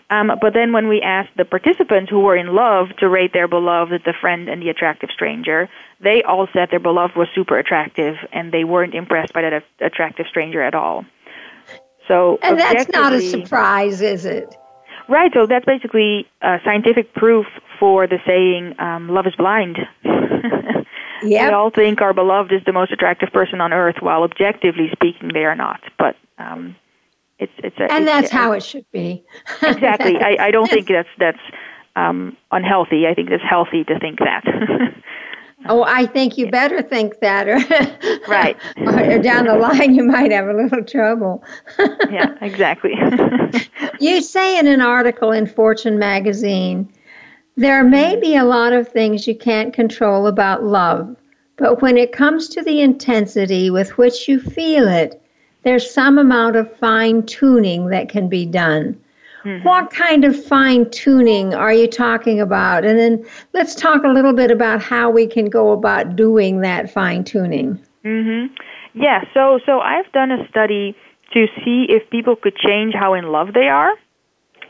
Um, 0.09 0.33
but 0.41 0.55
then 0.55 0.73
when 0.73 0.89
we 0.89 1.03
asked 1.03 1.37
the 1.37 1.45
participants 1.45 2.11
who 2.11 2.21
were 2.21 2.37
in 2.37 2.55
love 2.55 2.89
to 2.99 3.09
rate 3.09 3.33
their 3.35 3.47
beloved, 3.47 4.03
the 4.05 4.15
friend, 4.19 4.49
and 4.49 4.61
the 4.61 4.71
attractive 4.71 5.11
stranger, 5.13 5.69
they 6.01 6.23
all 6.23 6.49
said 6.53 6.71
their 6.71 6.81
beloved 6.81 7.15
was 7.15 7.29
super 7.35 7.59
attractive, 7.59 8.17
and 8.33 8.51
they 8.53 8.65
weren't 8.65 8.95
impressed 8.95 9.35
by 9.35 9.43
that 9.43 9.63
attractive 9.81 10.27
stranger 10.29 10.63
at 10.63 10.75
all. 10.75 11.05
So, 12.09 12.41
and 12.43 12.59
that's 12.59 12.89
not 12.89 13.13
a 13.13 13.21
surprise, 13.21 14.01
is 14.01 14.25
it? 14.25 14.57
Right. 15.11 15.33
So 15.35 15.45
that's 15.45 15.65
basically 15.65 16.29
uh, 16.41 16.59
scientific 16.65 17.13
proof 17.15 17.45
for 17.81 18.07
the 18.07 18.19
saying 18.25 18.79
um, 18.79 19.09
"love 19.09 19.27
is 19.27 19.35
blind." 19.35 19.77
yep. 20.05 20.85
We 21.23 21.39
all 21.53 21.71
think 21.71 22.01
our 22.01 22.15
beloved 22.15 22.53
is 22.53 22.63
the 22.65 22.73
most 22.73 22.93
attractive 22.93 23.31
person 23.33 23.61
on 23.61 23.73
earth, 23.73 23.97
while 23.99 24.23
objectively 24.23 24.89
speaking, 24.93 25.31
they 25.35 25.45
are 25.45 25.57
not. 25.57 25.81
But 25.99 26.15
um, 26.39 26.77
it's 27.41 27.53
it's 27.59 27.77
a, 27.79 27.91
and 27.91 28.05
it's, 28.05 28.13
that's 28.13 28.31
how 28.31 28.53
it 28.53 28.63
should 28.63 28.87
be. 28.93 29.25
exactly. 29.63 30.17
I, 30.17 30.37
I 30.39 30.51
don't 30.53 30.71
think 30.71 30.87
that's 30.87 31.09
that's 31.19 31.43
um, 31.97 32.37
unhealthy. 32.53 33.09
I 33.09 33.15
think 33.15 33.31
it's 33.31 33.43
healthy 33.43 33.83
to 33.83 33.99
think 33.99 34.21
that. 34.21 34.45
oh, 35.69 35.85
I 35.85 36.07
think 36.07 36.39
you 36.39 36.51
better 36.51 36.83
think 36.83 37.21
that, 37.21 37.49
or 37.49 37.59
right, 38.29 38.57
or 38.79 39.19
down 39.19 39.47
the 39.47 39.57
line 39.57 39.95
you 39.95 40.05
might 40.05 40.33
have 40.33 40.49
a 40.49 40.55
little 40.55 40.85
trouble. 40.85 41.45
yeah, 42.11 42.35
exactly. 42.41 42.95
you 44.01 44.23
say 44.23 44.59
in 44.59 44.67
an 44.67 44.81
article 44.81 45.33
in 45.33 45.47
Fortune 45.47 45.99
magazine, 45.99 46.93
there 47.57 47.85
may 47.85 48.17
be 48.17 48.37
a 48.37 48.45
lot 48.45 48.73
of 48.73 48.89
things 48.89 49.27
you 49.27 49.37
can't 49.37 49.75
control 49.75 50.27
about 50.27 50.65
love, 50.65 51.17
but 51.57 51.83
when 51.83 51.97
it 51.97 52.13
comes 52.13 52.49
to 52.49 52.63
the 52.63 52.81
intensity 52.81 53.71
with 53.71 53.99
which 53.99 54.29
you 54.29 54.41
feel 54.41 54.89
it 54.89 55.21
there's 55.63 55.91
some 55.91 56.19
amount 56.19 56.57
of 56.57 56.75
fine 56.79 57.25
tuning 57.25 57.89
that 57.89 58.09
can 58.09 58.29
be 58.29 58.47
done. 58.47 58.99
Mm-hmm. 59.45 59.67
What 59.67 59.91
kind 59.91 60.25
of 60.25 60.45
fine 60.45 60.91
tuning 60.91 61.55
are 61.55 61.73
you 61.73 61.87
talking 61.87 62.41
about? 62.41 62.85
And 62.85 62.99
then 62.99 63.25
let's 63.55 63.75
talk 63.75 64.05
a 64.05 64.09
little 64.09 64.35
bit 64.35 64.51
about 64.51 64.83
how 64.83 65.11
we 65.11 65.27
can 65.27 65.47
go 65.47 65.73
about 65.73 66.15
doing 66.17 66.61
that 66.61 66.91
fine 66.91 67.25
tuning. 67.25 67.79
Mhm. 68.05 68.51
Yeah, 68.95 69.25
so 69.33 69.61
so 69.65 69.81
I've 69.81 70.11
done 70.13 70.31
a 70.31 70.47
study 70.49 70.95
to 71.33 71.47
see 71.65 71.87
if 71.89 72.09
people 72.11 72.37
could 72.37 72.57
change 72.57 72.95
how 72.95 73.15
in 73.15 73.31
love 73.33 73.53
they 73.55 73.69
are. 73.69 73.93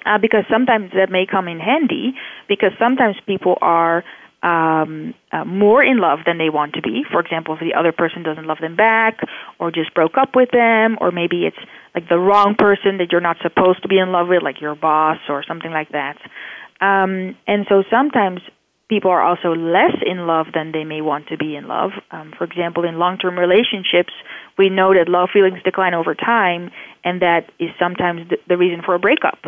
Uh, 0.06 0.16
because 0.16 0.44
sometimes 0.48 0.90
that 0.94 1.10
may 1.10 1.26
come 1.26 1.46
in 1.46 1.60
handy 1.60 2.14
because 2.48 2.72
sometimes 2.78 3.16
people 3.26 3.58
are 3.60 4.02
um, 4.42 5.14
uh, 5.32 5.44
more 5.44 5.82
in 5.84 5.98
love 5.98 6.20
than 6.24 6.38
they 6.38 6.48
want 6.50 6.74
to 6.74 6.82
be. 6.82 7.04
For 7.10 7.20
example, 7.20 7.54
if 7.54 7.60
the 7.60 7.78
other 7.78 7.92
person 7.92 8.22
doesn't 8.22 8.46
love 8.46 8.58
them 8.60 8.76
back, 8.76 9.20
or 9.58 9.70
just 9.70 9.92
broke 9.94 10.16
up 10.16 10.34
with 10.34 10.50
them, 10.50 10.96
or 11.00 11.10
maybe 11.12 11.46
it's 11.46 11.58
like 11.94 12.08
the 12.08 12.18
wrong 12.18 12.54
person 12.56 12.98
that 12.98 13.12
you're 13.12 13.20
not 13.20 13.36
supposed 13.42 13.82
to 13.82 13.88
be 13.88 13.98
in 13.98 14.12
love 14.12 14.28
with, 14.28 14.42
like 14.42 14.60
your 14.60 14.74
boss 14.74 15.18
or 15.28 15.44
something 15.46 15.70
like 15.70 15.90
that. 15.90 16.16
Um, 16.80 17.36
and 17.46 17.66
so 17.68 17.84
sometimes 17.90 18.40
people 18.88 19.10
are 19.10 19.22
also 19.22 19.54
less 19.54 19.94
in 20.04 20.26
love 20.26 20.46
than 20.52 20.72
they 20.72 20.84
may 20.84 21.00
want 21.00 21.28
to 21.28 21.36
be 21.36 21.54
in 21.54 21.68
love. 21.68 21.92
Um, 22.10 22.32
for 22.36 22.44
example, 22.44 22.84
in 22.84 22.98
long-term 22.98 23.38
relationships, 23.38 24.12
we 24.58 24.68
know 24.68 24.92
that 24.94 25.08
love 25.08 25.28
feelings 25.32 25.62
decline 25.62 25.94
over 25.94 26.14
time, 26.14 26.70
and 27.04 27.22
that 27.22 27.50
is 27.58 27.70
sometimes 27.78 28.28
the, 28.30 28.38
the 28.48 28.56
reason 28.56 28.82
for 28.84 28.94
a 28.94 28.98
breakup. 28.98 29.38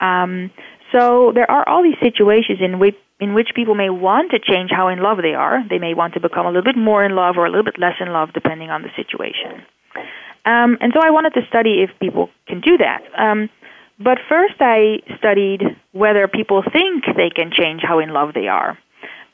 Um, 0.00 0.50
so 0.92 1.32
there 1.34 1.50
are 1.50 1.68
all 1.68 1.82
these 1.82 1.98
situations 2.00 2.60
in 2.62 2.78
which 2.78 2.96
in 3.20 3.34
which 3.34 3.48
people 3.54 3.74
may 3.74 3.90
want 3.90 4.30
to 4.30 4.38
change 4.38 4.70
how 4.70 4.88
in 4.88 5.00
love 5.00 5.18
they 5.22 5.34
are. 5.34 5.62
They 5.68 5.78
may 5.78 5.94
want 5.94 6.14
to 6.14 6.20
become 6.20 6.46
a 6.46 6.50
little 6.50 6.62
bit 6.62 6.76
more 6.76 7.04
in 7.04 7.14
love 7.14 7.36
or 7.36 7.46
a 7.46 7.50
little 7.50 7.64
bit 7.64 7.78
less 7.78 7.94
in 8.00 8.12
love, 8.12 8.32
depending 8.32 8.70
on 8.70 8.82
the 8.82 8.90
situation. 8.96 9.64
Um, 10.44 10.78
and 10.80 10.92
so 10.94 11.00
I 11.02 11.10
wanted 11.10 11.34
to 11.34 11.42
study 11.48 11.82
if 11.82 11.90
people 12.00 12.30
can 12.46 12.60
do 12.60 12.78
that. 12.78 13.02
Um, 13.16 13.50
but 13.98 14.18
first, 14.28 14.54
I 14.60 15.00
studied 15.18 15.62
whether 15.92 16.28
people 16.28 16.62
think 16.62 17.04
they 17.16 17.30
can 17.30 17.50
change 17.50 17.82
how 17.82 17.98
in 17.98 18.10
love 18.10 18.34
they 18.34 18.46
are. 18.46 18.78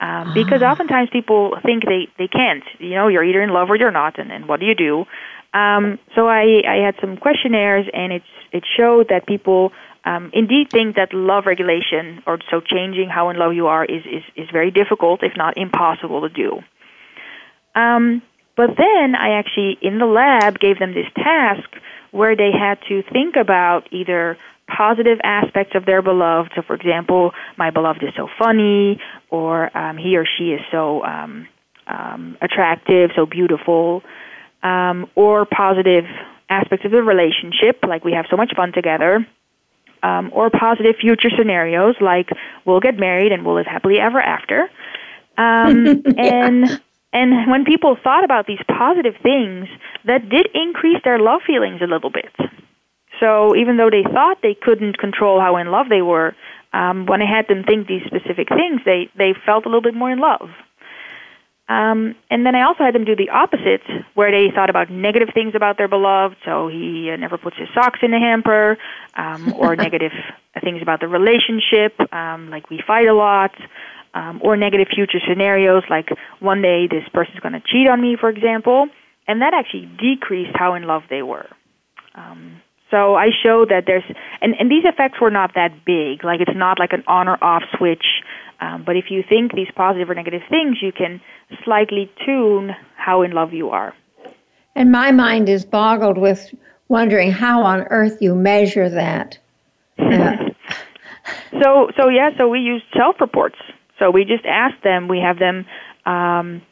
Um, 0.01 0.35
because 0.35 0.63
ah. 0.63 0.73
oftentimes 0.73 1.11
people 1.13 1.57
think 1.65 1.85
they, 1.85 2.09
they 2.19 2.27
can't. 2.27 2.65
You 2.79 2.95
know, 2.95 3.09
you're 3.09 3.25
either 3.25 3.43
in 3.43 3.51
love 3.51 3.71
or 3.71 3.77
you're 3.77 3.91
not, 3.91 4.19
and, 4.19 4.33
and 4.33 4.49
what 4.49 4.61
do 4.61 4.67
you 4.67 4.75
do? 4.75 5.05
Um, 5.53 5.99
so 6.15 6.27
I, 6.27 6.63
I 6.67 6.77
had 6.85 6.97
some 7.01 7.17
questionnaires, 7.17 7.87
and 7.93 8.13
it's, 8.13 8.25
it 8.51 8.65
showed 8.77 9.09
that 9.11 9.27
people 9.27 9.73
um, 10.05 10.31
indeed 10.33 10.71
think 10.71 10.97
that 10.97 11.15
love 11.15 11.45
regulation, 11.47 12.23
or 12.27 12.39
so 12.51 12.61
changing 12.61 13.09
how 13.09 13.31
in 13.31 13.39
love 13.39 13.55
you 13.55 13.67
are, 13.69 13.85
is, 13.85 14.05
is, 14.05 14.23
is 14.37 14.49
very 14.53 14.71
difficult, 14.71 15.23
if 15.23 15.33
not 15.37 15.57
impossible 15.57 16.21
to 16.23 16.29
do. 16.29 16.61
Um, 17.75 18.23
but 18.57 18.71
then 18.77 19.15
I 19.15 19.39
actually, 19.39 19.79
in 19.83 19.99
the 19.99 20.07
lab, 20.07 20.61
gave 20.61 20.79
them 20.79 20.95
this 20.95 21.07
task 21.17 21.69
where 22.13 22.37
they 22.37 22.51
had 22.53 22.79
to 22.89 23.03
think 23.13 23.35
about 23.37 23.93
either 23.93 24.39
positive 24.69 25.19
aspects 25.25 25.75
of 25.75 25.85
their 25.85 26.03
beloved. 26.03 26.53
So, 26.55 26.63
for 26.63 26.75
example, 26.75 27.33
my 27.59 27.71
beloved 27.71 28.03
is 28.03 28.11
so 28.17 28.29
funny, 28.39 29.01
or 29.31 29.77
um, 29.77 29.97
he 29.97 30.17
or 30.17 30.25
she 30.25 30.53
is 30.53 30.61
so 30.71 31.03
um, 31.03 31.49
um, 31.87 32.37
attractive, 32.41 33.11
so 33.17 33.27
beautiful, 33.27 34.03
um, 34.63 35.11
or 35.15 35.45
positive 35.45 36.05
aspects 36.49 36.85
of 36.85 36.93
the 36.93 37.03
relationship, 37.03 37.83
like 37.87 38.05
we 38.05 38.13
have 38.13 38.27
so 38.31 38.37
much 38.37 38.53
fun 38.55 38.73
together. 38.73 39.27
Um, 40.05 40.31
or 40.35 40.51
positive 40.51 40.97
future 41.01 41.31
scenarios 41.35 41.95
like 41.99 42.29
we'll 42.67 42.81
get 42.81 42.99
married 42.99 43.33
and 43.33 43.43
we'll 43.43 43.55
live 43.55 43.65
happily 43.65 43.99
ever 43.99 44.21
after. 44.21 44.69
Um, 45.39 45.87
yeah. 46.05 46.13
And 46.19 46.81
and 47.15 47.51
when 47.51 47.65
people 47.65 47.97
thought 48.05 48.25
about 48.25 48.47
these 48.47 48.59
positive 48.69 49.15
things, 49.23 49.69
that 50.05 50.29
did 50.29 50.49
increase 50.53 51.01
their 51.05 51.19
love 51.19 51.41
feelings 51.47 51.81
a 51.81 51.87
little 51.87 52.11
bit. 52.11 52.35
So 53.21 53.55
even 53.57 53.77
though 53.77 53.89
they 53.89 54.03
thought 54.03 54.39
they 54.43 54.57
couldn't 54.61 54.99
control 54.99 55.41
how 55.41 55.57
in 55.57 55.71
love 55.71 55.87
they 55.89 56.03
were, 56.03 56.35
um, 56.73 57.07
when 57.07 57.23
I 57.23 57.27
had 57.27 57.47
them 57.47 57.63
think 57.63 57.87
these 57.87 58.03
specific 58.05 58.49
things, 58.49 58.81
they 58.85 59.09
they 59.17 59.33
felt 59.47 59.65
a 59.65 59.69
little 59.69 59.81
bit 59.81 59.95
more 59.95 60.11
in 60.11 60.19
love. 60.19 60.51
Um, 61.67 62.15
and 62.31 62.45
then 62.45 62.55
I 62.55 62.63
also 62.63 62.85
had 62.85 62.95
them 62.95 63.05
do 63.05 63.17
the 63.17 63.31
opposite, 63.31 63.81
where 64.15 64.31
they 64.31 64.55
thought 64.55 64.69
about 64.69 64.91
negative 64.91 65.29
things 65.33 65.55
about 65.55 65.79
their 65.79 65.89
beloved. 65.89 66.37
So 66.45 66.69
he 66.69 67.11
uh, 67.11 67.17
never 67.17 67.39
puts 67.39 67.57
his 67.57 67.69
socks 67.75 68.01
in 68.03 68.11
the 68.11 68.19
hamper, 68.19 68.77
um, 69.17 69.55
or 69.55 69.75
negative 69.87 70.13
things 70.63 70.83
about 70.83 71.01
the 71.01 71.09
relationship, 71.09 71.99
um, 72.13 72.51
like 72.51 72.69
we 72.69 72.83
fight 72.87 73.09
a 73.09 73.15
lot, 73.15 73.53
um, 74.13 74.41
or 74.45 74.57
negative 74.57 74.89
future 74.95 75.19
scenarios, 75.27 75.83
like 75.89 76.09
one 76.41 76.63
day 76.63 76.87
this 76.87 77.09
person's 77.13 77.41
going 77.41 77.55
to 77.55 77.61
cheat 77.61 77.89
on 77.89 78.01
me, 78.01 78.17
for 78.19 78.29
example. 78.29 78.89
And 79.27 79.41
that 79.41 79.55
actually 79.55 79.87
decreased 79.99 80.55
how 80.55 80.75
in 80.75 80.85
love 80.85 81.03
they 81.09 81.23
were. 81.23 81.49
Um, 82.15 82.61
so 82.91 83.17
I 83.17 83.31
showed 83.43 83.71
that 83.71 83.85
there's, 83.87 84.05
and, 84.41 84.55
and 84.59 84.71
these 84.71 84.85
effects 84.85 85.21
were 85.21 85.31
not 85.31 85.55
that 85.55 85.85
big. 85.85 86.23
Like 86.23 86.41
it's 86.41 86.55
not 86.55 86.79
like 86.79 86.93
an 86.93 87.03
on 87.07 87.27
or 87.29 87.43
off 87.43 87.63
switch. 87.77 88.05
Um, 88.65 88.85
but 88.85 88.97
if 88.97 89.07
you 89.11 89.23
think 89.29 89.53
these 89.53 89.69
positive 89.75 90.09
or 90.11 90.15
negative 90.15 90.43
things, 90.49 90.79
you 90.81 90.93
can 90.93 91.21
slightly 91.65 92.11
tune 92.25 92.71
how 92.97 93.23
in 93.23 93.33
love 93.33 93.53
you 93.53 93.71
are. 93.71 93.95
And 94.75 94.91
my 94.91 95.13
mind 95.13 95.49
is 95.49 95.65
boggled 95.65 96.19
with 96.19 96.55
wondering 96.89 97.31
how 97.31 97.63
on 97.63 97.83
earth 97.91 98.19
you 98.21 98.35
measure 98.35 98.89
that. 98.89 99.39
Uh. 99.97 101.61
so, 101.63 101.89
so 101.97 102.09
yeah, 102.09 102.31
so 102.37 102.49
we 102.49 102.59
use 102.59 102.83
self 102.97 103.17
reports. 103.21 103.57
So 103.99 104.11
we 104.11 104.25
just 104.25 104.45
ask 104.45 104.75
them. 104.83 105.09
We 105.09 105.21
have 105.21 105.39
them 105.39 105.65
um, 106.05 106.63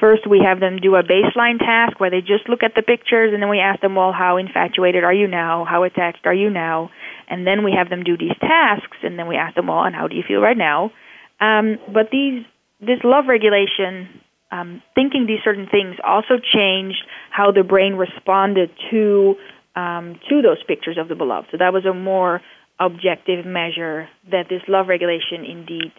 First, 0.00 0.26
we 0.26 0.40
have 0.44 0.58
them 0.58 0.78
do 0.78 0.96
a 0.96 1.02
baseline 1.02 1.58
task 1.58 2.00
where 2.00 2.10
they 2.10 2.20
just 2.20 2.48
look 2.48 2.62
at 2.62 2.74
the 2.74 2.82
pictures, 2.82 3.32
and 3.32 3.40
then 3.40 3.48
we 3.48 3.60
ask 3.60 3.80
them, 3.80 3.94
well, 3.94 4.12
how 4.12 4.36
infatuated 4.36 5.04
are 5.04 5.14
you 5.14 5.28
now? 5.28 5.64
How 5.64 5.84
attached 5.84 6.26
are 6.26 6.34
you 6.34 6.50
now? 6.50 6.90
And 7.28 7.46
then 7.46 7.64
we 7.64 7.72
have 7.72 7.90
them 7.90 8.02
do 8.02 8.16
these 8.16 8.36
tasks, 8.40 8.98
and 9.02 9.18
then 9.18 9.28
we 9.28 9.36
ask 9.36 9.54
them, 9.54 9.68
well, 9.68 9.84
and 9.84 9.94
how 9.94 10.08
do 10.08 10.16
you 10.16 10.24
feel 10.26 10.40
right 10.40 10.56
now? 10.56 10.90
Um, 11.40 11.78
but 11.92 12.10
these, 12.10 12.44
this 12.80 13.00
love 13.04 13.24
regulation, 13.28 14.08
um, 14.50 14.82
thinking 14.94 15.26
these 15.26 15.40
certain 15.44 15.66
things, 15.70 15.96
also 16.04 16.34
changed 16.38 17.02
how 17.30 17.50
the 17.50 17.62
brain 17.62 17.94
responded 17.94 18.70
to 18.90 19.36
um, 19.76 20.20
to 20.28 20.40
those 20.40 20.62
pictures 20.68 20.96
of 20.98 21.08
the 21.08 21.16
beloved. 21.16 21.48
So 21.50 21.56
that 21.58 21.72
was 21.72 21.84
a 21.84 21.92
more 21.92 22.40
objective 22.78 23.44
measure 23.44 24.08
that 24.30 24.48
this 24.48 24.62
love 24.68 24.88
regulation 24.88 25.44
indeed 25.44 25.92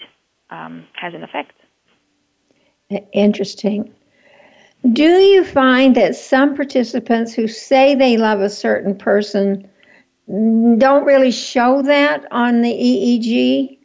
um, 0.50 0.88
has 0.94 1.14
an 1.14 1.24
effect. 1.24 1.52
Interesting. 3.12 3.94
Do 4.94 5.04
you 5.04 5.44
find 5.44 5.96
that 5.96 6.16
some 6.16 6.56
participants 6.56 7.34
who 7.34 7.48
say 7.48 7.96
they 7.96 8.18
love 8.18 8.42
a 8.42 8.50
certain 8.50 8.96
person 8.96 9.68
don't 10.28 11.06
really 11.06 11.32
show 11.32 11.82
that 11.82 12.26
on 12.32 12.62
the 12.62 12.72
EEG? 12.72 13.80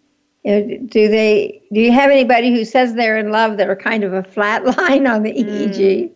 Do 0.44 1.08
they? 1.08 1.62
Do 1.72 1.80
you 1.80 1.92
have 1.92 2.10
anybody 2.10 2.50
who 2.50 2.64
says 2.64 2.94
they're 2.94 3.18
in 3.18 3.30
love 3.30 3.58
that 3.58 3.68
are 3.68 3.76
kind 3.76 4.04
of 4.04 4.14
a 4.14 4.22
flat 4.22 4.64
line 4.78 5.06
on 5.06 5.22
the 5.22 5.32
EEG? 5.32 5.78
Mm. 5.78 6.10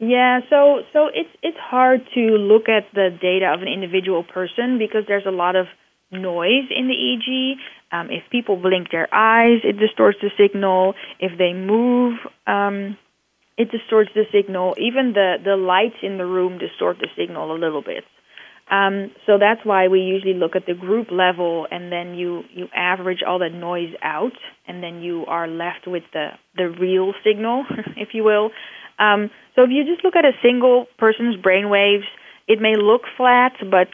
Yeah, 0.00 0.40
so 0.48 0.82
so 0.92 1.08
it's 1.12 1.30
it's 1.42 1.58
hard 1.58 2.06
to 2.14 2.20
look 2.20 2.68
at 2.68 2.86
the 2.94 3.10
data 3.20 3.52
of 3.52 3.62
an 3.62 3.68
individual 3.68 4.22
person 4.22 4.78
because 4.78 5.04
there's 5.08 5.26
a 5.26 5.32
lot 5.32 5.56
of 5.56 5.66
noise 6.10 6.70
in 6.70 6.88
the 6.88 6.94
EEG. 6.94 7.54
Um, 7.90 8.10
if 8.10 8.22
people 8.30 8.56
blink 8.56 8.90
their 8.90 9.12
eyes, 9.12 9.60
it 9.64 9.78
distorts 9.78 10.18
the 10.22 10.30
signal. 10.36 10.94
If 11.20 11.36
they 11.38 11.52
move, 11.52 12.18
um, 12.46 12.96
it 13.56 13.70
distorts 13.70 14.10
the 14.14 14.24
signal. 14.30 14.74
Even 14.78 15.14
the, 15.14 15.36
the 15.42 15.56
lights 15.56 15.96
in 16.02 16.18
the 16.18 16.26
room 16.26 16.58
distort 16.58 16.98
the 16.98 17.08
signal 17.16 17.50
a 17.52 17.58
little 17.58 17.82
bit. 17.82 18.04
Um, 18.70 19.10
so 19.26 19.38
that's 19.38 19.64
why 19.64 19.88
we 19.88 20.00
usually 20.00 20.34
look 20.34 20.54
at 20.54 20.66
the 20.66 20.74
group 20.74 21.10
level, 21.10 21.66
and 21.70 21.90
then 21.90 22.14
you, 22.14 22.42
you 22.52 22.68
average 22.74 23.22
all 23.26 23.38
that 23.38 23.52
noise 23.52 23.94
out, 24.02 24.32
and 24.66 24.82
then 24.82 25.00
you 25.00 25.24
are 25.26 25.48
left 25.48 25.86
with 25.86 26.02
the, 26.12 26.30
the 26.56 26.68
real 26.68 27.14
signal, 27.24 27.64
if 27.96 28.08
you 28.12 28.24
will. 28.24 28.50
Um, 28.98 29.30
so 29.54 29.62
if 29.62 29.70
you 29.70 29.84
just 29.84 30.04
look 30.04 30.16
at 30.16 30.24
a 30.24 30.32
single 30.42 30.86
person's 30.98 31.36
brain 31.36 31.70
waves, 31.70 32.04
it 32.46 32.60
may 32.60 32.76
look 32.76 33.02
flat, 33.16 33.52
but 33.70 33.88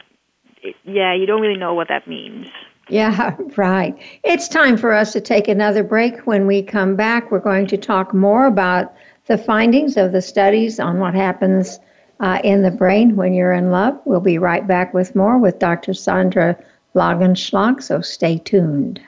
it, 0.61 0.75
yeah, 0.83 1.15
you 1.15 1.25
don't 1.25 1.41
really 1.41 1.59
know 1.59 1.73
what 1.73 1.87
that 1.87 2.07
means. 2.07 2.47
Yeah, 2.89 3.35
right. 3.57 3.95
It's 4.23 4.47
time 4.47 4.77
for 4.77 4.91
us 4.91 5.13
to 5.13 5.21
take 5.21 5.47
another 5.47 5.83
break. 5.83 6.27
When 6.27 6.47
we 6.47 6.61
come 6.61 6.95
back, 6.95 7.31
we're 7.31 7.39
going 7.39 7.67
to 7.67 7.77
talk 7.77 8.13
more 8.13 8.45
about 8.45 8.93
the 9.27 9.37
findings 9.37 9.97
of 9.97 10.11
the 10.11 10.21
studies 10.21 10.79
on 10.79 10.99
what 10.99 11.13
happens 11.13 11.79
uh, 12.19 12.39
in 12.43 12.61
the 12.61 12.71
brain 12.71 13.15
when 13.15 13.33
you're 13.33 13.53
in 13.53 13.71
love. 13.71 13.99
We'll 14.05 14.19
be 14.19 14.37
right 14.37 14.65
back 14.65 14.93
with 14.93 15.15
more 15.15 15.37
with 15.37 15.59
Dr. 15.59 15.93
Sandra 15.93 16.57
Langeslag, 16.95 17.83
so 17.83 18.01
stay 18.01 18.37
tuned. 18.37 19.01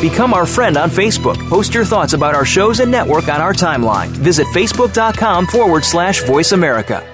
Become 0.00 0.34
our 0.34 0.44
friend 0.44 0.76
on 0.76 0.90
Facebook. 0.90 1.48
Post 1.48 1.72
your 1.72 1.86
thoughts 1.86 2.12
about 2.12 2.34
our 2.34 2.44
shows 2.44 2.80
and 2.80 2.90
network 2.90 3.28
on 3.28 3.40
our 3.40 3.54
timeline. 3.54 4.08
Visit 4.08 4.46
facebook.com 4.48 5.46
forward 5.46 5.82
slash 5.82 6.22
voice 6.24 6.52
America. 6.52 7.13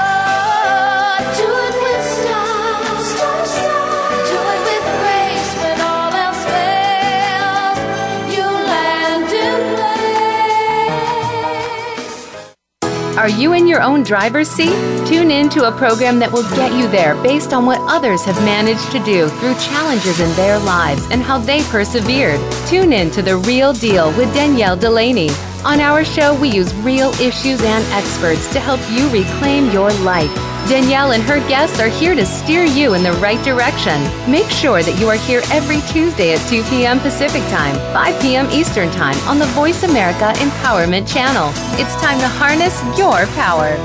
Are 13.21 13.29
you 13.29 13.53
in 13.53 13.67
your 13.67 13.83
own 13.83 14.01
driver's 14.01 14.49
seat? 14.49 14.73
Tune 15.05 15.29
in 15.29 15.47
to 15.49 15.67
a 15.67 15.71
program 15.71 16.17
that 16.17 16.31
will 16.31 16.41
get 16.55 16.73
you 16.73 16.87
there 16.87 17.13
based 17.21 17.53
on 17.53 17.67
what 17.67 17.77
others 17.81 18.25
have 18.25 18.35
managed 18.43 18.91
to 18.93 19.03
do 19.03 19.29
through 19.29 19.53
challenges 19.59 20.19
in 20.19 20.35
their 20.35 20.57
lives 20.57 21.07
and 21.11 21.21
how 21.21 21.37
they 21.37 21.61
persevered. 21.65 22.39
Tune 22.65 22.91
in 22.91 23.11
to 23.11 23.21
The 23.21 23.37
Real 23.37 23.73
Deal 23.73 24.07
with 24.17 24.33
Danielle 24.33 24.75
Delaney. 24.75 25.29
On 25.63 25.79
our 25.79 26.03
show, 26.03 26.33
we 26.41 26.49
use 26.49 26.73
real 26.77 27.11
issues 27.21 27.61
and 27.61 27.85
experts 27.93 28.51
to 28.53 28.59
help 28.59 28.81
you 28.89 29.07
reclaim 29.11 29.69
your 29.69 29.93
life. 30.01 30.50
Danielle 30.67 31.11
and 31.11 31.23
her 31.23 31.39
guests 31.47 31.79
are 31.79 31.89
here 31.89 32.15
to 32.15 32.25
steer 32.25 32.63
you 32.63 32.93
in 32.93 33.03
the 33.03 33.11
right 33.13 33.43
direction. 33.43 34.01
Make 34.29 34.49
sure 34.49 34.83
that 34.83 34.99
you 34.99 35.09
are 35.09 35.17
here 35.17 35.41
every 35.51 35.81
Tuesday 35.91 36.33
at 36.33 36.49
2 36.49 36.63
p.m. 36.63 36.99
Pacific 36.99 37.41
Time, 37.49 37.75
5 37.93 38.21
p.m. 38.21 38.49
Eastern 38.51 38.89
Time 38.91 39.17
on 39.27 39.39
the 39.39 39.47
Voice 39.47 39.83
America 39.83 40.31
Empowerment 40.39 41.11
Channel. 41.11 41.51
It's 41.79 41.95
time 42.01 42.19
to 42.19 42.27
harness 42.27 42.81
your 42.97 43.25
power. 43.35 43.75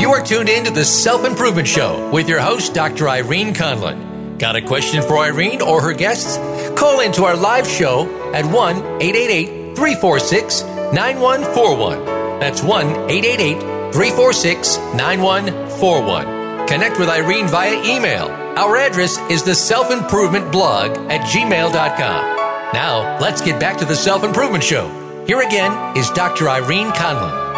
You 0.00 0.10
are 0.10 0.22
tuned 0.24 0.48
in 0.48 0.64
to 0.64 0.70
the 0.70 0.84
Self 0.84 1.24
Improvement 1.24 1.68
Show 1.68 2.10
with 2.10 2.28
your 2.28 2.40
host, 2.40 2.74
Dr. 2.74 3.08
Irene 3.08 3.54
Conlon. 3.54 4.09
Got 4.40 4.56
a 4.56 4.62
question 4.62 5.02
for 5.02 5.18
Irene 5.18 5.60
or 5.60 5.82
her 5.82 5.92
guests? 5.92 6.38
Call 6.74 7.00
into 7.00 7.24
our 7.24 7.36
live 7.36 7.68
show 7.68 8.06
at 8.32 8.46
1 8.46 8.76
888 9.02 9.76
346 9.76 10.62
9141. 10.62 12.40
That's 12.40 12.62
1 12.62 12.86
888 13.10 13.60
346 13.92 14.78
9141. 14.96 16.66
Connect 16.66 16.98
with 16.98 17.10
Irene 17.10 17.48
via 17.48 17.84
email. 17.84 18.28
Our 18.56 18.78
address 18.78 19.18
is 19.30 19.42
the 19.42 19.54
self 19.54 19.90
improvement 19.90 20.50
blog 20.50 20.96
at 21.10 21.20
gmail.com. 21.26 22.72
Now, 22.72 23.18
let's 23.20 23.42
get 23.42 23.60
back 23.60 23.76
to 23.76 23.84
the 23.84 23.94
Self 23.94 24.24
Improvement 24.24 24.64
Show. 24.64 24.88
Here 25.26 25.42
again 25.42 25.98
is 25.98 26.08
Dr. 26.12 26.48
Irene 26.48 26.92
Conlon. 26.92 27.50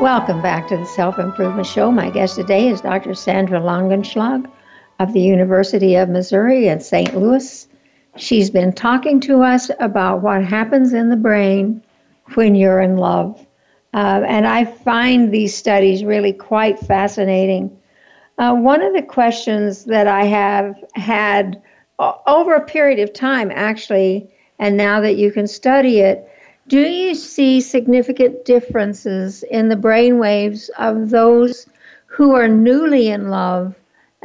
Welcome 0.00 0.42
back 0.42 0.66
to 0.66 0.76
the 0.76 0.84
Self 0.84 1.20
Improvement 1.20 1.68
Show. 1.68 1.92
My 1.92 2.10
guest 2.10 2.34
today 2.34 2.66
is 2.66 2.80
Dr. 2.80 3.14
Sandra 3.14 3.60
Langeslag 3.60 4.50
of 4.98 5.12
the 5.12 5.20
University 5.20 5.96
of 5.96 6.08
Missouri 6.08 6.68
in 6.68 6.80
St. 6.80 7.16
Louis. 7.16 7.68
She's 8.16 8.50
been 8.50 8.72
talking 8.72 9.20
to 9.20 9.42
us 9.42 9.70
about 9.78 10.22
what 10.22 10.44
happens 10.44 10.92
in 10.92 11.10
the 11.10 11.16
brain 11.16 11.82
when 12.34 12.54
you're 12.54 12.80
in 12.80 12.96
love. 12.96 13.46
Uh, 13.92 14.22
and 14.26 14.46
I 14.46 14.64
find 14.64 15.32
these 15.32 15.56
studies 15.56 16.04
really 16.04 16.32
quite 16.32 16.78
fascinating. 16.78 17.78
Uh, 18.38 18.54
one 18.54 18.82
of 18.82 18.92
the 18.92 19.02
questions 19.02 19.84
that 19.84 20.06
I 20.06 20.24
have 20.24 20.76
had 20.94 21.62
over 21.98 22.54
a 22.54 22.64
period 22.64 22.98
of 23.00 23.12
time, 23.12 23.50
actually, 23.54 24.28
and 24.58 24.76
now 24.76 25.00
that 25.00 25.16
you 25.16 25.30
can 25.30 25.46
study 25.46 26.00
it, 26.00 26.28
do 26.68 26.80
you 26.80 27.14
see 27.14 27.60
significant 27.60 28.44
differences 28.44 29.42
in 29.44 29.68
the 29.68 29.76
brain 29.76 30.18
waves 30.18 30.68
of 30.78 31.10
those 31.10 31.66
who 32.06 32.34
are 32.34 32.48
newly 32.48 33.08
in 33.08 33.30
love 33.30 33.74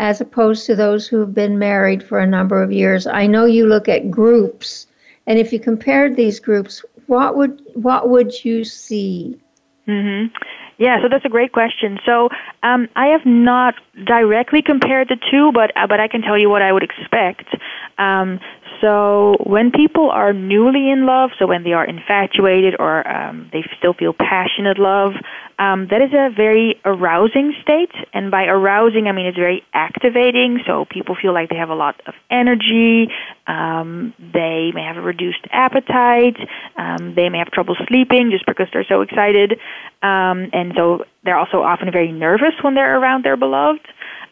as 0.01 0.19
opposed 0.19 0.65
to 0.65 0.75
those 0.75 1.07
who 1.07 1.19
have 1.19 1.33
been 1.33 1.59
married 1.59 2.01
for 2.01 2.19
a 2.19 2.25
number 2.25 2.61
of 2.61 2.71
years? 2.71 3.05
I 3.05 3.27
know 3.27 3.45
you 3.45 3.67
look 3.67 3.87
at 3.87 4.09
groups, 4.09 4.87
and 5.27 5.37
if 5.37 5.53
you 5.53 5.59
compared 5.59 6.15
these 6.15 6.39
groups, 6.39 6.83
what 7.05 7.37
would 7.37 7.61
what 7.75 8.09
would 8.09 8.43
you 8.43 8.63
see? 8.63 9.39
Mm-hmm. 9.87 10.35
Yeah, 10.79 10.99
so 11.03 11.07
that's 11.07 11.25
a 11.25 11.29
great 11.29 11.51
question. 11.51 11.99
So 12.03 12.29
um, 12.63 12.89
I 12.95 13.07
have 13.07 13.25
not 13.25 13.75
directly 14.05 14.63
compared 14.63 15.09
the 15.09 15.17
two, 15.29 15.51
but 15.53 15.71
uh, 15.77 15.85
but 15.85 15.99
I 15.99 16.07
can 16.07 16.23
tell 16.23 16.37
you 16.37 16.49
what 16.49 16.63
I 16.63 16.71
would 16.71 16.83
expect. 16.83 17.55
Um, 17.99 18.39
so 18.81 19.35
when 19.45 19.71
people 19.71 20.09
are 20.09 20.33
newly 20.33 20.89
in 20.89 21.05
love, 21.05 21.29
so 21.39 21.45
when 21.47 21.63
they 21.63 21.73
are 21.73 21.85
infatuated 21.85 22.75
or 22.79 23.07
um, 23.07 23.49
they 23.53 23.63
still 23.77 23.93
feel 23.93 24.13
passionate 24.13 24.79
love, 24.79 25.13
um, 25.59 25.87
that 25.91 26.01
is 26.01 26.11
a 26.11 26.33
very 26.35 26.81
arousing 26.83 27.53
state. 27.61 27.91
And 28.13 28.31
by 28.31 28.45
arousing, 28.45 29.07
I 29.07 29.11
mean 29.11 29.27
it's 29.27 29.37
very 29.37 29.63
activating. 29.73 30.59
So 30.65 30.85
people 30.89 31.15
feel 31.21 31.33
like 31.33 31.49
they 31.49 31.57
have 31.57 31.69
a 31.69 31.75
lot 31.75 32.01
of 32.07 32.15
energy. 32.31 33.09
Um, 33.45 34.13
they 34.17 34.71
may 34.73 34.83
have 34.83 34.97
a 34.97 35.01
reduced 35.01 35.45
appetite. 35.51 36.37
Um, 36.75 37.13
they 37.15 37.29
may 37.29 37.37
have 37.37 37.51
trouble 37.51 37.75
sleeping 37.87 38.31
just 38.31 38.45
because 38.47 38.67
they're 38.73 38.85
so 38.89 39.01
excited. 39.01 39.53
Um, 40.01 40.49
and 40.51 40.73
so 40.75 41.05
they're 41.23 41.37
also 41.37 41.61
often 41.61 41.91
very 41.91 42.11
nervous 42.11 42.53
when 42.63 42.73
they're 42.73 42.99
around 42.99 43.23
their 43.23 43.37
beloved. 43.37 43.87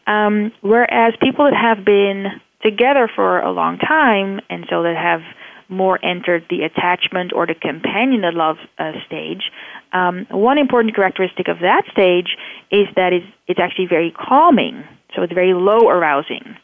Um, 0.08 0.52
whereas 0.62 1.14
people 1.22 1.46
that 1.46 1.54
have 1.54 1.86
been 1.86 2.42
together 2.64 3.10
for 3.14 3.40
a 3.40 3.52
long 3.52 3.78
time, 3.78 4.42
and 4.50 4.66
so 4.70 4.84
that 4.84 4.96
have 4.96 5.22
more 5.70 6.04
entered 6.04 6.46
the 6.50 6.64
attachment 6.64 7.32
or 7.32 7.46
the 7.46 7.54
companion 7.54 8.22
love 8.34 8.58
uh, 8.80 8.94
stage. 9.06 9.52
Um, 9.94 10.26
one 10.32 10.58
important 10.58 10.96
characteristic 10.96 11.48
of 11.48 11.60
that 11.60 11.84
stage 11.92 12.36
is 12.72 12.88
that 12.96 13.14
it's, 13.14 13.26
it's 13.48 13.60
actually 13.60 13.86
very 13.88 14.12
calming, 14.12 14.84
so 15.16 15.22
it's 15.22 15.34
very 15.34 15.54
low 15.54 15.88
arousing. 15.88 16.58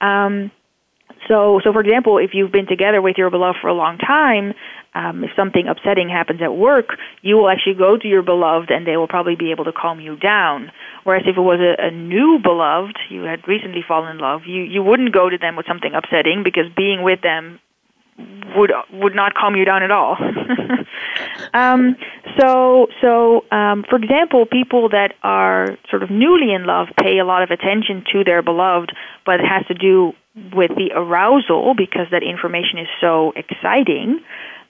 Um, 0.00 0.52
so, 1.28 1.60
so 1.64 1.72
for 1.72 1.80
example, 1.80 2.18
if 2.18 2.30
you've 2.32 2.52
been 2.52 2.66
together 2.66 3.02
with 3.02 3.16
your 3.18 3.30
beloved 3.30 3.58
for 3.60 3.68
a 3.68 3.74
long 3.74 3.98
time, 3.98 4.54
um, 4.94 5.24
if 5.24 5.30
something 5.36 5.68
upsetting 5.68 6.08
happens 6.08 6.40
at 6.42 6.56
work, 6.56 6.96
you 7.20 7.36
will 7.36 7.50
actually 7.50 7.74
go 7.74 7.98
to 7.98 8.08
your 8.08 8.22
beloved 8.22 8.70
and 8.70 8.86
they 8.86 8.96
will 8.96 9.08
probably 9.08 9.36
be 9.36 9.50
able 9.50 9.64
to 9.64 9.72
calm 9.72 10.00
you 10.00 10.16
down. 10.16 10.72
Whereas 11.04 11.24
if 11.26 11.36
it 11.36 11.40
was 11.40 11.60
a, 11.60 11.88
a 11.88 11.90
new 11.90 12.38
beloved, 12.42 12.98
you 13.10 13.22
had 13.22 13.46
recently 13.46 13.84
fallen 13.86 14.16
in 14.16 14.18
love, 14.18 14.42
you, 14.46 14.62
you 14.62 14.82
wouldn't 14.82 15.12
go 15.12 15.28
to 15.28 15.36
them 15.36 15.56
with 15.56 15.66
something 15.66 15.92
upsetting 15.94 16.42
because 16.42 16.64
being 16.74 17.02
with 17.02 17.20
them 17.20 17.60
would 18.56 18.72
would 18.92 19.14
not 19.14 19.34
calm 19.34 19.56
you 19.56 19.66
down 19.66 19.82
at 19.82 19.90
all. 19.90 20.16
um, 21.54 21.96
so 22.38 22.86
so 23.02 23.44
um, 23.50 23.84
for 23.90 23.96
example, 23.96 24.46
people 24.46 24.88
that 24.88 25.12
are 25.22 25.76
sort 25.90 26.02
of 26.02 26.10
newly 26.10 26.54
in 26.54 26.64
love 26.64 26.88
pay 26.98 27.18
a 27.18 27.24
lot 27.26 27.42
of 27.42 27.50
attention 27.50 28.04
to 28.12 28.24
their 28.24 28.40
beloved, 28.40 28.92
but 29.26 29.40
it 29.40 29.46
has 29.46 29.66
to 29.66 29.74
do 29.74 30.14
with 30.54 30.70
the 30.76 30.90
arousal 30.94 31.74
because 31.76 32.06
that 32.10 32.22
information 32.22 32.78
is 32.78 32.88
so 33.00 33.32
exciting. 33.36 34.20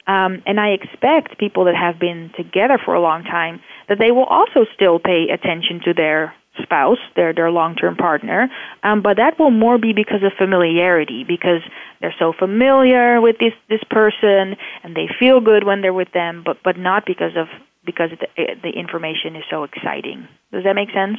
Um, 0.07 0.43
and 0.47 0.61
I 0.61 0.69
expect 0.69 1.39
people 1.39 1.65
that 1.65 1.75
have 1.75 1.99
been 1.99 2.31
together 2.37 2.79
for 2.85 2.95
a 2.95 3.01
long 3.01 3.25
time 3.25 3.61
that 3.89 3.99
they 3.99 4.13
will 4.13 4.25
also 4.25 4.65
still 4.75 5.01
pay 5.01 5.29
attention 5.33 5.81
to 5.85 5.95
their 5.95 6.33
spouse, 6.63 6.99
their 7.17 7.35
their 7.35 7.51
long-term 7.51 7.97
partner, 7.97 8.49
um, 8.83 9.03
but 9.03 9.19
that 9.19 9.39
will 9.39 9.51
more 9.51 9.79
be 9.79 9.93
because 9.93 10.23
of 10.23 10.33
familiarity, 10.39 11.25
because 11.27 11.61
they're 12.01 12.15
so 12.19 12.33
familiar 12.33 13.21
with 13.21 13.37
this 13.39 13.53
this 13.69 13.83
person 13.91 14.57
and 14.83 14.97
they 14.97 15.09
feel 15.19 15.41
good 15.41 15.65
when 15.65 15.83
they're 15.83 15.93
with 15.93 16.13
them, 16.13 16.43
but 16.47 16.59
but 16.63 16.79
not 16.79 17.05
because 17.05 17.37
of 17.37 17.49
because 17.85 18.11
the, 18.21 18.57
the 18.63 18.71
information 18.71 19.37
is 19.37 19.45
so 19.51 19.65
exciting. 19.65 20.29
Does 20.53 20.65
that 20.65 20.75
make 20.75 20.91
sense? 20.93 21.19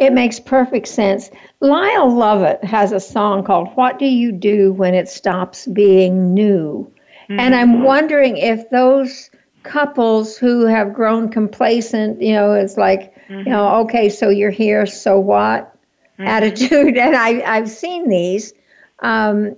It 0.00 0.14
makes 0.14 0.40
perfect 0.40 0.88
sense. 0.88 1.30
Lyle 1.60 2.10
Lovett 2.12 2.64
has 2.64 2.90
a 2.90 2.98
song 2.98 3.44
called 3.44 3.68
"What 3.76 3.98
Do 3.98 4.06
You 4.06 4.32
Do 4.32 4.72
When 4.72 4.94
It 4.94 5.10
Stops 5.10 5.66
Being 5.66 6.32
New," 6.32 6.90
mm-hmm. 7.28 7.38
and 7.38 7.54
I'm 7.54 7.82
wondering 7.82 8.38
if 8.38 8.70
those 8.70 9.30
couples 9.62 10.38
who 10.38 10.64
have 10.64 10.94
grown 10.94 11.28
complacent, 11.28 12.22
you 12.22 12.32
know, 12.32 12.54
it's 12.54 12.78
like, 12.78 13.14
mm-hmm. 13.28 13.40
you 13.40 13.44
know, 13.44 13.80
okay, 13.80 14.08
so 14.08 14.30
you're 14.30 14.50
here, 14.50 14.86
so 14.86 15.20
what? 15.20 15.76
Mm-hmm. 16.14 16.26
Attitude, 16.26 16.96
and 16.96 17.14
I 17.14 17.42
I've 17.42 17.70
seen 17.70 18.08
these. 18.08 18.54
Um, 19.00 19.54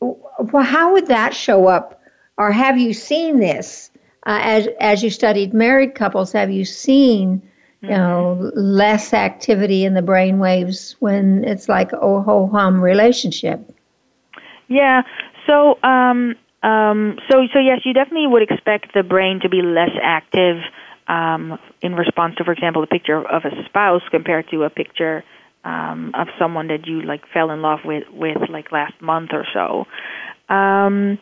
well, 0.00 0.64
how 0.64 0.94
would 0.94 1.06
that 1.06 1.32
show 1.32 1.68
up, 1.68 2.00
or 2.36 2.50
have 2.50 2.76
you 2.76 2.92
seen 2.92 3.38
this 3.38 3.92
uh, 4.26 4.40
as 4.42 4.68
as 4.80 5.02
you 5.04 5.10
studied 5.10 5.54
married 5.54 5.94
couples? 5.94 6.32
Have 6.32 6.50
you 6.50 6.64
seen, 6.64 7.45
you 7.82 7.90
know, 7.90 8.38
mm-hmm. 8.40 8.58
less 8.58 9.12
activity 9.12 9.84
in 9.84 9.94
the 9.94 10.02
brain 10.02 10.38
waves 10.38 10.96
when 11.00 11.44
it's 11.44 11.68
like 11.68 11.92
a 11.92 11.98
ho 11.98 12.48
hum 12.52 12.80
relationship? 12.80 13.60
Yeah. 14.68 15.02
So 15.46 15.78
um, 15.82 16.34
um, 16.66 17.18
so, 17.30 17.46
so 17.52 17.60
yes, 17.60 17.80
you 17.84 17.92
definitely 17.92 18.26
would 18.26 18.42
expect 18.42 18.92
the 18.92 19.04
brain 19.04 19.40
to 19.42 19.48
be 19.48 19.62
less 19.62 19.92
active 20.02 20.56
um, 21.06 21.58
in 21.80 21.94
response 21.94 22.34
to, 22.36 22.44
for 22.44 22.52
example, 22.52 22.82
a 22.82 22.88
picture 22.88 23.18
of 23.18 23.44
a 23.44 23.64
spouse 23.66 24.02
compared 24.10 24.50
to 24.50 24.64
a 24.64 24.70
picture 24.70 25.22
um, 25.64 26.12
of 26.14 26.26
someone 26.38 26.66
that 26.68 26.86
you 26.86 27.02
like 27.02 27.22
fell 27.32 27.50
in 27.52 27.62
love 27.62 27.80
with, 27.84 28.04
with 28.12 28.38
like 28.50 28.72
last 28.72 29.00
month 29.00 29.30
or 29.32 29.46
so. 29.54 29.86
Um, 30.52 31.18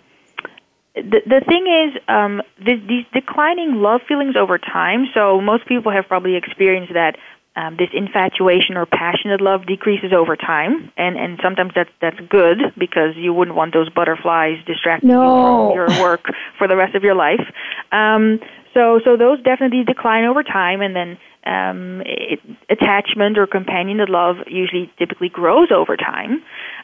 the 0.94 1.20
the 1.26 1.42
thing 1.46 1.66
is, 1.66 2.00
um, 2.08 2.42
the, 2.58 2.76
these 2.86 3.04
declining 3.12 3.82
love 3.82 4.00
feelings 4.06 4.36
over 4.36 4.58
time. 4.58 5.06
So 5.12 5.40
most 5.40 5.66
people 5.66 5.90
have 5.90 6.06
probably 6.06 6.36
experienced 6.36 6.92
that 6.94 7.16
um, 7.56 7.76
this 7.76 7.88
infatuation 7.92 8.76
or 8.76 8.86
passionate 8.86 9.40
love 9.40 9.66
decreases 9.66 10.12
over 10.12 10.36
time, 10.36 10.92
and 10.96 11.16
and 11.16 11.38
sometimes 11.42 11.72
that's 11.74 11.90
that's 12.00 12.18
good 12.28 12.58
because 12.78 13.16
you 13.16 13.32
wouldn't 13.32 13.56
want 13.56 13.72
those 13.72 13.88
butterflies 13.90 14.58
distracting 14.66 15.10
no. 15.10 15.22
you 15.22 15.74
from 15.74 15.74
your 15.74 16.02
work 16.02 16.26
for 16.58 16.68
the 16.68 16.76
rest 16.76 16.94
of 16.94 17.02
your 17.02 17.14
life. 17.14 17.42
Um, 17.90 18.38
so 18.72 19.00
so 19.04 19.16
those 19.16 19.42
definitely 19.42 19.82
decline 19.84 20.24
over 20.24 20.42
time, 20.42 20.80
and 20.80 20.94
then 20.94 21.18
um, 21.46 22.02
it, 22.06 22.40
attachment 22.70 23.36
or 23.38 23.46
companionate 23.46 24.08
love 24.08 24.36
usually 24.46 24.92
typically 24.98 25.28
grows 25.28 25.70
over 25.70 25.96
time. 25.96 26.42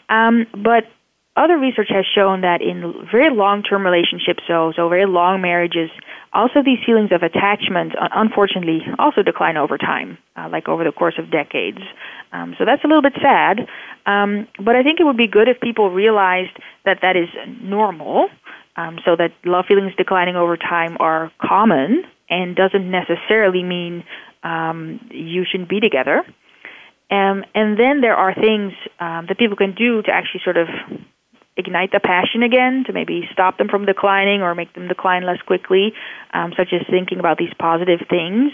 Um, 0.09 0.47
but 0.53 0.85
other 1.43 1.59
research 1.59 1.89
has 1.89 2.05
shown 2.15 2.43
that 2.43 2.61
in 2.61 3.07
very 3.11 3.35
long-term 3.35 3.85
relationships, 3.85 4.43
so 4.47 4.73
so 4.77 4.89
very 4.89 5.07
long 5.07 5.41
marriages, 5.41 5.91
also 6.33 6.63
these 6.63 6.79
feelings 6.85 7.11
of 7.13 7.23
attachment, 7.23 7.95
unfortunately, 7.99 8.81
also 8.99 9.23
decline 9.23 9.57
over 9.57 9.79
time, 9.79 10.19
uh, 10.37 10.49
like 10.51 10.69
over 10.69 10.85
the 10.85 10.93
course 10.93 11.15
of 11.19 11.31
decades. 11.31 11.81
Um, 12.33 12.55
so 12.59 12.65
that's 12.65 12.85
a 12.85 12.87
little 12.87 13.03
bit 13.03 13.15
sad. 13.21 13.67
Um, 14.07 14.47
but 14.65 14.77
I 14.77 14.83
think 14.83 15.01
it 15.01 15.05
would 15.05 15.17
be 15.17 15.27
good 15.27 15.49
if 15.49 15.61
people 15.61 15.91
realized 15.91 16.57
that 16.85 16.99
that 17.03 17.17
is 17.17 17.29
normal. 17.61 18.29
Um, 18.77 18.99
so 19.05 19.17
that 19.17 19.33
love 19.45 19.67
feelings 19.67 19.93
declining 19.97 20.37
over 20.37 20.57
time 20.57 20.97
are 21.01 21.33
common 21.43 22.05
and 22.31 22.55
doesn't 22.55 22.89
necessarily 22.89 23.63
mean 23.63 24.05
um, 24.45 25.01
you 25.11 25.45
shouldn't 25.45 25.69
be 25.69 25.81
together. 25.81 26.23
Um, 27.11 27.45
and 27.55 27.79
then 27.79 28.01
there 28.01 28.15
are 28.15 28.33
things 28.33 28.73
um, 29.01 29.27
that 29.29 29.37
people 29.39 29.57
can 29.57 29.75
do 29.75 30.01
to 30.03 30.11
actually 30.11 30.43
sort 30.45 30.57
of 30.57 30.69
ignite 31.61 31.93
the 31.93 32.01
passion 32.01 32.43
again, 32.43 32.85
to 32.87 32.93
maybe 32.93 33.29
stop 33.33 33.59
them 33.59 33.69
from 33.69 33.87
declining 33.87 34.43
or 34.43 34.55
make 34.55 34.73
them 34.75 34.89
decline 34.89 35.25
less 35.25 35.41
quickly, 35.47 35.93
um, 36.35 36.53
such 36.57 36.73
as 36.73 36.81
thinking 36.91 37.21
about 37.21 37.39
these 37.39 37.53
positive 37.59 38.01
things. 38.09 38.53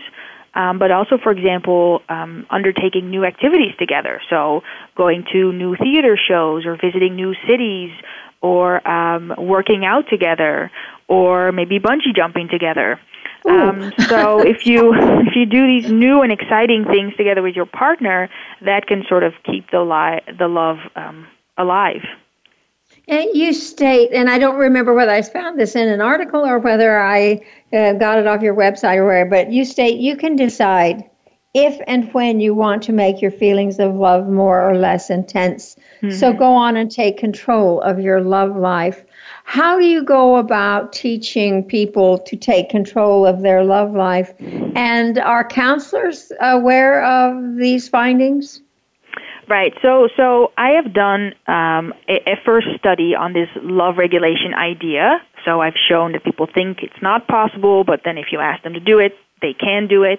Um, 0.55 0.79
but 0.79 0.91
also, 0.91 1.19
for 1.23 1.33
example, 1.33 2.03
um, 2.09 2.47
undertaking 2.51 3.11
new 3.11 3.25
activities 3.25 3.75
together. 3.79 4.21
So, 4.31 4.63
going 4.97 5.25
to 5.33 5.53
new 5.53 5.77
theater 5.77 6.17
shows 6.17 6.65
or 6.65 6.77
visiting 6.77 7.15
new 7.15 7.35
cities 7.47 7.91
or 8.41 8.87
um, 8.89 9.35
working 9.39 9.85
out 9.85 10.05
together 10.09 10.71
or 11.09 11.53
maybe 11.53 11.79
bungee 11.79 12.15
jumping 12.15 12.49
together. 12.49 12.99
Um, 13.49 13.93
so 14.09 14.41
if 14.47 14.67
you 14.67 14.93
if 14.95 15.37
you 15.37 15.47
do 15.47 15.67
these 15.67 15.91
new 15.91 16.23
and 16.23 16.33
exciting 16.33 16.85
things 16.85 17.15
together 17.17 17.43
with 17.43 17.55
your 17.55 17.67
partner, 17.67 18.29
that 18.63 18.87
can 18.87 19.05
sort 19.09 19.23
of 19.23 19.35
keep 19.45 19.71
the 19.71 19.81
li- 19.81 20.35
the 20.39 20.49
love 20.49 20.79
um, 20.97 21.27
alive. 21.57 22.03
And 23.09 23.29
you 23.35 23.53
state, 23.53 24.11
and 24.13 24.29
I 24.29 24.39
don't 24.39 24.57
remember 24.57 24.93
whether 24.93 25.13
I 25.13 25.23
found 25.23 25.61
this 25.61 25.77
in 25.77 25.89
an 25.89 26.01
article 26.01 26.45
or 26.45 26.59
whether 26.59 26.99
I 26.99 27.41
uh, 27.73 27.93
got 27.93 28.19
it 28.19 28.27
off 28.27 28.43
your 28.43 28.57
website 28.57 28.97
or 28.97 29.07
where, 29.07 29.27
but 29.27 29.53
you 29.53 29.65
state 29.65 29.99
you 30.01 30.17
can 30.17 30.35
decide 30.35 31.09
if 31.55 31.81
and 31.87 32.13
when 32.13 32.39
you 32.39 32.55
want 32.55 32.83
to 32.83 32.93
make 32.93 33.23
your 33.23 33.31
feelings 33.31 33.79
of 33.79 33.95
love 33.95 34.29
more 34.29 34.61
or 34.61 34.77
less 34.77 35.09
intense. 35.09 35.77
Mm-hmm. 36.03 36.11
So 36.11 36.35
go 36.35 36.53
on 36.53 36.77
and 36.77 36.91
take 36.91 37.17
control 37.17 37.81
of 37.81 37.99
your 37.99 38.21
love 38.21 38.57
life. 38.57 39.05
How 39.45 39.79
do 39.79 39.87
you 39.87 40.05
go 40.05 40.37
about 40.37 40.93
teaching 40.93 41.65
people 41.65 42.19
to 42.19 42.37
take 42.37 42.69
control 42.69 43.25
of 43.25 43.41
their 43.41 43.65
love 43.65 43.95
life? 43.95 44.35
And 44.41 45.19
are 45.19 45.49
counselors 45.49 46.31
aware 46.41 47.03
of 47.03 47.57
these 47.57 47.89
findings? 47.89 48.61
Right. 49.49 49.73
So, 49.81 50.09
so 50.17 50.51
I 50.59 50.71
have 50.83 50.93
done 50.93 51.33
um, 51.47 51.95
a, 52.09 52.33
a, 52.33 52.37
first 52.45 52.67
study 52.81 53.15
on 53.15 53.33
this 53.33 53.49
love 53.63 53.95
regulation 53.97 54.55
idea. 54.55 55.19
So 55.45 55.61
I've 55.61 55.79
shown 55.89 56.13
that 56.13 56.25
people 56.25 56.49
think 56.53 56.79
it's 56.83 57.01
not 57.01 57.29
possible, 57.29 57.85
but 57.85 58.01
then 58.05 58.19
if 58.19 58.27
you 58.33 58.41
ask 58.41 58.65
them 58.65 58.73
to 58.73 58.81
do 58.81 58.99
it, 58.99 59.13
they 59.41 59.53
can 59.53 59.87
do 59.87 60.03
it. 60.03 60.19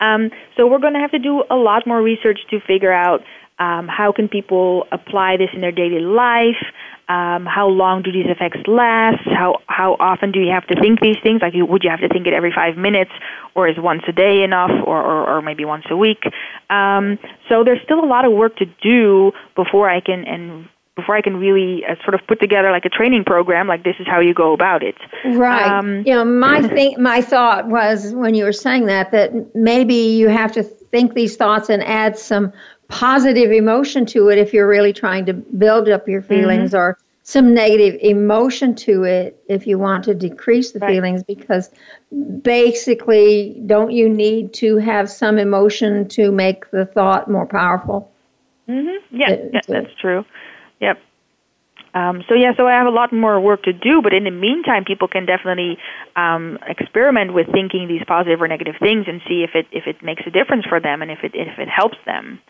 Um, 0.00 0.30
so 0.56 0.66
we're 0.66 0.80
going 0.80 0.94
to 0.94 1.00
have 1.00 1.10
to 1.10 1.18
do 1.18 1.44
a 1.50 1.54
lot 1.54 1.86
more 1.86 2.00
research 2.00 2.40
to 2.50 2.60
figure 2.66 2.92
out 2.92 3.20
um, 3.62 3.86
how 3.86 4.10
can 4.12 4.28
people 4.28 4.86
apply 4.90 5.36
this 5.36 5.50
in 5.54 5.60
their 5.60 5.72
daily 5.72 6.00
life. 6.00 6.62
Um, 7.08 7.46
how 7.46 7.68
long 7.68 8.02
do 8.02 8.10
these 8.10 8.26
effects 8.26 8.60
last? 8.66 9.22
How 9.26 9.58
how 9.66 9.96
often 10.00 10.32
do 10.32 10.40
you 10.40 10.50
have 10.52 10.66
to 10.68 10.80
think 10.80 11.00
these 11.00 11.18
things? 11.22 11.42
Like, 11.42 11.52
would 11.54 11.82
you 11.84 11.90
have 11.90 12.00
to 12.00 12.08
think 12.08 12.26
it 12.26 12.32
every 12.32 12.52
five 12.54 12.76
minutes, 12.76 13.10
or 13.54 13.68
is 13.68 13.76
once 13.78 14.02
a 14.08 14.12
day 14.12 14.42
enough, 14.42 14.70
or 14.86 14.98
or, 15.02 15.36
or 15.36 15.42
maybe 15.42 15.64
once 15.64 15.84
a 15.90 15.96
week? 15.96 16.22
Um, 16.70 17.18
so 17.48 17.64
there's 17.64 17.82
still 17.84 18.02
a 18.02 18.06
lot 18.06 18.24
of 18.24 18.32
work 18.32 18.56
to 18.56 18.66
do 18.82 19.32
before 19.54 19.90
I 19.90 20.00
can 20.00 20.24
and 20.24 20.68
before 20.96 21.16
I 21.16 21.22
can 21.22 21.36
really 21.36 21.84
uh, 21.84 21.96
sort 22.04 22.14
of 22.14 22.20
put 22.26 22.38
together 22.40 22.70
like 22.70 22.84
a 22.84 22.90
training 22.90 23.24
program, 23.24 23.66
like 23.66 23.82
this 23.82 23.96
is 23.98 24.06
how 24.06 24.20
you 24.20 24.34
go 24.34 24.52
about 24.52 24.82
it. 24.82 24.96
Right. 25.24 25.66
Um, 25.66 26.02
you 26.06 26.14
know, 26.14 26.24
my 26.24 26.62
thing, 26.76 26.96
my 26.98 27.20
thought 27.20 27.66
was 27.68 28.12
when 28.12 28.34
you 28.34 28.44
were 28.44 28.52
saying 28.52 28.86
that 28.86 29.12
that 29.12 29.54
maybe 29.54 29.94
you 29.94 30.28
have 30.28 30.52
to 30.52 30.62
think 30.62 31.14
these 31.14 31.36
thoughts 31.36 31.68
and 31.68 31.82
add 31.82 32.18
some 32.18 32.52
positive 32.92 33.50
emotion 33.50 34.04
to 34.04 34.28
it 34.28 34.36
if 34.38 34.52
you're 34.52 34.68
really 34.68 34.92
trying 34.92 35.24
to 35.24 35.32
build 35.32 35.88
up 35.88 36.06
your 36.06 36.20
feelings 36.20 36.70
mm-hmm. 36.70 36.76
or 36.76 36.98
some 37.22 37.54
negative 37.54 37.98
emotion 38.02 38.74
to 38.74 39.04
it 39.04 39.42
if 39.48 39.66
you 39.66 39.78
want 39.78 40.04
to 40.04 40.14
decrease 40.14 40.72
the 40.72 40.78
right. 40.78 40.90
feelings 40.90 41.22
because 41.22 41.70
basically 42.42 43.62
don't 43.64 43.92
you 43.92 44.08
need 44.08 44.52
to 44.52 44.76
have 44.76 45.08
some 45.10 45.38
emotion 45.38 46.06
to 46.06 46.30
make 46.30 46.70
the 46.70 46.84
thought 46.84 47.30
more 47.30 47.46
powerful 47.46 48.10
mhm 48.68 48.98
yeah, 49.10 49.36
yeah 49.52 49.60
that's 49.66 49.94
true 49.98 50.22
yep 50.78 51.00
um, 51.94 52.24
so 52.26 52.34
yeah, 52.34 52.52
so 52.56 52.66
I 52.66 52.72
have 52.72 52.86
a 52.86 52.90
lot 52.90 53.12
more 53.12 53.38
work 53.38 53.64
to 53.64 53.72
do, 53.72 54.00
but 54.00 54.14
in 54.14 54.24
the 54.24 54.30
meantime, 54.30 54.84
people 54.84 55.08
can 55.08 55.26
definitely 55.26 55.76
um, 56.16 56.58
experiment 56.66 57.34
with 57.34 57.52
thinking 57.52 57.86
these 57.86 58.00
positive 58.06 58.40
or 58.40 58.48
negative 58.48 58.76
things 58.80 59.04
and 59.08 59.20
see 59.28 59.44
if 59.44 59.50
it 59.54 59.66
if 59.72 59.86
it 59.86 60.02
makes 60.02 60.22
a 60.26 60.30
difference 60.30 60.64
for 60.64 60.80
them 60.80 61.02
and 61.02 61.10
if 61.10 61.18
it 61.22 61.32
if 61.34 61.58
it 61.58 61.68
helps 61.68 61.98
them. 62.06 62.40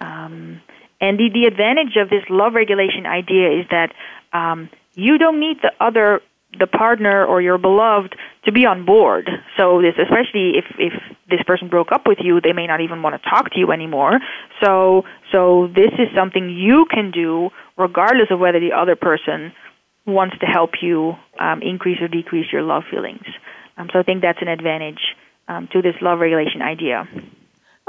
Um, 0.00 0.60
and 1.00 1.18
the, 1.18 1.30
the 1.32 1.46
advantage 1.46 1.96
of 1.96 2.10
this 2.10 2.24
love 2.28 2.54
regulation 2.54 3.06
idea 3.06 3.60
is 3.60 3.66
that 3.70 3.92
um, 4.32 4.68
you 4.94 5.18
don't 5.18 5.40
need 5.40 5.58
the 5.62 5.72
other, 5.80 6.20
the 6.58 6.66
partner 6.66 7.24
or 7.24 7.40
your 7.40 7.58
beloved 7.58 8.16
to 8.44 8.52
be 8.52 8.66
on 8.66 8.84
board. 8.84 9.28
So 9.56 9.80
this, 9.80 9.94
especially 9.98 10.58
if, 10.58 10.64
if 10.78 10.92
this 11.28 11.40
person 11.46 11.68
broke 11.68 11.92
up 11.92 12.06
with 12.06 12.18
you, 12.20 12.40
they 12.40 12.52
may 12.52 12.66
not 12.66 12.80
even 12.80 13.02
want 13.02 13.20
to 13.20 13.30
talk 13.30 13.50
to 13.52 13.58
you 13.58 13.72
anymore. 13.72 14.18
So, 14.62 15.04
so 15.32 15.68
this 15.74 15.92
is 15.98 16.08
something 16.14 16.50
you 16.50 16.86
can 16.90 17.10
do 17.10 17.50
regardless 17.78 18.28
of 18.30 18.40
whether 18.40 18.60
the 18.60 18.72
other 18.72 18.96
person 18.96 19.52
wants 20.06 20.38
to 20.40 20.46
help 20.46 20.70
you 20.82 21.14
um, 21.38 21.62
increase 21.62 22.00
or 22.00 22.08
decrease 22.08 22.46
your 22.52 22.62
love 22.62 22.82
feelings. 22.90 23.24
Um, 23.76 23.88
so 23.92 23.98
I 23.98 24.02
think 24.02 24.22
that's 24.22 24.42
an 24.42 24.48
advantage 24.48 25.00
um, 25.48 25.68
to 25.72 25.82
this 25.82 25.94
love 26.00 26.20
regulation 26.20 26.62
idea. 26.62 27.08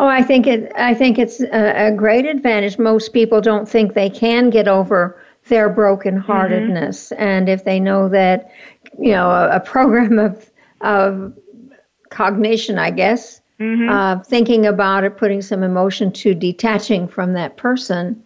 Oh, 0.01 0.07
I 0.07 0.23
think 0.23 0.47
it. 0.47 0.71
I 0.75 0.95
think 0.95 1.19
it's 1.19 1.41
a, 1.41 1.89
a 1.89 1.91
great 1.91 2.25
advantage. 2.25 2.79
Most 2.79 3.13
people 3.13 3.39
don't 3.39 3.69
think 3.69 3.93
they 3.93 4.09
can 4.09 4.49
get 4.49 4.67
over 4.67 5.21
their 5.47 5.69
brokenheartedness, 5.69 7.11
mm-hmm. 7.11 7.21
and 7.21 7.47
if 7.47 7.65
they 7.65 7.79
know 7.79 8.09
that, 8.09 8.49
you 8.97 9.11
know, 9.11 9.29
a, 9.29 9.57
a 9.57 9.59
program 9.59 10.17
of 10.17 10.49
of 10.81 11.37
cognition, 12.09 12.79
I 12.79 12.89
guess, 12.89 13.41
mm-hmm. 13.59 13.89
uh, 13.89 14.23
thinking 14.23 14.65
about 14.65 15.03
it, 15.03 15.17
putting 15.17 15.43
some 15.43 15.61
emotion 15.61 16.11
to 16.13 16.33
detaching 16.33 17.07
from 17.07 17.33
that 17.33 17.57
person, 17.57 18.23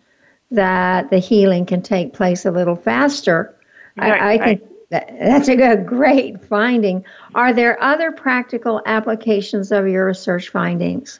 that 0.52 1.10
the 1.10 1.20
healing 1.20 1.66
can 1.66 1.82
take 1.82 2.14
place 2.14 2.46
a 2.46 2.52
little 2.52 2.78
faster. 2.78 3.54
Right, 3.98 4.22
I, 4.22 4.34
I 4.34 4.38
think 4.38 4.64
that, 4.92 5.10
that's 5.20 5.50
a 5.50 5.58
good, 5.58 5.86
great 5.86 6.42
finding. 6.42 7.04
Are 7.34 7.52
there 7.52 7.82
other 7.84 8.14
practical 8.14 8.82
applications 8.86 9.74
of 9.74 9.90
your 9.90 10.06
research 10.06 10.48
findings? 10.48 11.20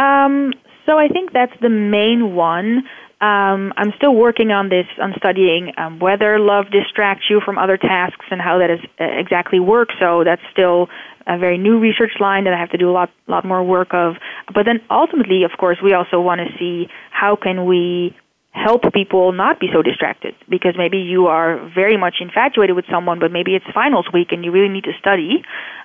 Um, 0.00 0.54
so 0.86 0.98
I 0.98 1.08
think 1.08 1.32
that's 1.32 1.52
the 1.60 1.68
main 1.68 2.34
one. 2.34 2.84
Um, 3.20 3.74
I'm 3.76 3.92
still 3.98 4.14
working 4.14 4.50
on 4.50 4.70
this, 4.70 4.86
on 5.00 5.12
studying 5.18 5.72
um, 5.76 5.98
whether 5.98 6.38
love 6.38 6.72
distracts 6.72 7.26
you 7.28 7.40
from 7.44 7.58
other 7.58 7.76
tasks 7.76 8.24
and 8.30 8.40
how 8.40 8.58
that 8.58 8.70
is, 8.70 8.80
uh, 8.98 9.04
exactly 9.04 9.60
works. 9.60 9.94
So 10.00 10.24
that's 10.24 10.40
still 10.50 10.88
a 11.26 11.36
very 11.38 11.58
new 11.58 11.78
research 11.78 12.12
line 12.18 12.44
that 12.44 12.54
I 12.54 12.58
have 12.58 12.70
to 12.70 12.78
do 12.78 12.88
a 12.88 12.92
lot, 12.92 13.10
lot 13.28 13.44
more 13.44 13.62
work 13.62 13.92
of. 13.92 14.14
But 14.54 14.64
then 14.64 14.80
ultimately, 14.90 15.44
of 15.44 15.50
course, 15.58 15.76
we 15.84 15.92
also 15.92 16.18
want 16.18 16.40
to 16.40 16.46
see 16.58 16.88
how 17.10 17.36
can 17.36 17.66
we 17.66 18.16
help 18.52 18.82
people 18.92 19.32
not 19.32 19.60
be 19.60 19.68
so 19.72 19.80
distracted 19.80 20.34
because 20.48 20.74
maybe 20.76 20.98
you 20.98 21.28
are 21.28 21.58
very 21.72 21.96
much 21.96 22.16
infatuated 22.20 22.74
with 22.74 22.84
someone, 22.90 23.18
but 23.20 23.30
maybe 23.30 23.54
it's 23.54 23.64
finals 23.72 24.06
week 24.12 24.32
and 24.32 24.44
you 24.44 24.50
really 24.50 24.68
need 24.68 24.84
to 24.84 24.92
study. 24.98 25.42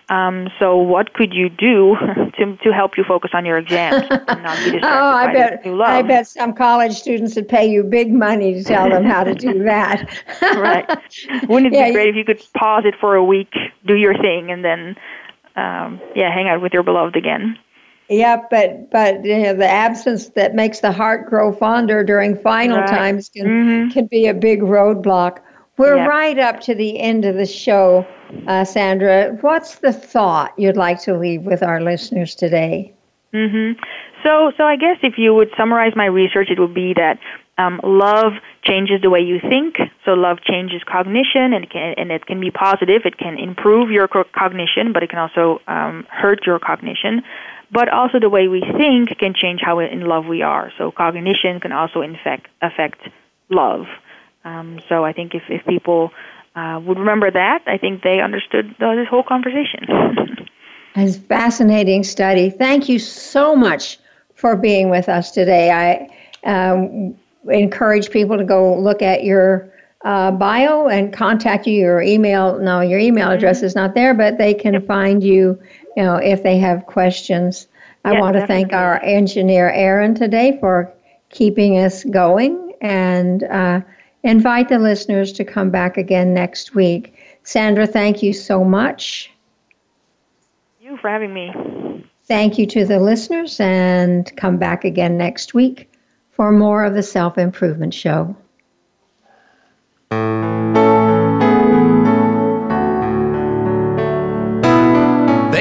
Um, 0.09 0.49
so, 0.59 0.77
what 0.77 1.13
could 1.13 1.33
you 1.33 1.49
do 1.49 1.95
to 2.37 2.57
to 2.57 2.73
help 2.73 2.97
you 2.97 3.03
focus 3.03 3.31
on 3.33 3.45
your 3.45 3.57
exams 3.57 4.05
and 4.09 4.43
not 4.43 4.57
be 4.57 4.71
distracted 4.71 4.83
oh, 4.83 5.09
I 5.11 5.33
bet, 5.33 5.65
I 5.65 6.01
bet 6.01 6.27
some 6.27 6.53
college 6.53 6.93
students 6.93 7.35
would 7.35 7.47
pay 7.47 7.67
you 7.67 7.83
big 7.83 8.11
money 8.11 8.53
to 8.53 8.63
tell 8.63 8.89
them 8.89 9.03
how 9.03 9.23
to 9.23 9.33
do 9.33 9.63
that. 9.63 10.07
right? 10.41 10.87
Wouldn't 11.47 11.73
it 11.73 11.77
yeah, 11.77 11.87
be 11.87 11.93
great 11.93 12.09
if 12.09 12.15
you 12.15 12.25
could 12.25 12.43
pause 12.53 12.83
it 12.85 12.95
for 12.99 13.15
a 13.15 13.23
week, 13.23 13.53
do 13.85 13.95
your 13.95 14.13
thing, 14.13 14.51
and 14.51 14.63
then, 14.63 14.95
um, 15.55 15.99
yeah, 16.15 16.31
hang 16.31 16.47
out 16.49 16.61
with 16.61 16.73
your 16.73 16.83
beloved 16.83 17.15
again? 17.15 17.57
Yeah, 18.09 18.41
but 18.51 18.91
but 18.91 19.25
you 19.25 19.39
know, 19.39 19.53
the 19.55 19.67
absence 19.67 20.29
that 20.29 20.53
makes 20.53 20.79
the 20.79 20.91
heart 20.91 21.27
grow 21.27 21.51
fonder 21.51 22.03
during 22.03 22.37
final 22.37 22.79
right. 22.79 22.87
times 22.87 23.29
can 23.29 23.45
mm-hmm. 23.45 23.89
can 23.91 24.05
be 24.07 24.27
a 24.27 24.33
big 24.33 24.61
roadblock. 24.61 25.39
We're 25.77 26.07
right 26.07 26.39
up 26.39 26.61
to 26.61 26.75
the 26.75 26.99
end 26.99 27.25
of 27.25 27.35
the 27.35 27.45
show, 27.45 28.07
uh, 28.47 28.63
Sandra. 28.63 29.37
What's 29.41 29.79
the 29.79 29.91
thought 29.91 30.53
you'd 30.57 30.77
like 30.77 31.01
to 31.01 31.17
leave 31.17 31.41
with 31.41 31.61
our 31.61 31.81
listeners 31.81 32.33
today? 32.33 32.93
Mm-hmm. 33.33 33.81
So, 34.23 34.51
so 34.55 34.63
I 34.63 34.77
guess 34.77 34.97
if 35.03 35.17
you 35.17 35.33
would 35.33 35.49
summarize 35.57 35.91
my 35.93 36.05
research, 36.05 36.47
it 36.49 36.59
would 36.59 36.73
be 36.73 36.93
that 36.93 37.19
um, 37.57 37.81
love 37.83 38.33
changes 38.63 39.01
the 39.01 39.09
way 39.09 39.19
you 39.19 39.39
think. 39.41 39.75
So 40.05 40.11
love 40.11 40.39
changes 40.41 40.81
cognition, 40.87 41.53
and 41.53 41.65
it 41.65 41.69
can, 41.69 41.93
and 41.97 42.11
it 42.11 42.25
can 42.25 42.39
be 42.39 42.51
positive. 42.51 43.01
It 43.03 43.17
can 43.17 43.37
improve 43.37 43.91
your 43.91 44.07
cognition, 44.07 44.93
but 44.93 45.03
it 45.03 45.09
can 45.09 45.19
also 45.19 45.61
um, 45.67 46.07
hurt 46.09 46.45
your 46.45 46.59
cognition 46.59 47.21
but 47.75 47.89
also 47.89 48.21
the 48.21 48.29
way 48.29 48.47
we 48.47 48.61
think 48.61 49.09
can 49.19 49.33
change 49.35 49.59
how 49.61 49.79
in 49.79 49.99
love 50.07 50.25
we 50.25 50.41
are. 50.41 50.71
So 50.77 50.91
cognition 50.91 51.59
can 51.59 51.73
also 51.73 52.01
infect, 52.01 52.47
affect 52.61 53.01
love. 53.49 53.85
Um, 54.45 54.79
so 54.87 55.03
I 55.03 55.11
think 55.11 55.35
if, 55.35 55.43
if 55.49 55.65
people 55.65 56.11
uh, 56.55 56.79
would 56.85 56.97
remember 56.97 57.29
that, 57.29 57.63
I 57.67 57.77
think 57.77 58.01
they 58.01 58.21
understood 58.21 58.73
the, 58.79 58.95
this 58.95 59.09
whole 59.09 59.23
conversation. 59.23 59.87
It's 60.97 61.17
a 61.17 61.19
fascinating 61.19 62.05
study. 62.05 62.49
Thank 62.49 62.87
you 62.87 62.99
so 62.99 63.53
much 63.53 63.99
for 64.33 64.55
being 64.55 64.89
with 64.89 65.09
us 65.09 65.31
today. 65.31 65.69
I 65.69 66.07
um, 66.49 67.13
encourage 67.49 68.11
people 68.11 68.37
to 68.37 68.45
go 68.45 68.79
look 68.79 69.01
at 69.01 69.25
your 69.25 69.69
uh, 70.05 70.31
bio 70.31 70.87
and 70.87 71.11
contact 71.11 71.67
you. 71.67 71.73
Your 71.73 72.01
email, 72.01 72.59
no, 72.59 72.79
your 72.79 72.99
email 72.99 73.29
address 73.29 73.61
is 73.61 73.75
not 73.75 73.93
there, 73.93 74.13
but 74.13 74.37
they 74.37 74.53
can 74.53 74.81
find 74.85 75.21
you, 75.21 75.59
you 75.95 76.03
know, 76.03 76.15
if 76.15 76.43
they 76.43 76.57
have 76.57 76.85
questions. 76.85 77.67
I 78.03 78.11
Yes, 78.11 78.21
want 78.21 78.35
to 78.35 78.45
thank 78.45 78.71
our 78.73 79.01
engineer 79.03 79.71
Aaron 79.71 80.13
today 80.13 80.57
for 80.59 80.93
keeping 81.29 81.79
us 81.79 82.03
going 82.03 82.73
and 82.81 83.43
uh, 83.43 83.81
invite 84.23 84.69
the 84.69 84.77
listeners 84.77 85.31
to 85.33 85.43
come 85.43 85.71
back 85.71 85.97
again 85.97 86.33
next 86.33 86.75
week. 86.75 87.15
Sandra, 87.43 87.87
thank 87.87 88.21
you 88.21 88.33
so 88.33 88.63
much. 88.63 89.31
you 90.79 90.97
for 90.97 91.09
having 91.09 91.33
me. 91.33 91.51
Thank 92.27 92.57
you 92.57 92.65
to 92.67 92.85
the 92.85 92.99
listeners 92.99 93.59
and 93.59 94.31
come 94.35 94.57
back 94.57 94.83
again 94.83 95.17
next 95.17 95.53
week 95.53 95.91
for 96.31 96.51
more 96.51 96.83
of 96.83 96.93
the 96.93 97.03
Self 97.03 97.37
Improvement 97.37 97.93
Show. 97.93 98.35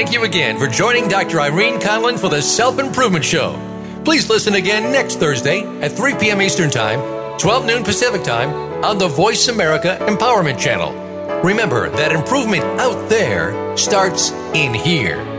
Thank 0.05 0.13
you 0.13 0.23
again 0.23 0.59
for 0.59 0.67
joining 0.67 1.07
Dr. 1.07 1.41
Irene 1.41 1.79
Conlon 1.79 2.19
for 2.19 2.29
the 2.29 2.39
Self 2.39 2.77
Improvement 2.77 3.25
Show. 3.25 3.59
Please 4.05 4.29
listen 4.29 4.53
again 4.53 4.91
next 4.91 5.15
Thursday 5.15 5.63
at 5.81 5.93
3 5.93 6.13
p.m. 6.19 6.43
Eastern 6.43 6.69
Time, 6.69 7.39
12 7.39 7.65
noon 7.65 7.83
Pacific 7.83 8.21
Time 8.21 8.51
on 8.85 8.99
the 8.99 9.07
Voice 9.07 9.47
America 9.47 9.97
Empowerment 10.01 10.59
Channel. 10.59 10.93
Remember 11.41 11.89
that 11.89 12.11
improvement 12.11 12.63
out 12.79 13.09
there 13.09 13.75
starts 13.75 14.29
in 14.53 14.75
here. 14.75 15.34